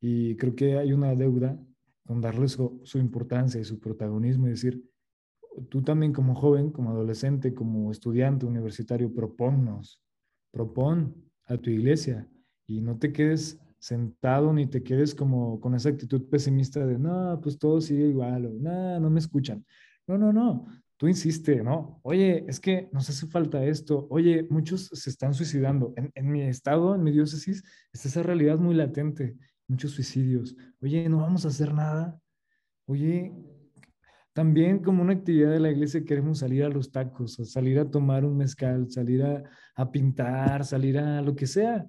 Y 0.00 0.36
creo 0.36 0.54
que 0.54 0.78
hay 0.78 0.92
una 0.92 1.14
deuda 1.14 1.58
con 2.06 2.20
darles 2.20 2.52
su, 2.52 2.80
su 2.84 2.98
importancia 2.98 3.60
y 3.60 3.64
su 3.64 3.80
protagonismo 3.80 4.46
y 4.46 4.50
decir, 4.50 4.84
tú 5.68 5.82
también 5.82 6.12
como 6.12 6.34
joven, 6.34 6.70
como 6.70 6.90
adolescente, 6.90 7.54
como 7.54 7.90
estudiante 7.90 8.46
universitario, 8.46 9.12
proponnos, 9.12 10.02
propon 10.50 11.14
a 11.46 11.56
tu 11.56 11.70
iglesia 11.70 12.28
y 12.66 12.80
no 12.80 12.98
te 12.98 13.12
quedes 13.12 13.58
sentado 13.78 14.52
ni 14.52 14.66
te 14.66 14.82
quedes 14.82 15.14
como 15.14 15.60
con 15.60 15.74
esa 15.74 15.90
actitud 15.90 16.28
pesimista 16.28 16.84
de, 16.84 16.98
no, 16.98 17.38
pues 17.42 17.58
todo 17.58 17.80
sigue 17.80 18.08
igual, 18.08 18.46
o 18.46 18.52
no, 18.52 19.00
no 19.00 19.10
me 19.10 19.20
escuchan. 19.20 19.64
No, 20.06 20.16
no, 20.18 20.32
no, 20.32 20.66
tú 20.96 21.08
insiste, 21.08 21.62
¿no? 21.62 22.00
Oye, 22.02 22.44
es 22.48 22.60
que 22.60 22.88
nos 22.92 23.08
hace 23.10 23.26
falta 23.26 23.64
esto. 23.64 24.06
Oye, 24.10 24.46
muchos 24.50 24.86
se 24.92 25.10
están 25.10 25.34
suicidando. 25.34 25.92
En, 25.96 26.10
en 26.14 26.30
mi 26.30 26.42
estado, 26.42 26.94
en 26.94 27.02
mi 27.02 27.12
diócesis, 27.12 27.62
está 27.92 28.08
esa 28.08 28.22
realidad 28.22 28.58
muy 28.58 28.74
latente, 28.74 29.36
muchos 29.68 29.92
suicidios. 29.92 30.56
Oye, 30.80 31.08
no 31.08 31.18
vamos 31.18 31.44
a 31.44 31.48
hacer 31.48 31.72
nada. 31.74 32.20
Oye, 32.86 33.32
también 34.32 34.80
como 34.80 35.02
una 35.02 35.14
actividad 35.14 35.50
de 35.50 35.60
la 35.60 35.70
iglesia 35.70 36.04
queremos 36.04 36.40
salir 36.40 36.64
a 36.64 36.68
los 36.68 36.92
tacos, 36.92 37.34
salir 37.44 37.78
a 37.78 37.90
tomar 37.90 38.24
un 38.24 38.36
mezcal, 38.36 38.90
salir 38.90 39.22
a, 39.22 39.42
a, 39.74 39.90
pintar, 39.90 40.64
salir 40.64 40.98
a 40.98 41.22
lo 41.22 41.34
que 41.34 41.46
sea. 41.46 41.86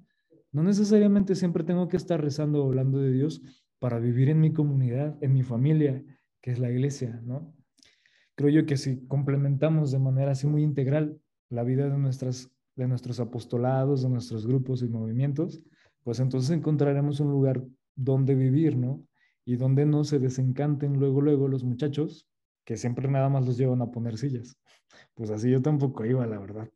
No 0.51 0.63
necesariamente 0.63 1.35
siempre 1.35 1.63
tengo 1.63 1.87
que 1.87 1.97
estar 1.97 2.21
rezando 2.21 2.63
o 2.63 2.67
hablando 2.67 2.99
de 2.99 3.11
Dios 3.11 3.41
para 3.79 3.99
vivir 3.99 4.29
en 4.29 4.39
mi 4.39 4.53
comunidad, 4.53 5.17
en 5.21 5.33
mi 5.33 5.43
familia, 5.43 6.03
que 6.41 6.51
es 6.51 6.59
la 6.59 6.71
iglesia, 6.71 7.21
¿no? 7.23 7.53
Creo 8.35 8.49
yo 8.49 8.65
que 8.65 8.77
si 8.77 9.05
complementamos 9.07 9.91
de 9.91 9.99
manera 9.99 10.31
así 10.31 10.47
muy 10.47 10.63
integral 10.63 11.19
la 11.49 11.63
vida 11.63 11.89
de, 11.89 11.97
nuestras, 11.97 12.51
de 12.75 12.87
nuestros 12.87 13.19
apostolados, 13.19 14.03
de 14.03 14.09
nuestros 14.09 14.45
grupos 14.45 14.83
y 14.83 14.87
movimientos, 14.87 15.61
pues 16.07 16.21
entonces 16.21 16.51
encontraremos 16.51 17.19
un 17.19 17.31
lugar 17.31 17.61
donde 17.93 18.33
vivir, 18.33 18.77
¿no? 18.77 19.03
Y 19.43 19.57
donde 19.57 19.85
no 19.85 20.05
se 20.05 20.19
desencanten 20.19 21.01
luego, 21.01 21.19
luego 21.19 21.49
los 21.49 21.65
muchachos 21.65 22.29
que 22.63 22.77
siempre 22.77 23.09
nada 23.09 23.27
más 23.27 23.45
los 23.45 23.57
llevan 23.57 23.81
a 23.81 23.91
poner 23.91 24.17
sillas. 24.17 24.57
Pues 25.15 25.31
así 25.31 25.51
yo 25.51 25.61
tampoco 25.61 26.05
iba, 26.05 26.25
la 26.25 26.39
verdad. 26.39 26.69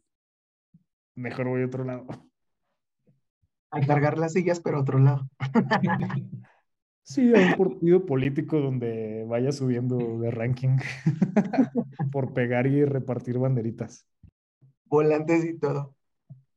Mejor 1.15 1.47
voy 1.47 1.61
a 1.61 1.67
otro 1.67 1.86
lado. 1.86 2.07
A 3.69 3.79
cargar 3.79 4.17
las 4.17 4.34
sillas, 4.34 4.59
pero 4.59 4.79
a 4.79 4.82
otro 4.82 4.99
lado. 4.99 5.25
Sí, 7.03 7.34
a 7.34 7.39
un 7.39 7.53
partido 7.57 8.05
político 8.05 8.59
donde 8.59 9.25
vaya 9.29 9.53
subiendo 9.53 10.19
de 10.19 10.29
ranking 10.29 10.77
por 12.11 12.34
pegar 12.34 12.67
y 12.67 12.84
repartir 12.84 13.38
banderitas. 13.38 14.05
Volantes 14.86 15.45
y 15.45 15.57
todo. 15.57 15.95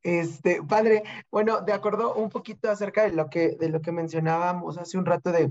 Este, 0.05 0.63
padre, 0.63 1.03
bueno, 1.31 1.63
de 1.63 1.73
acuerdo 1.73 2.15
un 2.15 2.29
poquito 2.29 2.71
acerca 2.71 3.05
de 3.05 3.13
lo 3.13 3.31
que, 3.31 3.57
de 3.57 3.71
lo 3.71 3.81
que 3.81 3.91
mencionábamos 3.91 4.77
hace 4.77 4.99
un 4.99 5.07
rato 5.07 5.33
de, 5.33 5.51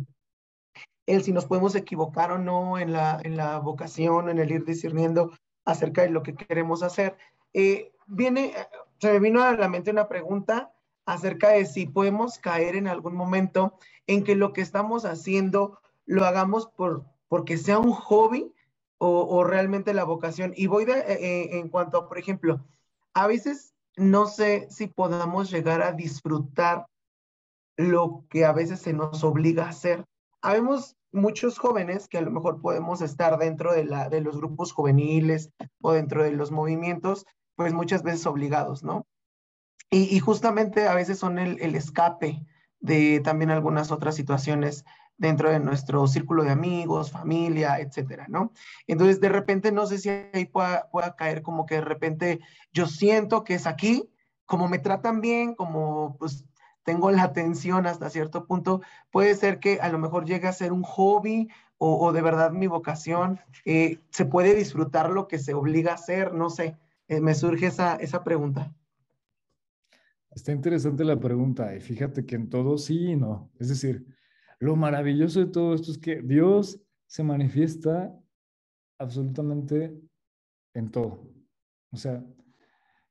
el 1.08 1.24
si 1.24 1.34
nos 1.34 1.46
podemos 1.46 1.74
equivocar 1.74 2.32
o 2.32 2.38
no 2.38 2.78
en 2.78 2.94
la, 2.94 3.20
en 3.24 3.36
la 3.36 3.58
vocación, 3.58 4.30
en 4.30 4.38
el 4.38 4.52
ir 4.52 4.64
discerniendo 4.64 5.32
acerca 5.66 6.04
de 6.04 6.12
lo 6.12 6.22
que 6.22 6.36
queremos 6.36 6.84
hacer. 6.84 7.18
Eh, 7.54 7.94
viene, 8.06 8.54
se 9.00 9.12
me 9.12 9.20
vino 9.20 9.42
a 9.42 9.54
la 9.54 9.68
mente 9.70 9.90
una 9.90 10.08
pregunta 10.08 10.72
acerca 11.08 11.50
de 11.50 11.66
si 11.66 11.88
podemos 11.88 12.38
caer 12.38 12.76
en 12.76 12.88
algún 12.88 13.16
momento 13.16 13.80
en 14.06 14.24
que 14.24 14.36
lo 14.36 14.54
que 14.54 14.62
estamos 14.62 15.04
haciendo 15.04 15.80
lo 16.06 16.26
hagamos 16.26 16.68
por, 16.68 17.06
porque 17.28 17.58
sea 17.58 17.80
un 17.80 17.92
hobby 17.92 18.54
o, 19.00 19.28
o 19.28 19.44
realmente 19.44 19.96
la 19.96 20.04
vocación. 20.04 20.54
Y 20.56 20.68
voy 20.68 20.84
eh, 20.84 21.04
eh 21.08 21.58
en 21.58 21.70
cuanto 21.70 21.98
a, 21.98 22.08
por 22.08 22.20
ejemplo, 22.20 22.64
a 23.16 23.26
veces 23.26 23.73
no 23.98 24.26
sé 24.26 24.68
si 24.70 24.88
podamos 24.88 25.52
llegar 25.52 25.82
a 25.82 25.92
disfrutar 25.92 26.88
lo 27.78 28.26
que 28.30 28.46
a 28.46 28.54
veces 28.54 28.80
se 28.80 28.94
nos 28.94 29.24
obliga 29.24 29.66
a 29.66 29.70
hacer 29.70 30.06
habemos 30.44 30.98
muchos 31.12 31.58
jóvenes 31.58 32.08
que 32.08 32.18
a 32.18 32.22
lo 32.22 32.30
mejor 32.30 32.62
podemos 32.62 33.02
estar 33.02 33.38
dentro 33.40 33.74
de, 33.74 33.86
la, 33.86 34.10
de 34.10 34.22
los 34.22 34.38
grupos 34.38 34.74
juveniles 34.74 35.50
o 35.82 35.94
dentro 35.94 36.24
de 36.24 36.32
los 36.32 36.52
movimientos, 36.52 37.26
pues 37.56 37.74
muchas 37.74 38.04
veces 38.04 38.26
obligados, 38.28 38.84
¿no? 38.84 39.08
Y, 39.90 40.20
justamente 40.20 40.88
a 40.88 40.96
veces 40.96 41.20
son 41.20 41.38
el, 41.38 41.76
escape 41.76 42.44
de 42.80 43.20
también 43.20 43.52
algunas 43.52 43.92
otras 43.92 44.16
situaciones 44.16 44.86
dentro 45.18 45.50
de 45.50 45.60
nuestro 45.60 46.08
círculo 46.08 46.44
de 46.44 46.52
amigos, 46.52 47.12
familia, 47.12 47.80
etcétera, 47.80 48.26
¿no? 48.30 48.52
Entonces, 48.88 49.22
de 49.22 49.30
repente, 49.30 49.72
no 49.72 49.86
sé 49.86 49.98
si 49.98 50.10
ahí 50.10 50.46
pueda, 50.46 50.90
caer 51.18 51.42
como 51.42 51.66
que 51.66 51.76
de 51.76 51.82
repente 51.82 52.40
yo 52.72 52.88
siento 52.88 53.44
que 53.44 53.56
es 53.56 53.68
aquí, 53.68 54.10
como 54.46 54.68
me 54.68 54.80
tratan 54.80 55.22
bien, 55.22 55.56
como 55.56 56.18
pues 56.18 56.46
tengo 56.84 57.12
la 57.12 57.24
atención 57.24 57.88
hasta 57.88 58.10
cierto 58.10 58.46
punto, 58.46 58.82
puede 59.12 59.36
ser 59.36 59.60
que 59.60 59.80
a 59.80 59.90
lo 59.90 60.00
mejor 60.00 60.26
llegue 60.26 60.48
a 60.48 60.54
ser 60.54 60.74
un 60.74 60.84
hobby 60.84 61.50
o, 61.78 62.06
o 62.06 62.12
de 62.12 62.22
verdad 62.22 62.52
mi 62.52 62.68
vocación. 62.68 63.40
Eh, 63.66 64.00
se 64.10 64.26
puede 64.26 64.56
disfrutar 64.56 65.10
lo 65.10 65.28
que 65.28 65.40
se 65.40 65.54
obliga 65.54 65.92
a 65.92 65.96
hacer, 65.96 66.34
no 66.34 66.50
sé, 66.50 66.78
eh, 67.08 67.22
me 67.22 67.36
surge 67.36 67.68
esa, 67.68 67.96
esa 67.96 68.24
pregunta. 68.24 68.74
Está 70.32 70.52
interesante 70.52 71.04
la 71.04 71.20
pregunta 71.20 71.76
y 71.76 71.80
fíjate 71.80 72.26
que 72.26 72.36
en 72.36 72.50
todo 72.50 72.78
sí 72.78 73.12
y 73.12 73.16
no. 73.16 73.52
Es 73.60 73.70
decir, 73.70 74.06
lo 74.60 74.76
maravilloso 74.76 75.40
de 75.40 75.48
todo 75.48 75.74
esto 75.74 75.92
es 75.92 75.98
que 75.98 76.22
Dios 76.22 76.80
se 77.08 77.24
manifiesta 77.24 78.14
absolutamente 78.98 79.94
en 80.74 80.90
todo. 80.90 81.28
O 81.92 81.98
sea, 81.98 82.24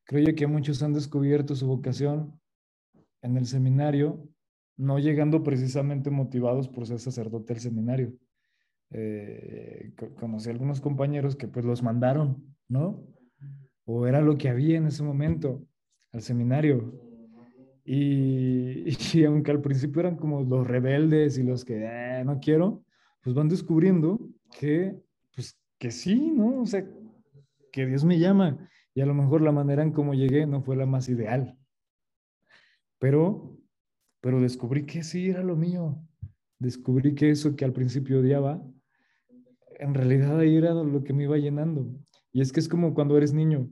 creo 0.05 0.27
yo 0.27 0.35
que 0.35 0.47
muchos 0.47 0.83
han 0.83 0.93
descubierto 0.93 1.55
su 1.55 1.67
vocación 1.67 2.41
en 3.23 3.37
el 3.37 3.47
seminario, 3.47 4.29
no 4.77 4.99
llegando 4.99 5.43
precisamente 5.43 6.11
motivados 6.11 6.69
por 6.69 6.87
ser 6.87 6.99
sacerdote 6.99 7.55
del 7.55 7.63
seminario. 7.63 8.13
Eh, 8.91 9.95
conocí 10.17 10.51
algunos 10.51 10.81
compañeros 10.81 11.37
que 11.37 11.49
pues 11.49 11.65
los 11.65 11.83
mandaron, 11.83 12.57
¿no? 12.69 13.07
O 13.85 14.07
era 14.07 14.21
lo 14.21 14.37
que 14.37 14.49
había 14.49 14.77
en 14.77 14.87
ese 14.87 15.03
momento 15.03 15.65
al 16.13 16.23
seminario. 16.23 16.93
Y, 17.85 18.85
y 19.19 19.25
aunque 19.25 19.51
al 19.51 19.61
principio 19.61 20.01
eran 20.01 20.17
como 20.17 20.43
los 20.43 20.67
rebeldes 20.67 21.39
y 21.39 21.43
los 21.43 21.65
que 21.65 21.85
eh, 21.85 22.23
no 22.25 22.41
quiero, 22.41 22.85
pues 23.23 23.35
van 23.35 23.49
descubriendo 23.49 24.19
que, 24.59 24.97
pues 25.35 25.59
que 25.79 25.91
sí, 25.91 26.33
¿no? 26.35 26.63
O 26.63 26.67
sea, 26.67 26.85
que 27.73 27.87
Dios 27.87 28.05
me 28.05 28.19
llama. 28.19 28.69
Y 28.95 29.01
a 29.01 29.07
lo 29.07 29.15
mejor 29.15 29.41
la 29.41 29.53
manera 29.53 29.83
en 29.83 29.93
cómo 29.93 30.15
llegué 30.15 30.47
no 30.47 30.63
fue 30.63 30.77
la 30.77 30.87
más 30.87 31.09
ideal, 31.09 31.57
pero, 32.99 33.59
pero 34.21 34.41
descubrí 34.41 34.85
que 34.85 35.03
sí 35.03 35.31
era 35.31 35.43
lo 35.43 35.57
mío. 35.57 35.99
Descubrí 36.59 37.15
que 37.15 37.31
eso 37.31 37.57
que 37.57 37.65
al 37.65 37.73
principio 37.73 38.21
odiaba, 38.21 38.63
en 39.81 39.95
realidad 39.95 40.39
ahí 40.39 40.57
era 40.57 40.75
lo 40.75 41.03
que 41.03 41.13
me 41.13 41.25
iba 41.25 41.37
llenando. 41.39 41.87
Y 42.33 42.41
es 42.43 42.53
que 42.53 42.61
es 42.61 42.69
como 42.69 42.95
cuando 42.95 43.17
eres 43.17 43.33
niño. 43.33 43.69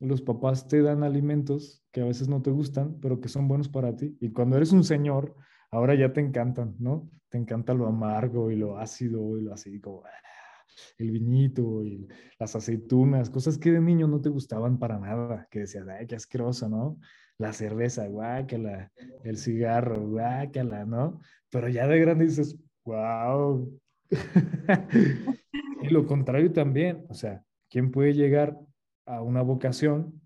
Los 0.00 0.22
papás 0.22 0.68
te 0.68 0.82
dan 0.82 1.02
alimentos 1.02 1.84
que 1.92 2.00
a 2.00 2.04
veces 2.04 2.28
no 2.28 2.42
te 2.42 2.50
gustan, 2.50 2.98
pero 3.00 3.20
que 3.20 3.28
son 3.28 3.48
buenos 3.48 3.68
para 3.68 3.96
ti. 3.96 4.16
Y 4.20 4.30
cuando 4.30 4.56
eres 4.56 4.72
un 4.72 4.84
señor, 4.84 5.34
ahora 5.70 5.94
ya 5.94 6.12
te 6.12 6.20
encantan, 6.20 6.76
¿no? 6.78 7.10
Te 7.28 7.38
encanta 7.38 7.74
lo 7.74 7.86
amargo 7.86 8.50
y 8.50 8.56
lo 8.56 8.78
ácido 8.78 9.38
y 9.38 9.42
lo 9.42 9.52
así 9.52 9.80
como 9.80 10.04
ah, 10.04 10.10
el 10.98 11.10
viñito 11.10 11.84
y 11.84 12.08
las 12.38 12.54
aceitunas, 12.54 13.30
cosas 13.30 13.58
que 13.58 13.72
de 13.72 13.80
niño 13.80 14.06
no 14.06 14.20
te 14.20 14.28
gustaban 14.28 14.78
para 14.78 14.98
nada, 14.98 15.48
que 15.50 15.60
decías, 15.60 15.86
ay, 15.88 16.06
qué 16.06 16.14
asqueroso, 16.14 16.68
¿no? 16.68 16.98
la 17.38 17.52
cerveza, 17.52 18.06
guácala, 18.08 18.92
el 19.24 19.36
cigarro, 19.38 20.00
guácala, 20.08 20.84
¿no? 20.84 21.20
Pero 21.50 21.68
ya 21.68 21.86
de 21.86 22.00
grande 22.00 22.26
dices, 22.26 22.56
wow. 22.84 23.80
y 25.82 25.88
lo 25.88 26.06
contrario 26.06 26.52
también, 26.52 27.06
o 27.08 27.14
sea, 27.14 27.44
¿quién 27.70 27.92
puede 27.92 28.14
llegar 28.14 28.58
a 29.08 29.22
una 29.22 29.42
vocación 29.42 30.20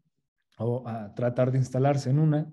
o 0.58 0.86
a 0.86 1.14
tratar 1.14 1.50
de 1.52 1.58
instalarse 1.58 2.10
en 2.10 2.18
una 2.18 2.52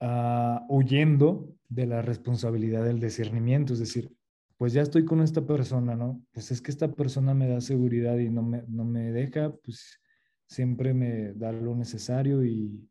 uh, 0.00 0.64
huyendo 0.68 1.54
de 1.68 1.86
la 1.86 2.02
responsabilidad 2.02 2.84
del 2.84 3.00
discernimiento? 3.00 3.72
Es 3.72 3.78
decir, 3.78 4.12
pues 4.56 4.72
ya 4.72 4.82
estoy 4.82 5.04
con 5.04 5.20
esta 5.22 5.46
persona, 5.46 5.94
¿no? 5.96 6.22
Pues 6.32 6.50
es 6.50 6.60
que 6.60 6.70
esta 6.70 6.92
persona 6.92 7.34
me 7.34 7.48
da 7.48 7.60
seguridad 7.60 8.18
y 8.18 8.28
no 8.28 8.42
me, 8.42 8.64
no 8.68 8.84
me 8.84 9.12
deja, 9.12 9.54
pues 9.64 10.00
siempre 10.46 10.92
me 10.94 11.32
da 11.32 11.52
lo 11.52 11.74
necesario 11.74 12.44
y, 12.44 12.88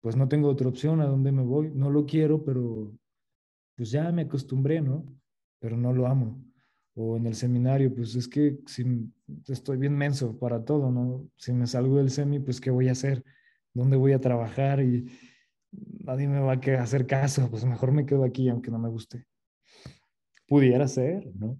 pues 0.00 0.16
no 0.16 0.28
tengo 0.28 0.48
otra 0.48 0.68
opción 0.68 1.00
a 1.00 1.06
dónde 1.06 1.32
me 1.32 1.42
voy. 1.42 1.70
No 1.74 1.90
lo 1.90 2.06
quiero, 2.06 2.42
pero 2.42 2.92
pues 3.76 3.90
ya 3.90 4.10
me 4.12 4.22
acostumbré, 4.22 4.80
¿no? 4.80 5.04
Pero 5.58 5.76
no 5.76 5.92
lo 5.92 6.06
amo. 6.06 6.42
O 7.02 7.16
en 7.16 7.24
el 7.24 7.34
seminario, 7.34 7.94
pues 7.94 8.14
es 8.14 8.28
que 8.28 8.58
si 8.66 8.84
estoy 9.48 9.78
bien 9.78 9.96
menso 9.96 10.38
para 10.38 10.62
todo, 10.62 10.90
¿no? 10.90 11.30
Si 11.36 11.50
me 11.50 11.66
salgo 11.66 11.96
del 11.96 12.10
semi, 12.10 12.40
pues 12.40 12.60
¿qué 12.60 12.70
voy 12.70 12.88
a 12.88 12.92
hacer? 12.92 13.24
¿Dónde 13.72 13.96
voy 13.96 14.12
a 14.12 14.20
trabajar? 14.20 14.82
Y 14.82 15.06
nadie 16.04 16.28
me 16.28 16.40
va 16.40 16.52
a 16.52 16.82
hacer 16.82 17.06
caso, 17.06 17.48
pues 17.50 17.64
mejor 17.64 17.90
me 17.92 18.04
quedo 18.04 18.22
aquí 18.22 18.50
aunque 18.50 18.70
no 18.70 18.78
me 18.78 18.90
guste. 18.90 19.24
Pudiera 20.46 20.86
ser, 20.88 21.26
¿no? 21.36 21.58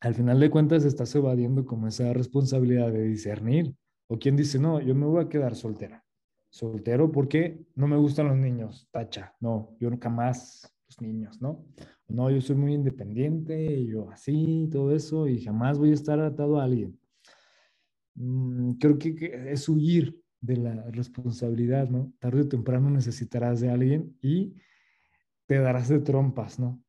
Al 0.00 0.14
final 0.14 0.40
de 0.40 0.50
cuentas 0.50 0.84
estás 0.84 1.14
evadiendo 1.14 1.64
como 1.64 1.86
esa 1.86 2.12
responsabilidad 2.12 2.90
de 2.90 3.04
discernir. 3.04 3.72
O 4.08 4.18
quien 4.18 4.34
dice, 4.34 4.58
no, 4.58 4.80
yo 4.80 4.96
me 4.96 5.06
voy 5.06 5.22
a 5.22 5.28
quedar 5.28 5.54
soltera. 5.54 6.04
Soltero 6.50 7.12
porque 7.12 7.64
no 7.76 7.86
me 7.86 7.96
gustan 7.96 8.26
los 8.26 8.36
niños, 8.36 8.88
tacha. 8.90 9.36
No, 9.38 9.76
yo 9.78 9.90
nunca 9.90 10.08
más 10.08 10.74
los 10.88 11.00
niños, 11.00 11.40
¿no? 11.40 11.64
No, 12.12 12.30
yo 12.30 12.42
soy 12.42 12.56
muy 12.56 12.74
independiente, 12.74 13.86
yo 13.86 14.10
así, 14.10 14.68
todo 14.70 14.94
eso, 14.94 15.26
y 15.28 15.42
jamás 15.42 15.78
voy 15.78 15.92
a 15.92 15.94
estar 15.94 16.20
atado 16.20 16.60
a 16.60 16.64
alguien. 16.64 16.98
Mm, 18.14 18.72
creo 18.74 18.98
que 18.98 19.50
es 19.50 19.66
huir 19.68 20.20
de 20.40 20.58
la 20.58 20.90
responsabilidad, 20.90 21.88
¿no? 21.88 22.12
Tarde 22.18 22.42
o 22.42 22.48
temprano 22.48 22.90
necesitarás 22.90 23.60
de 23.60 23.70
alguien 23.70 24.14
y 24.20 24.54
te 25.46 25.58
darás 25.58 25.88
de 25.88 26.00
trompas, 26.00 26.58
¿no? 26.58 26.82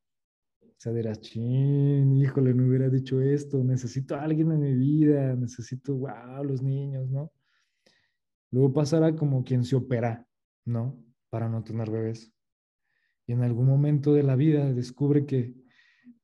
O 0.60 0.74
sea, 0.76 0.92
dirás, 0.92 1.20
chin, 1.22 2.12
híjole, 2.12 2.52
no 2.52 2.66
hubiera 2.66 2.90
dicho 2.90 3.22
esto, 3.22 3.64
necesito 3.64 4.16
a 4.16 4.22
alguien 4.22 4.52
en 4.52 4.60
mi 4.60 4.74
vida, 4.74 5.34
necesito, 5.36 5.94
wow, 5.94 6.44
los 6.44 6.62
niños, 6.62 7.08
¿no? 7.08 7.32
Luego 8.50 8.74
pasará 8.74 9.16
como 9.16 9.42
quien 9.42 9.64
se 9.64 9.74
opera, 9.76 10.26
¿no? 10.66 11.02
Para 11.30 11.48
no 11.48 11.64
tener 11.64 11.90
bebés. 11.90 12.33
Y 13.26 13.32
en 13.32 13.42
algún 13.42 13.66
momento 13.66 14.12
de 14.12 14.22
la 14.22 14.36
vida 14.36 14.72
descubre 14.72 15.26
que, 15.26 15.54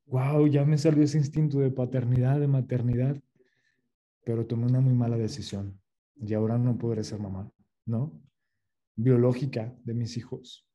wow, 0.07 0.47
ya 0.47 0.65
me 0.65 0.79
salió 0.79 1.03
ese 1.03 1.19
instinto 1.19 1.59
de 1.59 1.71
paternidad, 1.71 2.41
de 2.41 2.47
maternidad, 2.47 3.21
pero 4.25 4.47
tomé 4.47 4.67
una 4.67 4.81
muy 4.81 4.95
mala 4.95 5.17
decisión 5.17 5.81
y 6.17 6.35
ahora 6.35 6.59
no 6.59 6.77
podré 6.77 7.03
ser 7.05 7.21
mamá, 7.21 7.51
¿no? 7.87 8.21
Biológica 8.97 9.75
de 9.85 9.95
mis 9.95 10.17
hijos. 10.17 10.67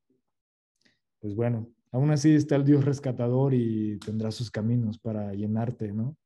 Pues 1.20 1.34
bueno, 1.34 1.72
aún 1.92 2.10
así 2.10 2.34
está 2.34 2.56
el 2.56 2.64
Dios 2.64 2.84
rescatador 2.84 3.54
y 3.54 3.98
tendrá 3.98 4.30
sus 4.30 4.50
caminos 4.50 4.98
para 4.98 5.32
llenarte, 5.34 5.92
¿no? 5.92 6.16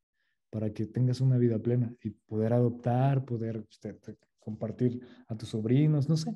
Para 0.51 0.73
que 0.73 0.87
tengas 0.87 1.21
una 1.21 1.37
vida 1.37 1.59
plena 1.59 1.95
y 2.03 2.11
poder 2.11 2.55
adoptar, 2.55 3.25
poder 3.25 3.59
usted, 3.69 3.97
compartir 4.39 5.01
a 5.29 5.37
tus 5.37 5.51
sobrinos, 5.51 6.09
no 6.09 6.17
sé. 6.17 6.35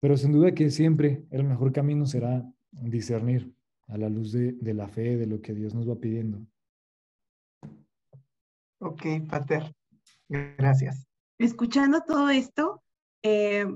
Pero 0.00 0.16
sin 0.16 0.32
duda 0.32 0.52
que 0.54 0.70
siempre 0.70 1.24
el 1.30 1.44
mejor 1.44 1.72
camino 1.72 2.06
será 2.06 2.44
discernir 2.70 3.54
a 3.88 3.98
la 3.98 4.08
luz 4.08 4.32
de, 4.32 4.52
de 4.52 4.74
la 4.74 4.88
fe, 4.88 5.16
de 5.16 5.26
lo 5.26 5.40
que 5.40 5.52
Dios 5.52 5.74
nos 5.74 5.88
va 5.88 5.96
pidiendo. 5.96 6.46
Ok, 8.78 9.02
Pater. 9.28 9.74
Gracias 10.28 11.10
escuchando 11.40 12.02
todo 12.02 12.28
esto, 12.28 12.82
eh, 13.22 13.66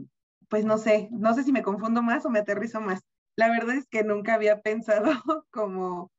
pues 0.49 0.65
no 0.65 0.77
sé, 0.77 1.09
no 1.11 1.35
sé 1.35 1.45
si 1.45 1.53
me 1.53 1.63
confundo 1.63 2.03
más 2.03 2.25
o 2.27 2.31
me 2.31 2.41
aterrizo 2.41 2.81
más. 2.81 3.01
La 3.37 3.49
verdad 3.49 3.77
es 3.77 3.89
que 3.89 4.05
nunca 4.05 4.35
había 4.35 4.61
pensado 4.61 5.11
como, 5.51 6.11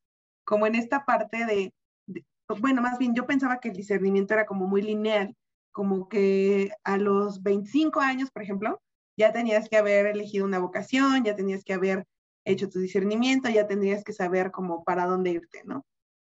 como 0.44 0.66
en 0.66 0.76
esta 0.76 1.06
parte 1.06 1.46
de, 1.46 1.74
bueno, 2.60 2.82
más 2.82 2.98
bien 2.98 3.14
yo 3.14 3.28
pensaba 3.28 3.60
que 3.60 3.70
el 3.70 3.76
discernimiento 3.76 4.34
era 4.34 4.46
como 4.48 4.68
muy 4.68 4.82
lineal, 4.82 5.36
como 5.72 6.10
que 6.10 6.72
a 6.84 6.98
los 6.98 7.44
25 7.44 8.00
años, 8.00 8.32
por 8.32 8.42
ejemplo, 8.42 8.82
ya 9.18 9.32
tenías 9.32 9.70
que 9.70 9.78
haber 9.78 10.08
elegido 10.08 10.46
una 10.46 10.60
vocación, 10.60 11.24
ya 11.24 11.36
tenías 11.36 11.64
que 11.64 11.74
haber 11.74 12.06
hecho 12.46 12.70
tu 12.70 12.80
discernimiento, 12.80 13.50
ya 13.50 13.68
tendrías 13.68 14.04
que 14.04 14.14
saber 14.14 14.52
como 14.52 14.84
para 14.84 15.06
dónde 15.06 15.32
irte, 15.32 15.64
¿no? 15.66 15.86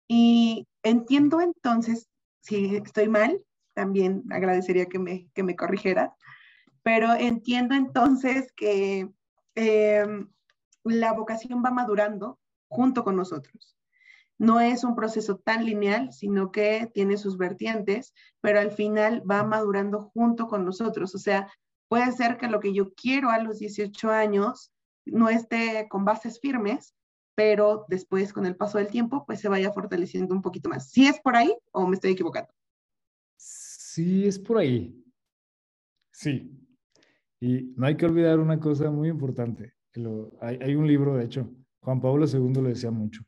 Y 0.07 0.67
entiendo 0.84 1.41
entonces, 1.41 2.07
si 2.41 2.78
estoy 2.78 3.09
mal, 3.09 3.43
también 3.73 4.23
agradecería 4.32 4.86
que 4.88 4.99
me, 4.99 5.28
que 5.34 5.43
me 5.43 5.55
corrigieras. 5.55 6.11
Pero 6.82 7.13
entiendo 7.13 7.75
entonces 7.75 8.53
que 8.53 9.09
em, 9.55 10.30
la 10.84 11.11
vocación 11.11 11.61
va 11.63 11.71
madurando 11.71 12.39
junto 12.69 13.03
con 13.03 13.17
nosotros. 13.17 13.78
No 14.39 14.59
es 14.61 14.84
un 14.84 14.95
proceso 14.95 15.38
tan 15.38 15.65
lineal, 15.65 16.13
sino 16.13 16.51
que 16.51 16.89
tiene 16.93 17.17
sus 17.17 17.38
vertientes, 17.38 18.13
pero 18.39 18.59
al 18.59 18.71
final 18.71 19.23
va 19.30 19.43
madurando 19.43 20.11
junto 20.13 20.47
con 20.47 20.63
nosotros. 20.63 21.13
O 21.15 21.17
sea, 21.17 21.51
puede 21.88 22.12
ser 22.12 22.38
que 22.38 22.48
lo 22.48 22.60
que 22.60 22.74
yo 22.74 22.94
quiero 22.94 23.30
a 23.30 23.40
los 23.40 23.60
18 23.60 24.10
años 24.10 24.72
no 25.06 25.30
esté 25.30 25.88
con 25.90 26.06
bases 26.06 26.40
firmes, 26.40 26.94
pero 27.36 27.86
después 27.88 28.34
con 28.34 28.46
el 28.46 28.56
paso 28.56 28.78
del 28.78 28.88
tiempo, 28.88 29.26
pues 29.26 29.40
se 29.40 29.50
vaya 29.50 29.72
fortaleciendo 29.72 30.34
un 30.34 30.42
poquito 30.42 30.70
más. 30.70 30.90
¿Si 30.90 31.08
es 31.08 31.20
por 31.20 31.36
ahí 31.36 31.56
o 31.72 31.88
me 31.88 31.96
estoy 31.96 32.12
equivocando? 32.12 32.52
Sí, 33.38 34.26
es 34.26 34.40
por 34.40 34.58
ahí. 34.58 35.04
Sí. 36.12 36.52
Y 37.40 37.74
no 37.76 37.86
hay 37.86 37.96
que 37.96 38.06
olvidar 38.06 38.40
una 38.40 38.60
cosa 38.60 38.90
muy 38.90 39.10
importante. 39.10 39.74
hay, 40.42 40.76
un 40.76 40.88
libro, 40.88 41.16
de 41.16 41.26
hecho, 41.26 41.50
Juan 41.82 42.02
Pablo 42.02 42.26
II 42.26 42.62
lo 42.62 42.70
decía 42.70 42.92
mucho. 42.92 43.24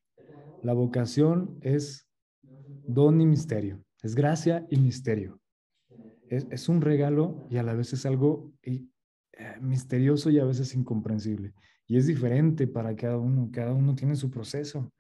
La 0.64 0.74
vocación 0.74 1.60
es 1.62 2.07
don 2.41 3.22
y 3.22 3.26
misterio. 3.28 3.84
Es 4.01 4.16
gracia 4.16 4.66
y 4.70 4.78
misterio. 4.78 5.39
Es, 6.30 6.69
un 6.69 6.82
regalo 6.82 7.47
y 7.49 7.57
a 7.57 7.63
la 7.63 7.73
vez 7.73 7.91
es 7.93 8.05
algo 8.05 8.53
eh, 8.63 8.86
misterioso 9.61 10.30
y 10.30 10.39
a 10.39 10.45
veces 10.45 10.75
incomprensible. 10.75 11.53
Y 11.88 11.97
es 11.97 12.07
diferente 12.07 12.67
para 12.67 12.95
cada 12.95 13.17
uno. 13.17 13.49
Cada 13.51 13.73
uno 13.73 13.95
tiene 13.95 14.15
su 14.15 14.30
proceso. 14.30 14.93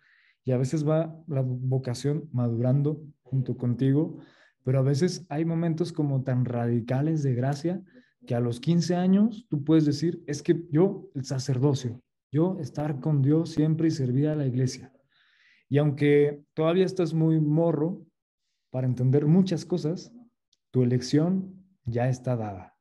Y 0.43 0.51
a 0.51 0.57
veces 0.57 0.87
va 0.87 1.15
la 1.27 1.41
vocación 1.41 2.27
madurando 2.31 3.01
junto 3.21 3.55
contigo 3.55 4.19
pero 4.63 4.79
a 4.79 4.83
veces 4.83 5.25
hay 5.29 5.45
momentos 5.45 5.91
como 5.91 6.23
tan 6.23 6.45
radicales 6.45 7.23
de 7.23 7.33
gracia 7.33 7.81
que 8.27 8.35
a 8.35 8.39
los 8.39 8.59
15 8.59 8.95
años 8.95 9.47
tú 9.49 9.63
puedes 9.63 9.85
decir, 9.85 10.23
es 10.27 10.43
que 10.43 10.63
yo, 10.69 11.09
el 11.15 11.25
sacerdocio, 11.25 12.01
yo 12.31 12.57
estar 12.59 12.99
con 12.99 13.21
Dios 13.21 13.51
siempre 13.51 13.87
y 13.87 13.91
servir 13.91 14.27
a 14.27 14.35
la 14.35 14.45
iglesia. 14.45 14.93
Y 15.69 15.77
aunque 15.77 16.43
todavía 16.53 16.85
estás 16.85 17.13
muy 17.13 17.39
morro 17.39 18.05
para 18.69 18.87
entender 18.87 19.25
muchas 19.25 19.65
cosas, 19.65 20.13
tu 20.71 20.83
elección 20.83 21.65
ya 21.85 22.09
está 22.09 22.35
dada. 22.35 22.75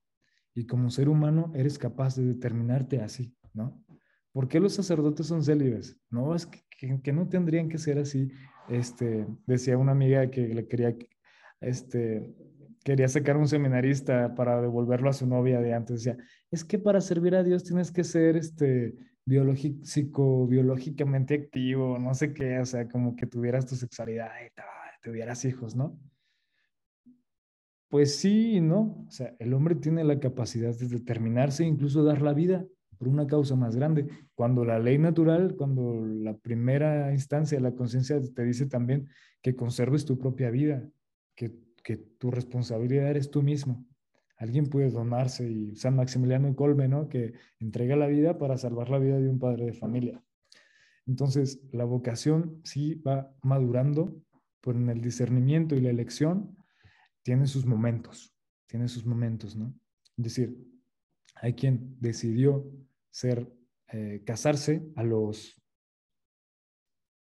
Y 0.55 0.67
como 0.67 0.91
ser 0.91 1.09
humano 1.09 1.53
eres 1.55 1.79
capaz 1.79 2.17
de 2.17 2.25
determinarte 2.25 3.01
así, 3.01 3.37
¿no? 3.55 3.85
¿Por 4.33 4.49
qué 4.49 4.61
los 4.61 4.75
sacerdotes 4.75 5.27
son 5.27 5.43
célibes? 5.43 5.99
No, 6.11 6.35
es 6.35 6.47
que, 6.47 7.01
que, 7.01 7.13
no 7.13 7.29
tendrían 7.29 7.69
que 7.69 7.79
ser 7.79 7.99
así. 7.99 8.31
Este, 8.69 9.27
decía 9.47 9.79
una 9.79 9.93
amiga 9.93 10.31
que 10.31 10.49
le 10.49 10.67
quería 10.67 10.95
este, 11.61 12.35
quería 12.85 13.09
sacar 13.09 13.37
un 13.37 13.49
seminarista 13.49 14.35
para 14.35 14.61
devolverlo 14.61 15.11
a 15.11 15.13
su 15.13 15.27
novia 15.27 15.61
de 15.61 15.75
antes. 15.75 16.05
Decía, 16.05 16.25
es 16.51 16.65
que 16.65 16.79
para 16.79 17.01
servir 17.01 17.35
a 17.35 17.43
Dios 17.43 17.65
tienes 17.65 17.91
que 17.91 18.05
ser 18.05 18.37
este, 18.37 18.95
biológico, 19.25 20.47
biológicamente 20.47 21.35
activo, 21.35 21.99
no 21.99 22.15
sé 22.15 22.33
qué, 22.33 22.59
o 22.61 22.65
sea, 22.65 22.89
como 22.89 23.15
que 23.15 23.27
tuvieras 23.27 23.67
tu 23.67 23.77
sexualidad 23.77 24.31
y 24.45 24.51
tuvieras 25.03 25.45
hijos, 25.45 25.77
¿no? 25.77 25.99
Pues 27.89 28.17
sí 28.17 28.61
no. 28.61 29.05
O 29.07 29.11
sea, 29.11 29.35
el 29.39 29.55
hombre 29.55 29.75
tiene 29.75 30.05
la 30.05 30.21
capacidad 30.21 30.77
de 30.77 30.89
determinarse 30.89 31.65
e 31.65 31.67
incluso 31.67 32.05
dar 32.05 32.23
la 32.23 32.35
vida 32.35 32.67
por 32.99 33.09
una 33.09 33.27
causa 33.27 33.57
más 33.57 33.77
grande. 33.77 34.09
Cuando 34.35 34.65
la 34.65 34.79
ley 34.79 34.99
natural, 34.99 35.55
cuando 35.57 36.05
la 36.05 36.37
primera 36.37 37.13
instancia 37.13 37.57
de 37.57 37.63
la 37.63 37.75
conciencia 37.75 38.21
te 38.21 38.45
dice 38.45 38.67
también 38.67 39.09
que 39.41 39.55
conserves 39.55 40.05
tu 40.05 40.19
propia 40.19 40.51
vida, 40.51 40.89
que, 41.35 41.53
tu 42.19 42.31
responsabilidad 42.31 43.09
eres 43.09 43.31
tú 43.31 43.43
mismo. 43.43 43.87
Alguien 44.37 44.67
puede 44.67 44.91
donarse 44.91 45.51
y 45.51 45.75
San 45.75 45.97
Maximiliano 45.97 46.55
Colme, 46.55 46.87
¿no? 46.87 47.09
Que 47.09 47.33
entrega 47.61 47.97
la 47.97 48.09
vida 48.09 48.37
para 48.37 48.59
salvar 48.59 48.91
la 48.91 48.99
vida 48.99 49.19
de 49.19 49.31
un 49.31 49.39
padre 49.39 49.65
de 49.65 49.73
familia. 49.73 50.23
Entonces, 51.07 51.63
la 51.73 51.85
vocación 51.85 52.61
sí 52.63 52.97
va 52.97 53.35
madurando, 53.43 54.15
pero 54.61 54.79
en 54.79 54.91
el 54.91 55.01
discernimiento 55.01 55.77
y 55.77 55.81
la 55.81 55.89
elección 55.89 56.58
tiene 57.29 57.47
sus 57.47 57.67
momentos, 57.67 58.35
tiene 58.67 58.89
sus 58.89 59.05
momentos, 59.05 59.55
¿no? 59.55 59.79
Es 60.17 60.25
decir, 60.25 60.57
hay 61.35 61.53
quien 61.53 61.95
decidió 62.01 62.67
ser, 63.11 63.53
eh, 63.93 64.23
casarse 64.25 64.91
a 64.97 65.03
los 65.03 65.63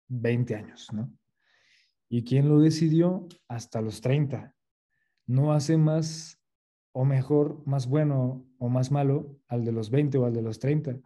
20 0.07 0.55
años, 0.55 0.87
¿no? 0.93 1.13
¿Y 2.07 2.23
quién 2.23 2.47
lo 2.47 2.61
decidió? 2.61 3.27
Hasta 3.49 3.81
los 3.81 3.99
30. 3.99 4.55
No 5.25 5.51
hace 5.51 5.75
más 5.75 6.41
o 6.93 7.03
mejor, 7.03 7.61
más 7.67 7.85
bueno 7.85 8.47
o 8.59 8.69
más 8.69 8.91
malo 8.91 9.37
al 9.49 9.65
de 9.65 9.73
los 9.73 9.89
20 9.89 10.19
o 10.19 10.25
al 10.25 10.33
de 10.33 10.41
los 10.41 10.57
30. 10.59 11.01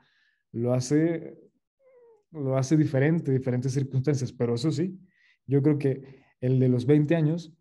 Lo 0.52 0.76
hace, 0.76 1.40
lo 2.30 2.56
hace 2.56 2.78
diferente, 2.78 3.32
diferentes 3.32 3.74
circunstancias, 3.74 4.32
pero 4.32 4.54
eso 4.54 4.70
sí, 4.70 4.96
yo 5.48 5.64
creo 5.64 5.80
que 5.80 6.24
el 6.40 6.60
de 6.60 6.70
los 6.70 6.86
20 6.86 7.16
años 7.16 7.52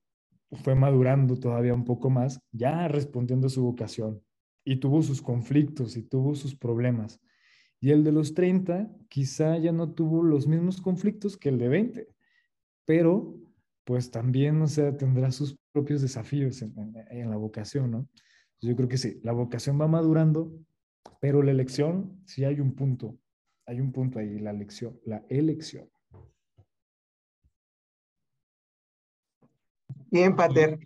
fue 0.52 0.74
madurando 0.74 1.36
todavía 1.36 1.74
un 1.74 1.84
poco 1.84 2.10
más, 2.10 2.40
ya 2.52 2.88
respondiendo 2.88 3.46
a 3.46 3.50
su 3.50 3.62
vocación 3.62 4.22
y 4.64 4.76
tuvo 4.76 5.02
sus 5.02 5.22
conflictos 5.22 5.96
y 5.96 6.02
tuvo 6.02 6.34
sus 6.34 6.54
problemas. 6.54 7.20
Y 7.80 7.90
el 7.90 8.04
de 8.04 8.12
los 8.12 8.34
30 8.34 8.90
quizá 9.08 9.56
ya 9.58 9.72
no 9.72 9.92
tuvo 9.92 10.22
los 10.22 10.46
mismos 10.46 10.80
conflictos 10.80 11.36
que 11.36 11.48
el 11.48 11.58
de 11.58 11.68
20 11.68 12.08
pero 12.90 13.38
pues 13.84 14.10
también, 14.10 14.60
o 14.62 14.66
sea, 14.66 14.96
tendrá 14.96 15.30
sus 15.30 15.56
propios 15.70 16.02
desafíos 16.02 16.60
en, 16.60 17.30
la 17.30 17.36
vocación, 17.36 17.88
¿no? 17.88 18.08
Yo 18.60 18.74
creo 18.74 18.88
que 18.88 18.98
sí, 18.98 19.20
la 19.22 19.30
vocación 19.30 19.80
va 19.80 19.86
madurando, 19.86 20.52
pero 21.20 21.40
la 21.44 21.52
elección, 21.52 22.20
sí 22.26 22.42
hay 22.42 22.58
un 22.58 22.74
punto, 22.74 23.16
hay 23.64 23.80
un 23.80 23.92
punto 23.92 24.18
ahí, 24.18 24.40
la 24.40 24.50
elección, 24.50 24.98
la 25.04 25.24
elección. 25.28 25.88
Bien, 30.10 30.34
Pater. 30.34 30.78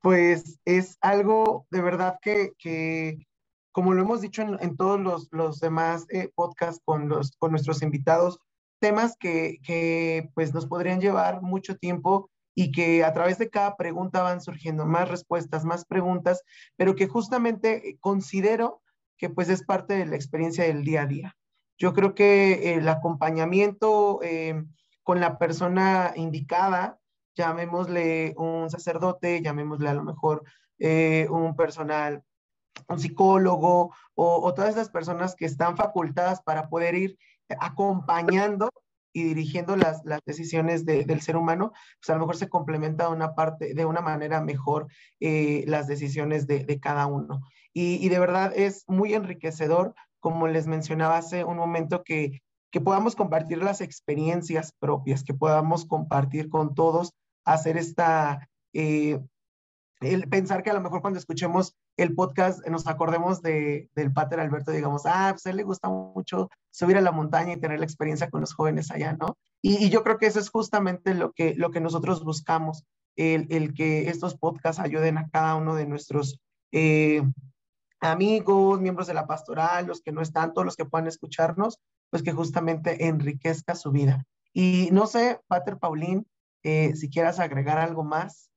Pues 0.00 0.58
es 0.64 0.98
algo 1.00 1.66
de 1.70 1.80
verdad 1.80 2.18
que, 2.20 3.26
como 3.70 3.94
lo 3.94 4.02
hemos 4.02 4.20
dicho 4.20 4.42
en, 4.42 4.76
todos 4.76 5.28
los, 5.30 5.60
demás 5.60 6.06
eh, 6.10 6.30
podcasts 6.34 6.82
con, 6.84 7.08
los, 7.08 7.36
con 7.38 7.52
nuestros 7.52 7.82
invitados, 7.82 8.38
temas 8.80 9.16
que, 9.16 9.58
que 9.62 10.30
pues 10.34 10.52
nos 10.52 10.66
podrían 10.66 11.00
llevar 11.00 11.42
mucho 11.42 11.76
tiempo 11.76 12.28
y 12.54 12.72
que 12.72 13.04
a 13.04 13.12
través 13.12 13.38
de 13.38 13.48
cada 13.48 13.76
pregunta 13.76 14.22
van 14.22 14.40
surgiendo 14.40 14.84
más 14.84 15.08
respuestas, 15.08 15.64
más 15.64 15.84
preguntas, 15.84 16.42
pero 16.76 16.96
que 16.96 17.06
justamente 17.06 17.96
considero 18.00 18.82
que 19.16 19.30
pues 19.30 19.48
es 19.48 19.62
parte 19.64 19.94
de 19.94 20.06
la 20.06 20.16
experiencia 20.16 20.64
del 20.64 20.82
día 20.82 21.02
a 21.02 21.06
día. 21.06 21.36
Yo 21.78 21.94
creo 21.94 22.14
que 22.14 22.74
el 22.74 22.88
acompañamiento 22.88 24.20
eh, 24.22 24.64
con 25.04 25.20
la 25.20 25.38
persona 25.38 26.12
indicada, 26.16 26.98
llamémosle 27.36 28.34
un 28.36 28.70
sacerdote, 28.70 29.42
llamémosle 29.42 29.88
a 29.88 29.94
lo 29.94 30.04
mejor 30.04 30.44
eh, 30.78 31.26
un 31.30 31.54
personal, 31.56 32.22
un 32.88 32.98
psicólogo 32.98 33.94
o, 34.14 34.54
todas 34.54 34.70
esas 34.70 34.88
personas 34.88 35.34
que 35.34 35.46
están 35.46 35.76
facultadas 35.76 36.42
para 36.42 36.68
poder 36.68 36.94
ir 36.94 37.18
acompañando 37.60 38.70
y 39.12 39.24
dirigiendo 39.24 39.76
las, 39.76 40.02
decisiones 40.24 40.84
del 40.84 41.20
ser 41.20 41.36
humano, 41.36 41.72
pues 42.00 42.10
a 42.10 42.14
lo 42.14 42.20
mejor 42.20 42.36
se 42.36 42.48
complementa 42.48 43.04
de 43.06 43.12
una 43.12 43.34
parte, 43.34 43.74
de 43.74 43.84
una 43.84 44.00
manera 44.00 44.40
mejor 44.40 44.88
eh, 45.20 45.64
las 45.66 45.86
decisiones 45.86 46.46
de, 46.46 46.80
cada 46.80 47.06
uno. 47.06 47.42
Y, 47.74 48.08
de 48.08 48.18
verdad 48.18 48.52
es 48.54 48.84
muy 48.88 49.14
enriquecedor, 49.14 49.94
como 50.20 50.48
les 50.48 50.66
mencionaba 50.66 51.18
hace 51.18 51.44
un 51.44 51.58
momento, 51.58 52.02
que, 52.04 52.42
que 52.70 52.80
podamos 52.80 53.14
compartir 53.14 53.62
las 53.62 53.80
experiencias 53.80 54.72
propias, 54.78 55.24
que 55.24 55.34
podamos 55.34 55.84
compartir 55.84 56.48
con 56.48 56.74
todos, 56.74 57.12
hacer 57.44 57.76
esta, 57.76 58.48
eh, 58.72 59.20
pensar 60.30 60.62
que 60.62 60.70
a 60.70 60.74
lo 60.74 60.80
mejor 60.80 61.00
cuando 61.00 61.18
escuchemos 61.18 61.76
el 61.96 62.14
podcast 62.14 62.66
nos 62.68 62.86
acordemos 62.86 63.42
de, 63.42 63.90
del 63.94 64.12
Pater 64.12 64.40
Alberto, 64.40 64.70
digamos, 64.70 65.02
ah, 65.04 65.28
pues 65.32 65.46
a 65.46 65.50
él 65.50 65.56
le 65.56 65.62
gusta 65.62 65.88
mucho 65.88 66.50
subir 66.70 66.96
a 66.96 67.02
la 67.02 67.12
montaña 67.12 67.52
y 67.52 67.60
tener 67.60 67.78
la 67.78 67.84
experiencia 67.84 68.30
con 68.30 68.40
los 68.40 68.54
jóvenes 68.54 68.90
allá, 68.90 69.12
¿no? 69.12 69.36
Y, 69.60 69.90
yo 69.90 70.02
creo 70.02 70.18
que 70.18 70.26
eso 70.26 70.40
es 70.40 70.50
justamente 70.50 71.14
lo 71.14 71.32
que, 71.32 71.54
lo 71.54 71.70
que 71.70 71.80
nosotros 71.80 72.24
buscamos, 72.24 72.84
el, 73.16 73.46
el 73.50 73.74
que 73.74 74.08
estos 74.08 74.36
podcasts 74.36 74.80
ayuden 74.80 75.18
a 75.18 75.28
cada 75.28 75.54
uno 75.54 75.74
de 75.76 75.86
nuestros 75.86 76.40
eh, 76.72 77.22
amigos, 78.00 78.80
miembros 78.80 79.06
de 79.06 79.14
la 79.14 79.26
pastoral, 79.26 79.86
los 79.86 80.00
que 80.00 80.12
no 80.12 80.22
están, 80.22 80.52
todos 80.52 80.64
los 80.64 80.76
que 80.76 80.84
puedan 80.84 81.06
escucharnos, 81.06 81.78
pues 82.10 82.22
que 82.22 82.32
justamente 82.32 83.06
enriquezca 83.06 83.74
su 83.74 83.92
vida. 83.92 84.24
Y 84.52 84.88
no 84.92 85.06
sé, 85.06 85.40
Pater 85.46 85.78
Paulín, 85.78 86.26
eh, 86.62 86.94
si 86.94 87.10
quieras 87.10 87.40
agregar 87.40 87.78
algo 87.78 88.04
más. 88.04 88.50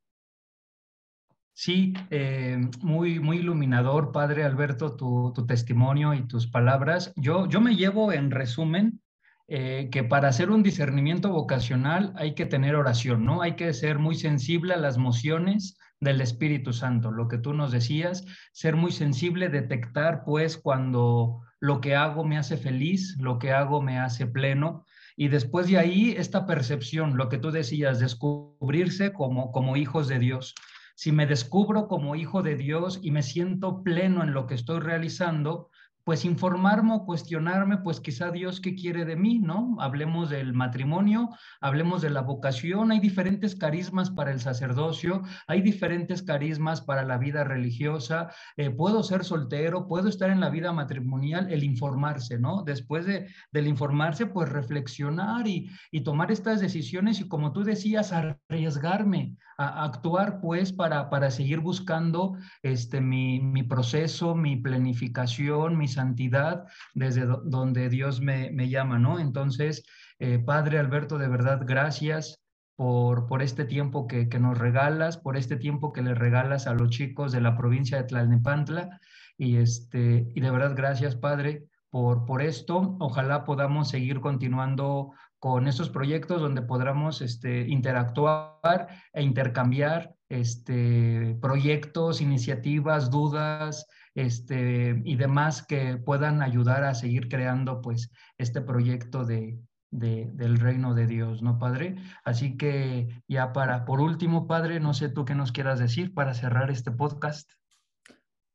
Sí, 1.53 1.93
eh, 2.09 2.59
muy, 2.81 3.19
muy 3.19 3.37
iluminador, 3.37 4.11
Padre 4.11 4.43
Alberto, 4.43 4.97
tu, 4.97 5.31
testimonio 5.47 6.13
y 6.13 6.27
tus 6.27 6.47
palabras. 6.47 7.13
Yo, 7.15 7.47
yo 7.47 7.61
me 7.61 7.77
llevo 7.77 8.11
en 8.11 8.29
resumen 8.29 9.01
eh, 9.47 9.87
que 9.89 10.03
para 10.03 10.27
hacer 10.27 10.49
un 10.49 10.63
discernimiento 10.63 11.29
vocacional 11.29 12.11
hay 12.17 12.35
que 12.35 12.45
tener 12.45 12.75
oración, 12.75 13.23
¿no? 13.23 13.41
Hay 13.41 13.55
que 13.55 13.73
ser 13.73 13.99
muy 13.99 14.15
sensible 14.15 14.73
a 14.73 14.77
las 14.77 14.97
mociones 14.97 15.77
del 16.01 16.19
Espíritu 16.19 16.73
Santo, 16.73 17.11
lo 17.11 17.29
que 17.29 17.37
tú 17.37 17.53
nos 17.53 17.71
decías, 17.71 18.25
ser 18.51 18.75
muy 18.75 18.91
sensible, 18.91 19.47
detectar 19.47 20.23
pues 20.25 20.57
cuando 20.57 21.41
lo 21.61 21.79
que 21.79 21.95
hago 21.95 22.25
me 22.25 22.37
hace 22.37 22.57
feliz, 22.57 23.15
lo 23.19 23.39
que 23.39 23.53
hago 23.53 23.81
me 23.81 23.97
hace 23.97 24.27
pleno, 24.27 24.85
y 25.15 25.29
después 25.29 25.67
de 25.67 25.77
ahí 25.77 26.13
esta 26.17 26.45
percepción, 26.45 27.17
lo 27.17 27.29
que 27.29 27.37
tú 27.37 27.51
decías, 27.51 27.99
descubrirse 27.99 29.13
como, 29.13 29.51
como 29.51 29.77
hijos 29.77 30.07
de 30.07 30.19
Dios. 30.19 30.53
Si 30.95 31.11
me 31.11 31.25
descubro 31.25 31.87
como 31.87 32.15
hijo 32.15 32.41
de 32.41 32.55
Dios 32.55 32.99
y 33.01 33.11
me 33.11 33.23
siento 33.23 33.83
pleno 33.83 34.23
en 34.23 34.33
lo 34.33 34.45
que 34.45 34.55
estoy 34.55 34.79
realizando, 34.79 35.69
pues 36.05 36.23
informarme 36.23 36.93
o 36.93 37.03
cuestionarme, 37.03 37.79
pues 37.79 37.99
quizá 37.99 38.29
Dios 38.29 38.61
qué 38.61 38.75
quiere 38.75 39.05
de 39.05 39.15
mí, 39.15 39.39
¿no? 39.39 39.75
Hablemos 39.79 40.29
del 40.29 40.53
matrimonio, 40.53 41.31
hablemos 41.61 42.03
de 42.03 42.11
la 42.11 42.21
vocación, 42.21 42.91
hay 42.91 42.99
diferentes 42.99 43.55
carismas 43.55 44.11
para 44.11 44.31
el 44.31 44.39
sacerdocio, 44.39 45.23
hay 45.47 45.63
diferentes 45.63 46.21
carismas 46.21 46.81
para 46.81 47.03
la 47.03 47.17
vida 47.17 47.43
religiosa, 47.43 48.29
eh, 48.55 48.69
puedo 48.69 49.01
ser 49.01 49.25
soltero, 49.25 49.87
puedo 49.87 50.07
estar 50.07 50.29
en 50.29 50.41
la 50.41 50.51
vida 50.51 50.71
matrimonial, 50.71 51.51
el 51.51 51.63
informarse, 51.63 52.37
¿no? 52.37 52.61
Después 52.61 53.07
de, 53.07 53.27
del 53.51 53.65
informarse, 53.65 54.27
pues 54.27 54.47
reflexionar 54.47 55.47
y, 55.47 55.71
y 55.89 56.01
tomar 56.01 56.31
estas 56.31 56.61
decisiones 56.61 57.19
y 57.19 57.27
como 57.27 57.51
tú 57.51 57.63
decías, 57.63 58.13
arriesgarme 58.13 59.37
a, 59.57 59.83
actuar, 59.83 60.39
pues, 60.41 60.71
para, 60.71 61.09
para 61.09 61.31
seguir 61.31 61.59
buscando 61.59 62.37
este, 62.61 63.01
mi, 63.01 63.39
mi 63.39 63.63
proceso, 63.63 64.35
mi 64.35 64.57
planificación, 64.57 65.77
mis 65.77 65.95
santidad 65.95 66.65
desde 66.93 67.25
donde 67.25 67.89
Dios 67.89 68.21
me, 68.21 68.69
llama, 68.69 68.99
¿no? 68.99 69.19
Entonces, 69.19 69.83
eh, 70.19 70.39
Padre 70.39 70.77
Alberto, 70.77 71.17
de 71.17 71.27
verdad, 71.27 71.61
gracias 71.65 72.43
por, 72.75 73.27
por 73.27 73.41
este 73.41 73.65
tiempo 73.65 74.07
que, 74.07 74.27
nos 74.39 74.57
regalas, 74.57 75.17
por 75.17 75.37
este 75.37 75.55
tiempo 75.55 75.93
que 75.93 76.01
le 76.01 76.13
regalas 76.13 76.67
a 76.67 76.73
los 76.73 76.89
chicos 76.89 77.31
de 77.31 77.41
la 77.41 77.57
provincia 77.57 77.97
de 77.97 78.03
Tlalnepantla. 78.03 78.99
Y, 79.37 79.57
este, 79.57 80.27
y 80.35 80.41
de 80.41 80.51
verdad, 80.51 80.73
gracias, 80.75 81.15
Padre, 81.15 81.65
por, 81.89 82.25
por 82.25 82.41
esto. 82.41 82.97
Ojalá 82.99 83.45
podamos 83.45 83.89
seguir 83.89 84.19
continuando 84.19 85.13
con 85.45 85.67
estos 85.67 85.91
proyectos 85.91 86.41
donde 86.41 86.63
podamos 86.63 87.21
este, 87.21 87.67
interactuar 87.67 88.87
e 89.13 89.21
intercambiar 89.21 90.15
este, 90.27 91.37
proyectos, 91.39 92.19
iniciativas, 92.19 93.11
dudas, 93.11 93.85
este, 94.15 94.99
y 95.05 95.15
demás 95.17 95.61
que 95.63 95.97
puedan 95.97 96.41
ayudar 96.41 96.83
a 96.83 96.95
seguir 96.95 97.29
creando 97.29 97.79
pues 97.79 98.09
este 98.39 98.59
proyecto 98.59 99.23
de, 99.23 99.59
del 99.91 100.57
reino 100.57 100.95
de 100.95 101.05
Dios, 101.05 101.43
¿no, 101.43 101.59
Padre? 101.59 101.97
Así 102.23 102.57
que 102.57 103.21
ya 103.27 103.53
para, 103.53 103.85
por 103.85 104.01
último, 104.01 104.47
Padre, 104.47 104.79
no 104.79 104.95
sé 104.95 105.09
tú 105.09 105.25
qué 105.25 105.35
nos 105.35 105.51
quieras 105.51 105.77
decir 105.77 106.15
para 106.15 106.33
cerrar 106.33 106.71
este 106.71 106.89
podcast. 106.89 107.51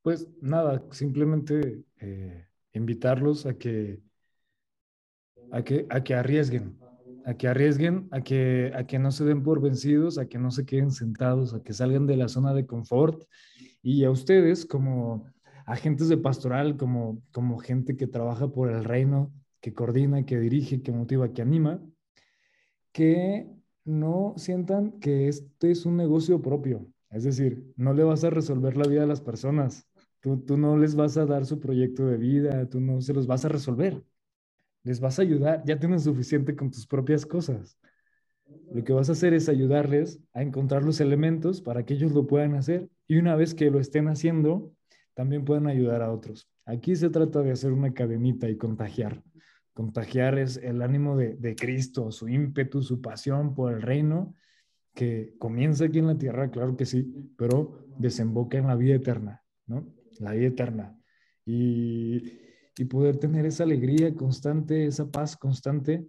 Pues 0.03 0.27
nada, 0.41 0.83
simplemente 0.91 1.85
eh, 2.01 2.49
invitarlos 2.73 3.47
a 3.47 3.55
que, 3.55 4.01
a 5.53 5.63
que, 5.63 5.87
a 5.91 6.03
que 6.03 6.15
arriesguen, 6.15 6.79
a 7.25 7.35
que 7.35 7.49
arriesguen, 7.49 8.09
a 8.11 8.21
que, 8.21 8.73
a 8.75 8.85
que 8.85 8.99
no 8.99 9.11
se 9.11 9.25
den 9.25 9.43
por 9.43 9.61
vencidos, 9.61 10.19
a 10.19 10.27
que 10.27 10.39
no 10.39 10.51
se 10.51 10.65
queden 10.65 10.91
sentados, 10.91 11.55
a 11.55 11.63
que 11.63 11.73
salgan 11.73 12.07
de 12.07 12.17
la 12.17 12.29
zona 12.29 12.55
de 12.55 12.67
confort 12.67 13.25
y 13.83 14.05
a 14.05 14.11
ustedes 14.11 14.67
como 14.67 15.27
agentes 15.67 16.09
de 16.09 16.17
pastoral, 16.17 16.77
como, 16.77 17.23
como 17.33 17.59
gente 17.59 17.97
que 17.97 18.07
trabaja 18.07 18.49
por 18.49 18.71
el 18.71 18.85
reino, 18.85 19.33
que 19.61 19.73
coordina, 19.73 20.25
que 20.25 20.39
dirige, 20.39 20.83
que 20.83 20.93
motiva, 20.93 21.33
que 21.33 21.43
anima, 21.43 21.81
que 22.93 23.47
no 23.85 24.35
sientan 24.37 24.93
que 25.01 25.29
este 25.29 25.71
es 25.71 25.87
un 25.87 25.97
negocio 25.97 26.41
propio. 26.43 26.87
Es 27.11 27.25
decir, 27.25 27.73
no 27.77 27.93
le 27.93 28.05
vas 28.05 28.25
a 28.25 28.31
resolver 28.31 28.77
la 28.77 28.87
vida 28.87 29.03
a 29.03 29.07
las 29.07 29.21
personas. 29.21 29.87
Tú, 30.21 30.39
tú 30.39 30.57
no 30.57 30.77
les 30.77 30.95
vas 30.95 31.17
a 31.17 31.27
dar 31.27 31.47
su 31.47 31.59
proyecto 31.59 32.07
de 32.07 32.17
vida, 32.17 32.69
tú 32.69 32.81
no 32.81 33.01
se 33.01 33.15
los 33.15 33.27
vas 33.27 33.45
a 33.45 33.49
resolver. 33.49 34.03
Les 34.83 35.01
vas 35.01 35.19
a 35.19 35.23
ayudar, 35.23 35.63
ya 35.65 35.79
tienen 35.79 36.01
suficiente 36.01 36.57
con 36.57 36.71
tus 36.71 36.87
propias 36.87 37.27
cosas. 37.27 37.79
Lo 38.73 38.83
que 38.83 38.93
vas 38.93 39.09
a 39.09 39.13
hacer 39.13 39.35
es 39.35 39.49
ayudarles 39.49 40.21
a 40.33 40.43
encontrar 40.43 40.83
los 40.83 41.01
elementos 41.01 41.61
para 41.61 41.85
que 41.85 41.95
ellos 41.95 42.13
lo 42.13 42.27
puedan 42.27 42.55
hacer 42.55 42.89
y 43.07 43.19
una 43.19 43.37
vez 43.37 43.55
que 43.55 43.71
lo 43.71 43.79
estén 43.79 44.09
haciendo, 44.09 44.73
también 45.15 45.45
pueden 45.45 45.67
ayudar 45.67 46.03
a 46.03 46.13
otros. 46.13 46.49
Aquí 46.65 46.97
se 46.97 47.11
trata 47.11 47.43
de 47.43 47.53
hacer 47.53 47.73
una 47.73 47.93
cadenita 47.93 48.49
y 48.49 48.57
contagiar. 48.57 49.23
Contagiar 49.73 50.39
es 50.39 50.57
el 50.57 50.83
ánimo 50.83 51.17
de, 51.17 51.37
de 51.37 51.55
Cristo, 51.55 52.11
su 52.11 52.29
ímpetu, 52.29 52.83
su 52.83 53.01
pasión 53.01 53.55
por 53.55 53.73
el 53.73 53.83
reino, 53.83 54.35
que 54.95 55.35
comienza 55.39 55.85
aquí 55.85 55.99
en 55.99 56.09
la 56.09 56.19
tierra, 56.19 56.51
claro 56.51 56.77
que 56.77 56.87
sí, 56.87 57.33
pero 57.37 57.87
desemboca 57.99 58.59
en 58.59 58.67
la 58.67 58.77
vida 58.77 58.95
eterna, 58.95 59.43
¿no? 59.67 59.87
La 60.19 60.33
vida 60.33 60.49
eterna. 60.49 60.99
Y, 61.47 62.50
y 62.77 62.85
poder 62.85 63.19
tener 63.19 63.47
esa 63.47 63.65
alegría 63.65 64.15
constante, 64.15 64.87
esa 64.87 65.11
paz 65.11 65.37
constante, 65.37 66.07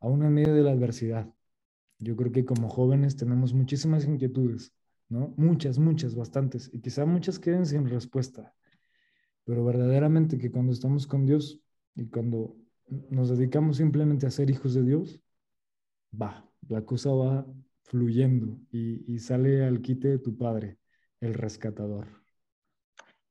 aún 0.00 0.24
en 0.24 0.34
medio 0.34 0.54
de 0.54 0.62
la 0.62 0.72
adversidad. 0.72 1.28
Yo 1.98 2.16
creo 2.16 2.32
que 2.32 2.44
como 2.44 2.68
jóvenes 2.68 3.16
tenemos 3.16 3.54
muchísimas 3.54 4.04
inquietudes, 4.04 4.72
¿no? 5.08 5.34
Muchas, 5.36 5.78
muchas, 5.78 6.14
bastantes, 6.14 6.70
y 6.72 6.80
quizá 6.80 7.06
muchas 7.06 7.38
queden 7.38 7.66
sin 7.66 7.88
respuesta, 7.88 8.54
pero 9.44 9.64
verdaderamente 9.64 10.38
que 10.38 10.50
cuando 10.50 10.72
estamos 10.72 11.06
con 11.06 11.26
Dios 11.26 11.60
y 11.94 12.06
cuando 12.06 12.56
nos 13.10 13.28
dedicamos 13.28 13.76
simplemente 13.76 14.26
a 14.26 14.30
ser 14.30 14.50
hijos 14.50 14.74
de 14.74 14.82
Dios, 14.82 15.20
va, 16.20 16.48
la 16.68 16.84
cosa 16.84 17.10
va 17.10 17.46
fluyendo 17.84 18.58
y, 18.70 19.12
y 19.12 19.18
sale 19.18 19.64
al 19.64 19.80
quite 19.80 20.08
de 20.08 20.18
tu 20.18 20.36
Padre, 20.36 20.78
el 21.20 21.34
rescatador. 21.34 22.21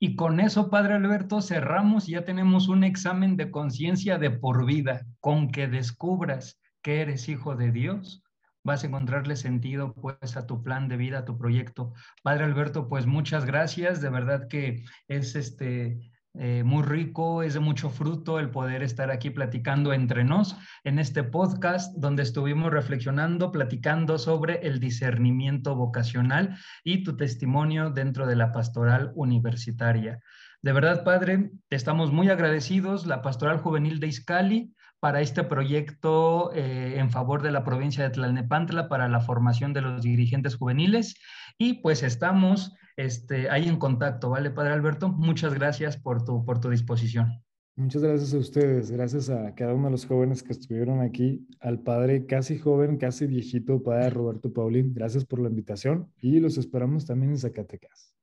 Y 0.04 0.16
con 0.16 0.40
eso, 0.40 0.72
Padre 0.72 0.96
Alberto, 0.96 1.44
cerramos 1.44 2.10
y 2.10 2.14
ya 2.14 2.26
tenemos 2.26 2.70
un 2.70 2.84
examen 2.84 3.38
de 3.38 3.52
conciencia 3.52 4.18
de 4.18 4.32
por 4.32 4.66
vida, 4.66 5.06
con 5.20 5.52
que 5.52 5.68
descubras 5.68 6.60
que 6.82 7.02
eres 7.02 7.30
hijo 7.30 7.56
de 7.56 7.72
Dios, 7.72 8.24
vas 8.64 8.84
a 8.84 8.88
encontrarle 8.88 9.36
sentido 9.36 9.94
pues 9.94 10.36
a 10.38 10.48
tu 10.48 10.64
plan 10.64 10.88
de 10.88 10.98
vida, 10.98 11.20
a 11.20 11.26
tu 11.26 11.38
proyecto. 11.38 11.94
Padre 12.24 12.46
Alberto, 12.46 12.90
pues 12.90 13.06
muchas 13.06 13.46
gracias, 13.46 14.02
de 14.02 14.10
verdad 14.10 14.48
que 14.48 14.84
es 15.08 15.36
este 15.36 16.11
eh, 16.34 16.64
muy 16.64 16.84
rico, 16.84 17.44
es 17.44 17.54
de 17.54 17.60
mucho 17.60 17.90
fruto 17.90 18.40
el 18.40 18.52
poder 18.52 18.84
estar 18.84 19.12
aquí 19.12 19.32
platicando 19.32 19.92
entre 19.92 20.24
nos 20.24 20.56
en 20.86 20.98
este 20.98 21.24
podcast 21.24 21.94
donde 21.98 22.24
estuvimos 22.24 22.72
reflexionando, 22.72 23.52
platicando 23.52 24.18
sobre 24.18 24.66
el 24.66 24.80
discernimiento 24.80 25.76
vocacional 25.76 26.58
y 26.86 27.04
tu 27.04 27.18
testimonio 27.18 27.90
dentro 27.90 28.28
de 28.28 28.38
la 28.38 28.54
pastoral 28.54 29.12
universitaria. 29.16 30.22
De 30.62 30.72
verdad, 30.72 31.04
Padre, 31.04 31.52
estamos 31.70 32.12
muy 32.12 32.30
agradecidos. 32.30 33.08
La 33.08 33.22
Pastoral 33.22 33.58
Juvenil 33.58 34.00
de 34.00 34.08
Izcali 34.08 34.74
para 35.02 35.20
este 35.20 35.44
proyecto 35.44 36.54
eh, 36.54 37.00
en 37.00 37.10
favor 37.10 37.42
de 37.42 37.52
la 37.52 37.64
provincia 37.64 38.04
de 38.04 38.12
Tlalnepantla 38.12 38.88
para 38.88 39.10
la 39.10 39.20
formación 39.20 39.74
de 39.74 39.82
los 39.82 40.04
dirigentes 40.04 40.56
juveniles 40.56 41.16
y 41.58 41.82
pues 41.82 42.04
estamos 42.04 42.74
este, 43.04 43.50
ahí 43.50 43.68
en 43.68 43.78
contacto, 43.78 44.30
¿vale, 44.30 44.52
Padre 44.52 44.74
Alberto? 44.74 45.10
Muchas 45.10 45.54
gracias 45.54 45.98
por 45.98 46.24
tu, 46.24 46.46
por 46.46 46.60
tu 46.60 46.70
disposición. 46.70 47.42
Muchas 47.76 48.04
gracias 48.04 48.34
a 48.34 48.38
ustedes, 48.38 48.92
gracias 48.92 49.30
a 49.30 49.56
cada 49.56 49.74
uno 49.74 49.86
de 49.86 49.92
los 49.92 50.06
jóvenes 50.06 50.44
que 50.44 50.52
estuvieron 50.52 51.00
aquí, 51.00 51.48
al 51.62 51.80
padre 51.80 52.26
casi 52.26 52.60
joven, 52.60 52.98
casi 52.98 53.26
viejito, 53.28 53.82
padre 53.82 54.10
Roberto 54.10 54.52
Paulín, 54.52 54.94
gracias 54.94 55.26
por 55.26 55.40
la 55.40 55.50
invitación 55.50 56.12
y 56.20 56.40
los 56.42 56.58
esperamos 56.58 57.06
también 57.06 57.32
en 57.32 57.38
Zacatecas. 57.38 58.14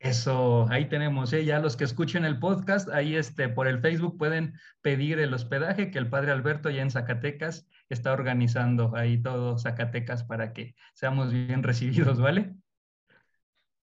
Eso, 0.00 0.66
ahí 0.70 0.88
tenemos, 0.88 1.32
¿eh? 1.32 1.44
ya 1.44 1.60
los 1.60 1.76
que 1.76 1.84
escuchen 1.84 2.24
el 2.24 2.38
podcast, 2.38 2.88
ahí 2.90 3.16
este, 3.16 3.48
por 3.48 3.68
el 3.68 3.80
Facebook 3.80 4.18
pueden 4.18 4.54
pedir 4.82 5.18
el 5.20 5.32
hospedaje 5.32 5.90
que 5.90 5.98
el 5.98 6.10
padre 6.10 6.32
Alberto 6.32 6.68
ya 6.68 6.82
en 6.82 6.90
Zacatecas 6.90 7.66
está 7.88 8.12
organizando 8.12 8.94
ahí 8.96 9.22
todo 9.22 9.56
Zacatecas 9.56 10.24
para 10.24 10.52
que 10.52 10.74
seamos 10.94 11.32
bien 11.32 11.62
recibidos, 11.62 12.20
¿vale? 12.20 12.54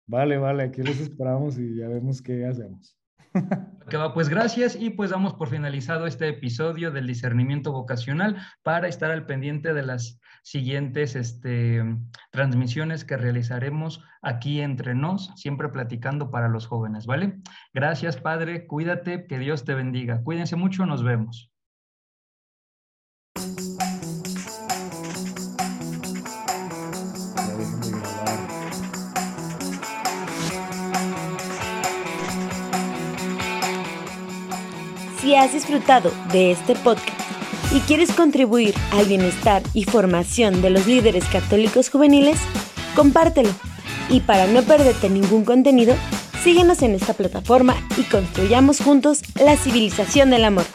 Vale, 0.06 0.38
vale, 0.38 0.64
aquí 0.64 0.82
los 0.82 1.00
esperamos 1.00 1.58
y 1.58 1.78
ya 1.78 1.88
vemos 1.88 2.22
qué 2.22 2.46
hacemos. 2.46 2.98
Que 3.90 3.98
va, 3.98 4.14
pues 4.14 4.30
gracias 4.30 4.78
y 4.80 4.92
pues 4.92 5.10
damos 5.12 5.34
por 5.34 5.50
finalizado 5.50 6.08
este 6.08 6.30
episodio 6.30 6.90
del 6.92 7.06
discernimiento 7.06 7.74
vocacional 7.74 8.38
para 8.64 8.88
estar 8.88 9.12
al 9.12 9.26
pendiente 9.26 9.74
de 9.74 9.84
las 9.84 10.22
siguientes 10.42 11.16
este, 11.16 11.84
transmisiones 12.32 13.04
que 13.04 13.18
realizaremos 13.18 14.02
aquí 14.22 14.62
entre 14.62 14.96
nos, 14.96 15.32
siempre 15.36 15.68
platicando 15.70 16.32
para 16.32 16.48
los 16.48 16.66
jóvenes, 16.66 17.06
¿vale? 17.06 17.42
Gracias, 17.74 18.18
Padre, 18.18 18.68
cuídate, 18.68 19.28
que 19.28 19.38
Dios 19.38 19.66
te 19.66 19.74
bendiga. 19.74 20.22
Cuídense 20.24 20.56
mucho, 20.56 20.86
nos 20.86 21.04
vemos. 21.04 21.52
Has 35.38 35.52
disfrutado 35.52 36.12
de 36.32 36.52
este 36.52 36.76
podcast 36.76 37.20
y 37.74 37.80
quieres 37.80 38.12
contribuir 38.12 38.76
al 38.92 39.06
bienestar 39.08 39.64
y 39.74 39.84
formación 39.84 40.62
de 40.62 40.70
los 40.70 40.86
líderes 40.86 41.26
católicos 41.26 41.90
juveniles, 41.90 42.38
compártelo. 42.96 43.50
Y 44.10 44.20
para 44.20 44.46
no 44.46 44.62
perderte 44.62 45.10
ningún 45.10 45.44
contenido, 45.44 45.96
síguenos 46.44 46.84
en 46.84 46.94
esta 46.94 47.14
plataforma 47.14 47.76
y 47.98 48.04
construyamos 48.04 48.80
juntos 48.80 49.24
la 49.44 49.58
civilización 49.58 50.30
del 50.30 50.46
amor. 50.46 50.66